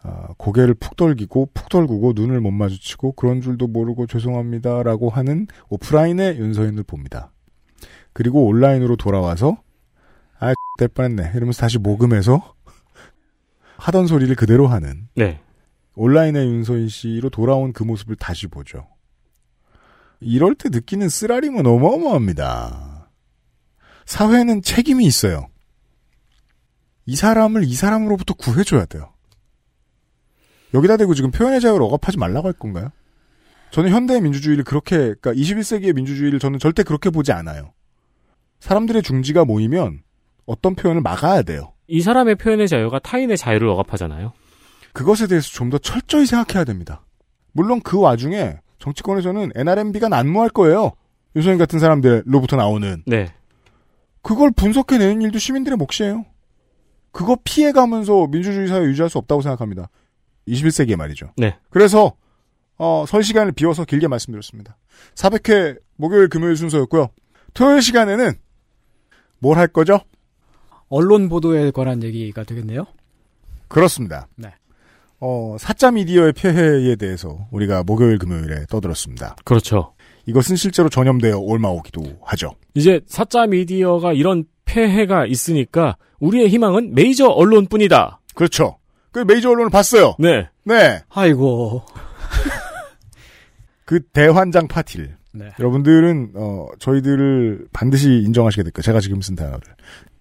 [0.03, 6.37] 어, 고개를 푹 돌기고 푹 돌구고 눈을 못 마주치고 그런 줄도 모르고 죄송합니다라고 하는 오프라인의
[6.39, 7.31] 윤서인을 봅니다.
[8.11, 9.57] 그리고 온라인으로 돌아와서
[10.39, 11.31] 아, 될 뻔했네.
[11.35, 12.53] 이러면서 다시 모금해서
[13.77, 15.39] 하던 소리를 그대로 하는 네.
[15.95, 18.87] 온라인의 윤서인 씨로 돌아온 그 모습을 다시 보죠.
[20.19, 23.09] 이럴 때 느끼는 쓰라림은 어마어마합니다.
[24.05, 25.47] 사회는 책임이 있어요.
[27.05, 29.12] 이 사람을 이 사람으로부터 구해줘야 돼요.
[30.73, 32.89] 여기다 대고 지금 표현의 자유를 억압하지 말라고 할 건가요?
[33.71, 37.73] 저는 현대의 민주주의를 그렇게, 그러니까 21세기의 민주주의를 저는 절대 그렇게 보지 않아요.
[38.59, 40.01] 사람들의 중지가 모이면
[40.45, 41.73] 어떤 표현을 막아야 돼요.
[41.87, 44.33] 이 사람의 표현의 자유가 타인의 자유를 억압하잖아요.
[44.93, 47.03] 그것에 대해서 좀 더 철저히 생각해야 됩니다.
[47.51, 50.91] 물론 그 와중에 정치권에서는 NRMB가 난무할 거예요.
[51.35, 53.03] 유소인 같은 사람들로부터 나오는.
[53.07, 53.33] 네.
[54.21, 56.25] 그걸 분석해내는 일도 시민들의 몫이에요.
[57.11, 59.89] 그거 피해가면서 민주주의 사회 유지할 수 없다고 생각합니다.
[60.47, 61.31] 21세기에 말이죠.
[61.37, 61.57] 네.
[61.69, 62.13] 그래서
[62.77, 64.77] 어, 설 시간을 비워서 길게 말씀드렸습니다.
[65.15, 67.09] 400회 목요일 금요일 순서였고요.
[67.53, 68.33] 토요일 시간에는
[69.39, 69.99] 뭘 할 거죠?
[70.89, 72.85] 언론 보도에 관한 얘기가 되겠네요.
[73.67, 74.27] 그렇습니다.
[74.35, 74.49] 네.
[75.19, 79.37] 어, 사자 미디어의 폐해에 대해서 우리가 목요일 금요일에 떠들었습니다.
[79.45, 79.93] 그렇죠.
[80.25, 82.55] 이것은 실제로 전염되어 올마오기도 하죠.
[82.75, 88.19] 이제 사자 미디어가 이런 폐해가 있으니까 우리의 희망은 메이저 언론뿐이다.
[88.35, 88.77] 그렇죠.
[89.13, 90.15] 그 메이저 언론을 봤어요.
[90.19, 90.49] 네.
[90.65, 91.01] 네.
[91.09, 91.85] 아이고.
[93.85, 95.15] 그 대환장 파티를.
[95.33, 95.51] 네.
[95.59, 98.83] 여러분들은 어 저희들을 반드시 인정하시게 될 거예요.
[98.83, 99.61] 제가 지금 쓴 단어를.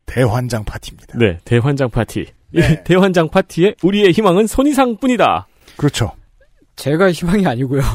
[0.06, 1.18] 대환장 파티입니다.
[1.18, 2.26] 네, 대환장 파티.
[2.52, 5.48] 이 대환장 파티에 우리의 희망은 손이상 뿐이다.
[5.76, 6.12] 그렇죠.
[6.76, 7.82] 제가 희망이 아니고요.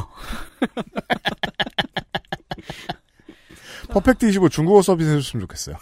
[3.99, 5.75] 퍼펙트 25 중국어 서비스 해줬으면 좋겠어요.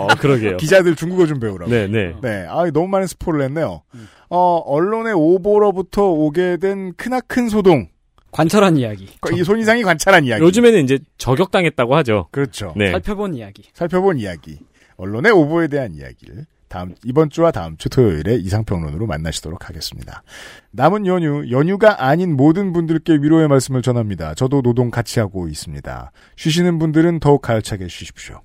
[0.00, 0.56] 어, 그러게요.
[0.56, 1.70] 기자들 중국어 좀 배우라고.
[1.70, 2.14] 네, 네.
[2.22, 2.46] 네.
[2.48, 3.82] 아, 너무 많은 스포를 했네요.
[4.28, 7.88] 어, 언론의 오보로부터 오게 된 크나큰 소동.
[8.30, 9.08] 관찰한 이야기.
[9.34, 10.42] 이 손이상이 관찰한 이야기.
[10.42, 12.28] 요즘에는 이제 저격당했다고 하죠.
[12.30, 12.72] 그렇죠.
[12.76, 12.90] 네.
[12.90, 13.64] 살펴본 이야기.
[13.74, 14.58] 살펴본 이야기.
[14.96, 20.22] 언론의 오보에 대한 이야기를 다음 이번 주와 다음 주 토요일에 이상평론으로 만나시도록 하겠습니다.
[20.70, 24.34] 남은 연휴, 연휴가 아닌 모든 분들께 위로의 말씀을 전합니다.
[24.34, 26.12] 저도 노동 같이 하고 있습니다.
[26.36, 28.40] 쉬시는 분들은 더욱 가열차게 쉬십시오.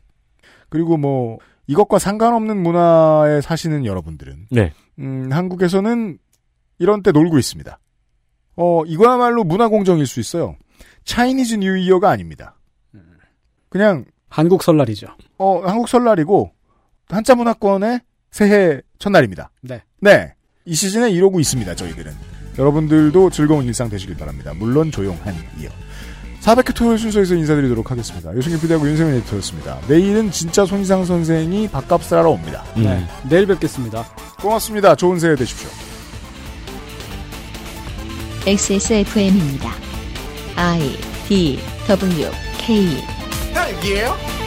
[0.68, 1.38] 그리고 뭐
[1.68, 4.74] 이것과 상관없는 문화에 사시는 여러분들은 네.
[5.00, 6.18] 음, 한국에서는
[6.80, 7.80] 이런 때 놀고 있습니다.
[8.58, 10.58] 어, 이거야말로 문화 공정일 수 있어요.
[11.06, 12.58] Chinese New Year가 아닙니다.
[13.70, 15.08] 그냥 한국 설날이죠.
[15.38, 16.52] 어, 한국 설날이고
[17.08, 18.02] 한자 문화권의
[18.32, 19.52] 새해 첫날입니다.
[19.62, 19.82] 네.
[20.02, 20.34] 네.
[20.66, 22.14] 이 시즌에 이러고 있습니다, 저희들은.
[22.58, 24.54] 여러분들도 즐거운 일상 되시길 바랍니다.
[24.56, 25.70] 물론 조용한 이어.
[26.42, 28.34] 400회 토요일 순서에서 인사드리도록 하겠습니다.
[28.36, 29.80] 유승균 PD하고 윤세민 에디터였습니다.
[29.88, 32.64] 내일은 진짜 손희상 선생이 밥값을 하러 옵니다.
[32.76, 33.06] 네.
[33.30, 34.04] 내일 뵙겠습니다.
[34.40, 34.96] 고맙습니다.
[34.96, 35.70] 좋은 새해 되십시오.
[38.46, 39.72] XSFM입니다.
[40.56, 40.98] I
[41.28, 43.04] D W K
[43.54, 44.47] 딸기예요?